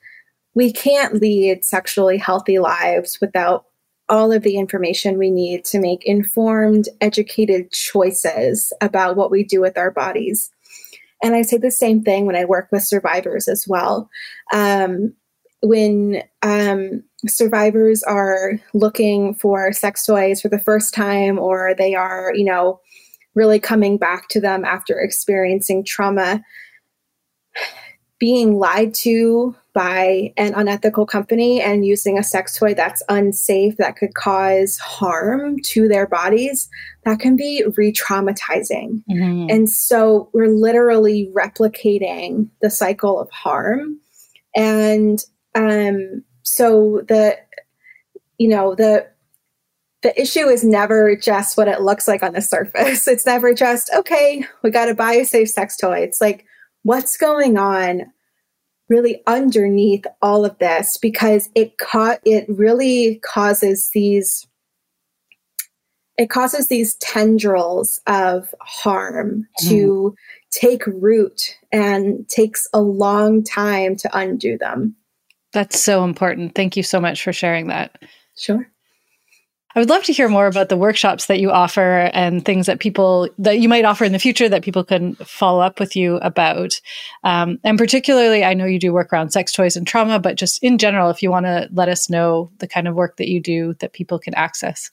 We 0.56 0.72
can't 0.72 1.22
lead 1.22 1.64
sexually 1.64 2.18
healthy 2.18 2.58
lives 2.58 3.20
without 3.22 3.66
all 4.08 4.32
of 4.32 4.44
the 4.44 4.58
information 4.58 5.18
we 5.18 5.32
need 5.32 5.66
to 5.66 5.80
make 5.80 6.06
informed, 6.06 6.88
educated 7.02 7.72
choices 7.72 8.72
about 8.82 9.16
what 9.16 9.32
we 9.32 9.44
do 9.44 9.62
with 9.62 9.78
our 9.78 9.92
bodies. 9.92 10.52
And 11.24 11.34
I 11.36 11.42
say 11.42 11.58
the 11.58 11.72
same 11.72 12.04
thing 12.04 12.26
when 12.26 12.36
I 12.36 12.46
work 12.46 12.68
with 12.72 12.84
survivors 12.84 13.48
as 13.48 13.66
well. 13.68 14.10
Um, 14.54 15.14
when 15.62 16.22
um, 16.44 17.04
survivors 17.26 18.04
are 18.04 18.54
looking 18.74 19.34
for 19.34 19.74
sex 19.74 20.06
toys 20.06 20.42
for 20.42 20.50
the 20.50 20.60
first 20.60 20.94
time, 20.94 21.40
or 21.40 21.74
they 21.76 21.96
are, 21.96 22.32
you 22.36 22.46
know, 22.46 22.80
really 23.34 23.60
coming 23.60 23.98
back 23.98 24.28
to 24.30 24.40
them 24.40 24.64
after 24.64 25.00
experiencing 25.00 25.84
trauma. 25.84 26.44
Being 28.20 28.58
lied 28.58 28.94
to 28.96 29.56
by 29.74 30.34
an 30.38 30.54
unethical 30.54 31.06
company 31.06 31.62
and 31.62 31.86
using 31.86 32.18
a 32.18 32.24
sex 32.24 32.58
toy 32.58 32.74
that's 32.74 33.04
unsafe, 33.10 33.76
that 33.78 33.98
could 33.98 34.14
cause 34.14 34.78
harm 34.78 35.60
to 35.64 35.90
their 35.90 36.08
bodies, 36.08 36.70
that 37.04 37.20
can 37.20 37.36
be 37.36 37.64
re 37.76 37.92
traumatizing. 37.92 39.04
Mm-hmm. 39.12 39.48
And 39.50 39.70
so 39.70 40.30
we're 40.34 40.48
literally 40.48 41.30
replicating 41.36 42.48
the 42.62 42.70
cycle 42.70 43.20
of 43.20 43.30
harm. 43.32 44.00
And 44.56 45.20
um, 45.56 46.24
so 46.44 47.02
the, 47.08 47.38
you 48.38 48.48
know, 48.48 48.76
the 48.76 49.08
the 50.04 50.22
issue 50.22 50.48
is 50.48 50.64
never 50.64 51.16
just 51.16 51.58
what 51.58 51.68
it 51.68 51.82
looks 51.82 52.08
like 52.08 52.22
on 52.22 52.34
the 52.34 52.42
surface. 52.42 53.08
It's 53.16 53.26
never 53.26 53.56
just, 53.56 53.90
okay, 53.96 54.46
we 54.62 54.70
got 54.70 54.86
to 54.86 54.94
buy 54.94 55.14
a 55.14 55.26
safe 55.26 55.50
sex 55.50 55.76
toy. 55.76 55.98
It's 55.98 56.22
like, 56.22 56.46
what's 56.86 57.18
going 57.18 57.58
on 57.58 58.04
really 58.90 59.24
underneath 59.26 60.06
all 60.22 60.46
of 60.46 60.58
this? 60.60 60.98
Because 60.98 61.50
it 61.56 61.80
caught, 61.80 62.20
it 62.24 62.46
really 62.48 63.20
causes 63.26 63.90
these, 63.94 64.48
it 66.18 66.30
causes 66.30 66.68
these 66.68 66.94
tendrils 66.98 68.00
of 68.06 68.54
harm 68.62 69.48
mm. 69.64 69.70
to 69.70 70.16
take 70.52 70.86
root 70.86 71.58
and 71.72 72.30
takes 72.30 72.68
a 72.72 72.82
long 72.82 73.44
time 73.44 73.96
to 73.96 74.18
undo 74.18 74.56
them. 74.56 74.96
That's 75.54 75.82
so 75.82 76.04
important. 76.04 76.54
Thank 76.54 76.78
you 76.78 76.84
so 76.84 77.02
much 77.02 77.24
for 77.24 77.34
sharing 77.34 77.68
that. 77.68 77.98
Sure. 78.38 78.70
I 79.76 79.80
would 79.80 79.90
love 79.90 80.04
to 80.04 80.14
hear 80.14 80.30
more 80.30 80.48
about 80.48 80.70
the 80.70 80.78
workshops 80.78 81.26
that 81.26 81.42
you 81.42 81.52
offer 81.52 82.10
and 82.14 82.46
things 82.46 82.66
that 82.68 82.80
people 82.80 83.28
that 83.38 83.60
you 83.60 83.68
might 83.68 83.84
offer 83.84 84.06
in 84.06 84.14
the 84.14 84.20
future 84.20 84.48
that 84.48 84.64
people 84.64 84.86
can 84.86 85.16
follow 85.16 85.60
up 85.60 85.82
with 85.82 85.98
you 85.98 86.16
about. 86.18 86.80
Um, 87.26 87.60
and 87.62 87.78
particularly, 87.78 88.46
I 88.46 88.54
know 88.54 88.66
you 88.66 88.80
do 88.80 88.94
work 88.94 89.12
around 89.12 89.32
sex 89.32 89.52
toys 89.52 89.76
and 89.76 89.86
trauma, 89.86 90.18
but 90.18 90.38
just 90.38 90.64
in 90.64 90.78
general, 90.78 91.10
if 91.10 91.22
you 91.22 91.30
want 91.30 91.46
to 91.46 91.68
let 91.74 91.90
us 91.90 92.10
know 92.10 92.50
the 92.60 92.68
kind 92.68 92.88
of 92.88 92.96
work 92.96 93.18
that 93.18 93.28
you 93.28 93.42
do 93.42 93.74
that 93.80 93.92
people 93.92 94.18
can 94.18 94.34
access. 94.36 94.90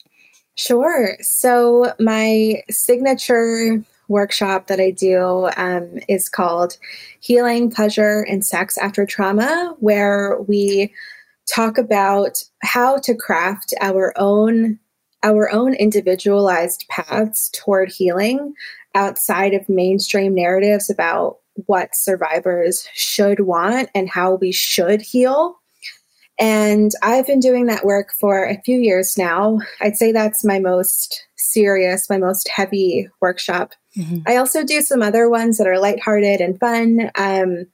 Sure. 0.55 1.17
So, 1.21 1.93
my 1.99 2.61
signature 2.69 3.81
workshop 4.09 4.67
that 4.67 4.81
I 4.81 4.91
do 4.91 5.49
um, 5.55 5.99
is 6.09 6.27
called 6.27 6.77
Healing 7.21 7.71
Pleasure 7.71 8.25
and 8.29 8.45
Sex 8.45 8.77
After 8.77 9.05
Trauma, 9.05 9.75
where 9.79 10.41
we 10.41 10.93
talk 11.47 11.77
about 11.77 12.43
how 12.61 12.97
to 12.99 13.15
craft 13.15 13.73
our 13.81 14.13
own 14.17 14.79
our 15.23 15.49
own 15.51 15.73
individualized 15.75 16.85
paths 16.89 17.49
toward 17.53 17.89
healing 17.89 18.53
outside 18.93 19.53
of 19.53 19.69
mainstream 19.69 20.35
narratives 20.35 20.89
about 20.89 21.37
what 21.65 21.95
survivors 21.95 22.87
should 22.93 23.39
want 23.39 23.89
and 23.95 24.09
how 24.09 24.35
we 24.35 24.51
should 24.51 25.01
heal. 25.01 25.57
And 26.39 26.91
I've 27.01 27.27
been 27.27 27.39
doing 27.39 27.67
that 27.67 27.85
work 27.85 28.11
for 28.19 28.43
a 28.43 28.59
few 28.63 28.79
years 28.79 29.17
now. 29.17 29.59
I'd 29.81 29.95
say 29.95 30.11
that's 30.11 30.43
my 30.43 30.59
most 30.59 31.25
serious, 31.37 32.09
my 32.09 32.17
most 32.17 32.49
heavy 32.49 33.07
workshop. 33.21 33.73
Mm-hmm. 33.95 34.19
I 34.27 34.37
also 34.37 34.63
do 34.63 34.81
some 34.81 35.01
other 35.01 35.29
ones 35.29 35.57
that 35.57 35.67
are 35.67 35.79
lighthearted 35.79 36.41
and 36.41 36.59
fun. 36.59 37.11
Um, 37.15 37.67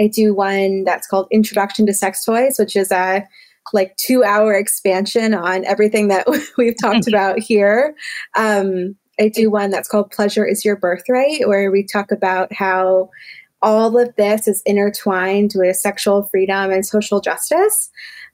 I 0.00 0.08
do 0.08 0.34
one 0.34 0.84
that's 0.84 1.06
called 1.06 1.28
Introduction 1.30 1.86
to 1.86 1.94
Sex 1.94 2.24
Toys, 2.24 2.56
which 2.58 2.76
is 2.76 2.90
a 2.90 3.26
like 3.72 3.96
two 3.96 4.24
hour 4.24 4.54
expansion 4.54 5.34
on 5.34 5.64
everything 5.64 6.08
that 6.08 6.26
we've 6.58 6.78
talked 6.80 7.06
about 7.06 7.38
here. 7.38 7.94
Um, 8.36 8.96
I 9.20 9.28
do 9.28 9.50
one 9.50 9.70
that's 9.70 9.88
called 9.88 10.10
Pleasure 10.10 10.46
is 10.46 10.64
Your 10.64 10.76
Birthright, 10.76 11.46
where 11.46 11.70
we 11.70 11.84
talk 11.84 12.10
about 12.10 12.52
how 12.52 13.10
all 13.60 13.96
of 13.98 14.14
this 14.16 14.48
is 14.48 14.62
intertwined 14.66 15.52
with 15.54 15.76
sexual 15.76 16.28
freedom 16.30 16.72
and 16.72 16.84
social 16.84 17.20
justice. 17.20 17.90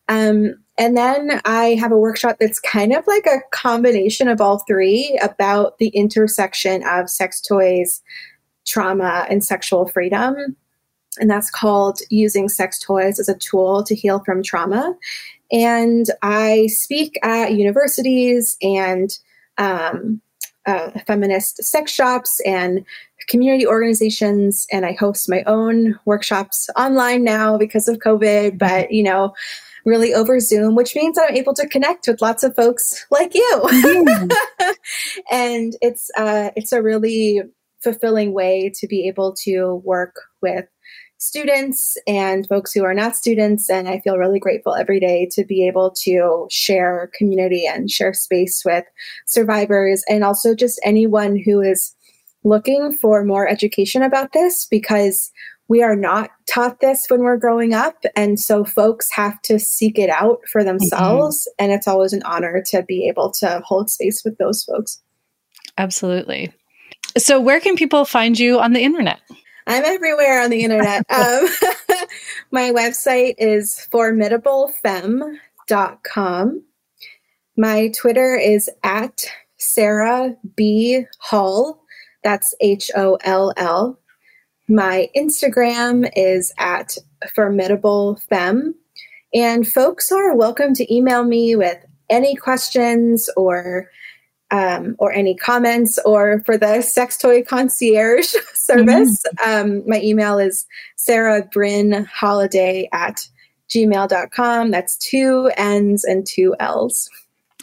Um, 0.09 0.55
and 0.79 0.97
then 0.97 1.43
I 1.45 1.75
have 1.75 1.93
a 1.93 1.99
workshop 1.99 2.37
that's 2.41 2.61
kind 2.61 2.95
of 2.95 3.07
like 3.07 3.27
a 3.27 3.43
combination 3.51 4.29
of 4.29 4.41
all 4.41 4.61
three 4.67 5.19
about 5.23 5.77
the 5.79 5.89
intersection 5.89 6.83
of 6.87 7.11
sex 7.11 7.43
toys, 7.43 8.01
trauma, 8.67 9.27
and 9.29 9.45
sexual 9.45 9.87
freedom 9.87 10.57
and 11.21 11.31
that's 11.31 11.51
called 11.51 12.01
using 12.11 12.49
sex 12.49 12.79
toys 12.79 13.19
as 13.19 13.29
a 13.29 13.39
tool 13.39 13.83
to 13.85 13.95
heal 13.95 14.21
from 14.25 14.43
trauma. 14.43 14.95
And 15.51 16.07
I 16.23 16.67
speak 16.67 17.19
at 17.23 17.55
universities 17.55 18.57
and 18.61 19.11
um, 19.57 20.21
uh, 20.67 20.91
feminist 21.07 21.63
sex 21.65 21.91
shops 21.91 22.41
and 22.45 22.85
community 23.29 23.67
organizations, 23.67 24.67
and 24.71 24.85
I 24.85 24.93
host 24.93 25.29
my 25.29 25.43
own 25.45 25.99
workshops 26.05 26.69
online 26.77 27.25
now 27.25 27.57
because 27.57 27.89
of 27.89 27.99
COVID. 27.99 28.59
But 28.59 28.93
you 28.93 29.03
know, 29.03 29.35
really 29.85 30.13
over 30.15 30.39
Zoom, 30.41 30.75
which 30.75 30.95
means 30.95 31.19
I'm 31.19 31.35
able 31.35 31.55
to 31.55 31.67
connect 31.67 32.07
with 32.07 32.21
lots 32.21 32.43
of 32.43 32.55
folks 32.55 33.07
like 33.11 33.35
you. 33.35 33.61
Mm. 33.65 34.33
and 35.31 35.75
it's 35.81 36.11
uh, 36.17 36.51
it's 36.55 36.73
a 36.73 36.83
really 36.83 37.43
fulfilling 37.83 38.33
way 38.33 38.71
to 38.75 38.87
be 38.87 39.09
able 39.09 39.33
to 39.33 39.77
work 39.85 40.17
with 40.43 40.67
students 41.19 41.97
and 42.07 42.47
folks 42.49 42.73
who 42.73 42.85
are 42.85 42.95
not 42.95 43.17
students. 43.17 43.69
And 43.69 43.89
I 43.89 44.01
feel 44.01 44.19
really 44.19 44.39
grateful 44.39 44.75
every 44.75 45.01
day 45.01 45.29
to 45.33 45.45
be 45.45 45.67
able 45.67 45.91
to 46.03 46.47
share 46.49 47.11
community 47.15 47.67
and 47.67 47.91
share 47.91 48.15
space 48.15 48.63
with 48.65 48.85
survivors 49.27 50.05
and 50.09 50.25
also 50.25 50.55
just 50.55 50.81
anyone 50.85 51.37
who 51.37 51.61
is 51.61 51.95
looking 52.45 52.93
for 52.93 53.25
more 53.25 53.49
education 53.49 54.03
about 54.03 54.33
this 54.33 54.65
because 54.65 55.31
we 55.67 55.83
are 55.83 55.97
not 55.97 56.31
taught 56.51 56.81
this 56.81 57.07
when 57.09 57.21
we're 57.21 57.37
growing 57.37 57.75
up. 57.75 57.97
And 58.17 58.41
so 58.41 58.65
folks 58.65 59.09
have 59.13 59.41
to 59.43 59.59
seek 59.59 59.99
it 59.99 60.09
out 60.09 60.39
for 60.51 60.61
mm-hmm. 60.61 60.69
themselves. 60.69 61.41
Mm-hmm. 61.41 61.65
And 61.65 61.73
it's 61.73 61.87
always 61.87 62.13
an 62.13 62.23
honor 62.25 62.63
to 62.69 62.83
be 62.83 63.07
able 63.09 63.31
to 63.33 63.61
hold 63.65 63.91
space 63.91 64.23
with 64.25 64.39
those 64.39 64.65
folks. 64.65 65.03
Absolutely. 65.77 66.53
So, 67.17 67.41
where 67.41 67.61
can 67.61 67.77
people 67.77 68.05
find 68.05 68.39
you 68.39 68.59
on 68.59 68.73
the 68.73 68.83
internet? 68.83 69.21
I'm 69.69 69.85
everywhere 69.85 70.43
on 70.43 70.51
the 70.51 70.65
internet. 70.65 71.05
Um, 71.11 71.47
my 72.51 72.71
website 72.71 73.35
is 73.39 73.87
formidablefemme.com. 73.93 76.63
My 77.57 77.89
Twitter 77.89 78.37
is 78.37 78.71
at 78.83 79.25
Sarah 79.59 80.37
B. 80.57 81.05
Holl. 81.19 81.83
That's 82.25 82.55
H 82.61 82.91
O 82.97 83.19
L 83.25 83.53
L. 83.59 84.01
My 84.69 85.11
Instagram 85.15 86.11
is 86.17 86.51
at 86.59 86.97
formidablefemme. 87.37 88.73
And 89.35 89.69
folks 89.69 90.11
are 90.11 90.35
welcome 90.35 90.73
to 90.75 90.95
email 90.95 91.25
me 91.25 91.55
with 91.57 91.85
any 92.09 92.35
questions 92.37 93.29
or 93.37 93.91
um, 94.51 94.97
or 94.99 95.13
any 95.13 95.35
comments 95.35 95.99
or 96.05 96.41
for 96.47 96.57
the 96.57 96.83
sex 96.83 97.19
toy 97.19 97.43
concierge 97.43 98.35
service, 98.55 99.23
mm-hmm. 99.23 99.51
um, 99.51 99.89
my 99.89 100.01
email 100.01 100.39
is 100.39 100.67
Sarah 100.97 101.43
Brynn 101.43 102.07
Holliday 102.07 102.89
at 102.93 103.29
gmail.com. 103.69 104.71
That's 104.71 104.97
two 104.97 105.51
N's 105.57 106.05
and 106.05 106.27
two 106.27 106.55
L's. 106.59 107.11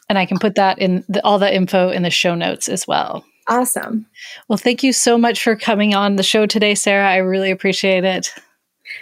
And 0.07 0.17
I 0.17 0.25
can 0.25 0.37
put 0.37 0.55
that 0.55 0.77
in 0.79 1.03
the, 1.09 1.23
all 1.25 1.39
the 1.39 1.53
info 1.53 1.89
in 1.89 2.03
the 2.03 2.11
show 2.11 2.35
notes 2.35 2.69
as 2.69 2.87
well. 2.87 3.25
Awesome. 3.47 4.05
Well, 4.47 4.57
thank 4.57 4.83
you 4.83 4.93
so 4.93 5.17
much 5.17 5.43
for 5.43 5.55
coming 5.55 5.93
on 5.93 6.15
the 6.15 6.23
show 6.23 6.45
today, 6.45 6.75
Sarah. 6.75 7.09
I 7.09 7.17
really 7.17 7.51
appreciate 7.51 8.03
it. 8.03 8.33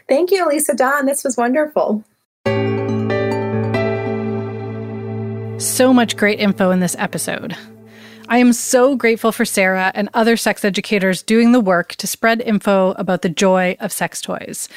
Thank 0.08 0.32
you, 0.32 0.48
Lisa 0.48 0.74
Dawn. 0.74 1.06
This 1.06 1.24
was 1.24 1.38
wonderful. 1.38 2.04
So 5.74 5.92
much 5.92 6.18
great 6.18 6.40
info 6.40 6.70
in 6.70 6.82
this 6.82 6.96
episode. 7.00 7.58
I 8.30 8.38
am 8.38 8.54
so 8.54 8.96
grateful 8.96 9.32
for 9.32 9.44
Sarah 9.44 9.92
and 9.96 10.08
other 10.14 10.38
sex 10.38 10.64
educators 10.64 11.24
doing 11.24 11.52
the 11.52 11.60
work 11.60 11.96
to 11.96 12.06
spread 12.06 12.42
info 12.42 12.92
about 12.92 13.24
the 13.24 13.30
joy 13.30 13.76
of 13.80 13.92
sex 13.92 14.22
toys 14.22 14.70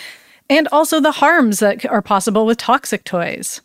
and 0.49 0.67
also 0.69 0.99
the 0.99 1.13
harms 1.13 1.59
that 1.59 1.85
are 1.85 2.01
possible 2.01 2.47
with 2.47 2.57
toxic 2.57 3.05
toys. 3.05 3.61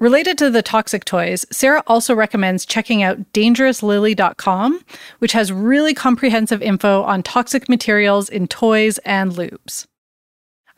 Related 0.00 0.38
to 0.38 0.48
the 0.48 0.62
toxic 0.62 1.04
toys, 1.04 1.44
Sarah 1.52 1.82
also 1.86 2.14
recommends 2.14 2.64
checking 2.64 3.02
out 3.02 3.30
dangerouslilly.com, 3.34 4.80
which 5.18 5.32
has 5.32 5.52
really 5.52 5.92
comprehensive 5.92 6.62
info 6.62 7.02
on 7.02 7.22
toxic 7.22 7.68
materials 7.68 8.30
in 8.30 8.48
toys 8.48 8.96
and 9.04 9.32
lubes. 9.32 9.86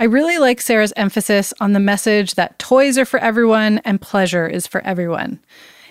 I 0.01 0.05
really 0.05 0.38
like 0.38 0.62
Sarah's 0.62 0.94
emphasis 0.96 1.53
on 1.61 1.74
the 1.74 1.78
message 1.78 2.36
that 2.36 2.59
toys 2.59 2.96
are 2.96 3.05
for 3.05 3.20
everyone 3.20 3.82
and 3.84 4.01
pleasure 4.01 4.46
is 4.46 4.66
for 4.66 4.80
everyone, 4.80 5.40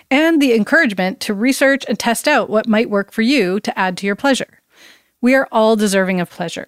and 0.10 0.41
the 0.41 0.55
encouragement 0.55 1.20
to 1.20 1.34
research 1.36 1.86
and 1.88 1.99
test 1.99 2.28
out 2.28 2.49
what 2.49 2.68
might 2.68 2.89
work 2.89 3.12
for 3.12 3.22
you 3.22 3.60
to 3.60 3.78
add 3.78 3.97
to 3.97 4.07
your 4.07 4.16
pleasure. 4.16 4.62
We 5.22 5.36
are 5.36 5.47
all 5.51 5.76
deserving 5.76 6.20
of 6.20 6.32
pleasure. 6.32 6.68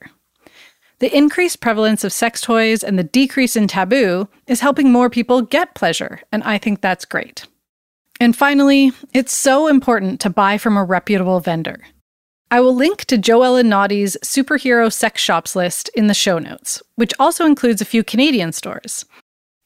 The 0.99 1.17
increased 1.17 1.61
prevalence 1.61 2.03
of 2.03 2.13
sex 2.13 2.41
toys 2.41 2.83
and 2.83 2.99
the 2.99 3.03
decrease 3.03 3.55
in 3.55 3.67
taboo 3.67 4.29
is 4.45 4.59
helping 4.59 4.91
more 4.91 5.09
people 5.09 5.41
get 5.41 5.73
pleasure, 5.73 6.21
and 6.31 6.43
I 6.43 6.59
think 6.59 6.79
that's 6.79 7.05
great. 7.05 7.47
And 8.19 8.37
finally, 8.37 8.91
it's 9.15 9.33
so 9.33 9.67
important 9.67 10.19
to 10.19 10.29
buy 10.29 10.59
from 10.59 10.77
a 10.77 10.83
reputable 10.83 11.39
vendor. 11.39 11.79
I 12.53 12.59
will 12.59 12.75
link 12.75 13.05
to 13.05 13.17
JoEllen 13.17 13.67
Notte's 13.67 14.17
superhero 14.25 14.91
sex 14.91 15.21
shops 15.21 15.55
list 15.55 15.89
in 15.95 16.07
the 16.07 16.13
show 16.13 16.37
notes, 16.37 16.83
which 16.95 17.13
also 17.17 17.45
includes 17.45 17.81
a 17.81 17.85
few 17.85 18.03
Canadian 18.03 18.51
stores. 18.51 19.05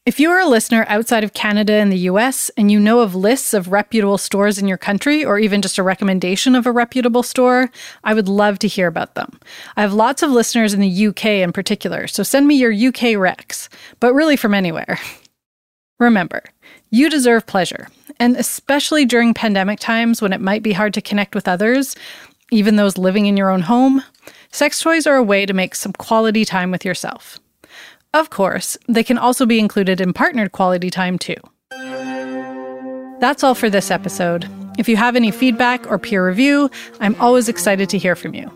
If 0.06 0.20
you 0.20 0.30
are 0.30 0.40
a 0.40 0.48
listener 0.48 0.86
outside 0.88 1.24
of 1.24 1.34
Canada 1.34 1.74
and 1.74 1.92
the 1.92 2.06
US 2.12 2.52
and 2.56 2.72
you 2.72 2.80
know 2.80 3.00
of 3.00 3.16
lists 3.16 3.56
of 3.56 3.72
reputable 3.72 4.20
stores 4.20 4.60
in 4.60 4.68
your 4.68 4.78
country 4.78 5.26
or 5.26 5.40
even 5.40 5.64
just 5.64 5.80
a 5.80 5.84
recommendation 5.84 6.54
of 6.54 6.68
a 6.68 6.72
reputable 6.72 7.24
store, 7.24 7.72
I 8.04 8.14
would 8.14 8.30
love 8.30 8.60
to 8.60 8.68
hear 8.68 8.86
about 8.86 9.16
them. 9.16 9.40
I 9.76 9.82
have 9.82 9.94
lots 9.94 10.22
of 10.22 10.30
listeners 10.30 10.76
in 10.76 10.80
the 10.80 11.08
UK 11.08 11.26
in 11.26 11.54
particular, 11.54 12.06
so 12.06 12.22
send 12.22 12.48
me 12.48 12.54
your 12.54 12.72
UK 12.72 13.18
recs, 13.18 13.68
but 14.00 14.14
really 14.14 14.38
from 14.38 14.54
anywhere. 14.54 15.00
Remember, 16.00 16.44
you 16.92 17.10
deserve 17.10 17.48
pleasure, 17.48 17.88
and 18.20 18.36
especially 18.38 19.06
during 19.06 19.34
pandemic 19.34 19.80
times 19.80 20.22
when 20.22 20.34
it 20.34 20.42
might 20.42 20.62
be 20.62 20.74
hard 20.74 20.94
to 20.94 21.02
connect 21.02 21.34
with 21.34 21.48
others, 21.48 21.96
even 22.52 22.76
those 22.76 22.98
living 22.98 23.26
in 23.26 23.38
your 23.38 23.50
own 23.50 23.62
home, 23.62 24.04
sex 24.52 24.80
toys 24.80 25.08
are 25.08 25.16
a 25.16 25.24
way 25.24 25.46
to 25.46 25.54
make 25.54 25.76
some 25.76 25.94
quality 25.94 26.46
time 26.46 26.72
with 26.72 26.86
yourself. 26.86 27.40
Of 28.14 28.30
course, 28.30 28.78
they 28.88 29.04
can 29.04 29.18
also 29.18 29.46
be 29.46 29.60
included 29.60 30.00
in 30.00 30.14
partnered 30.14 30.52
quality 30.52 30.90
time 30.90 31.18
too. 31.20 31.36
That's 33.20 33.44
all 33.44 33.56
for 33.56 33.70
this 33.70 33.92
episode. 33.92 34.50
If 34.78 34.90
you 34.90 34.98
have 34.98 35.16
any 35.16 35.32
feedback 35.32 35.90
or 35.90 35.98
peer 35.98 36.26
review, 36.26 36.70
I'm 37.00 37.16
always 37.20 37.50
excited 37.50 37.90
to 37.90 37.98
hear 37.98 38.16
from 38.16 38.34
you. 38.34 38.52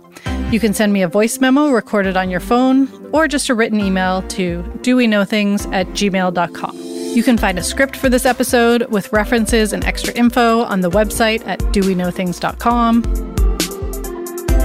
You 0.52 0.60
can 0.60 0.74
send 0.74 0.94
me 0.94 1.02
a 1.02 1.08
voice 1.08 1.40
memo 1.40 1.70
recorded 1.70 2.18
on 2.18 2.30
your 2.30 2.40
phone 2.40 2.88
or 3.14 3.28
just 3.28 3.50
a 3.50 3.56
written 3.56 3.80
email 3.80 4.22
to 4.30 4.64
doweknowthings 4.82 5.72
at 5.74 5.88
gmail.com. 5.88 6.78
You 7.16 7.24
can 7.24 7.38
find 7.38 7.58
a 7.58 7.64
script 7.64 7.96
for 7.96 8.10
this 8.10 8.26
episode 8.26 8.88
with 8.92 9.12
references 9.12 9.74
and 9.74 9.84
extra 9.84 10.14
info 10.14 10.62
on 10.62 10.82
the 10.82 10.90
website 10.90 11.46
at 11.48 11.60
doweknowthings.com. 11.60 13.39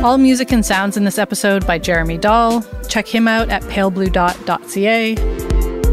All 0.04 0.18
music 0.18 0.52
and 0.52 0.64
sounds 0.66 0.96
in 0.98 1.04
this 1.04 1.16
episode 1.16 1.66
by 1.66 1.78
Jeremy 1.78 2.18
Dahl. 2.18 2.62
Check 2.90 3.08
him 3.08 3.26
out 3.26 3.48
at 3.48 3.62
palebluedot.ca. 3.62 5.14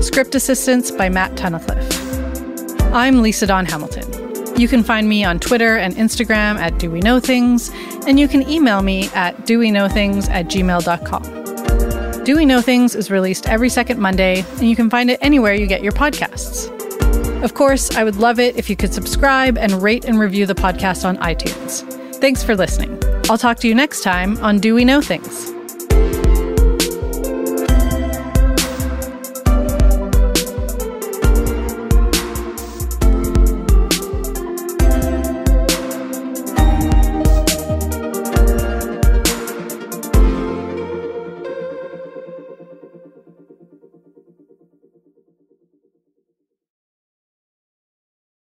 Script 0.02 0.36
assistance 0.36 0.92
by 0.92 1.08
Matt 1.08 1.32
Tunnicliffe. 1.36 2.92
I'm 2.92 3.22
Lisa 3.22 3.48
Dawn 3.48 3.66
Hamilton. 3.66 4.60
You 4.60 4.68
can 4.68 4.84
find 4.84 5.08
me 5.08 5.24
on 5.24 5.40
Twitter 5.40 5.78
and 5.78 5.96
Instagram 5.96 6.58
at 6.58 6.78
Do 6.78 6.92
We 6.92 7.00
Know 7.00 7.22
Things, 7.22 7.72
and 8.06 8.20
you 8.20 8.28
can 8.28 8.46
email 8.50 8.82
me 8.82 9.08
at 9.14 9.38
doweknowthings 9.46 10.30
at 10.30 10.48
gmail.com. 10.48 12.24
Do 12.26 12.36
We 12.36 12.46
Know 12.46 12.60
Things 12.60 12.96
is 12.96 13.10
released 13.10 13.48
every 13.48 13.70
second 13.70 14.02
Monday, 14.02 14.44
and 14.58 14.70
you 14.70 14.76
can 14.76 14.90
find 14.90 15.10
it 15.10 15.20
anywhere 15.22 15.54
you 15.54 15.68
get 15.68 15.84
your 15.84 15.94
podcasts. 15.94 16.70
Of 17.46 17.54
course, 17.54 17.96
I 17.96 18.04
would 18.04 18.18
love 18.18 18.42
it 18.42 18.58
if 18.58 18.70
you 18.70 18.76
could 18.76 18.94
subscribe 18.94 19.58
and 19.58 19.82
rate 19.82 20.04
and 20.04 20.20
review 20.20 20.46
the 20.46 20.54
podcast 20.54 21.06
on 21.06 21.16
iTunes. 21.20 21.90
Thanks 22.18 22.44
for 22.44 22.58
listening. 22.58 23.02
I'll 23.32 23.38
talk 23.38 23.60
to 23.60 23.68
you 23.70 23.74
next 23.74 24.02
time 24.02 24.36
on 24.44 24.60
Do 24.60 24.76
We 24.76 24.84
Know 24.84 25.00
Things? 25.00 25.61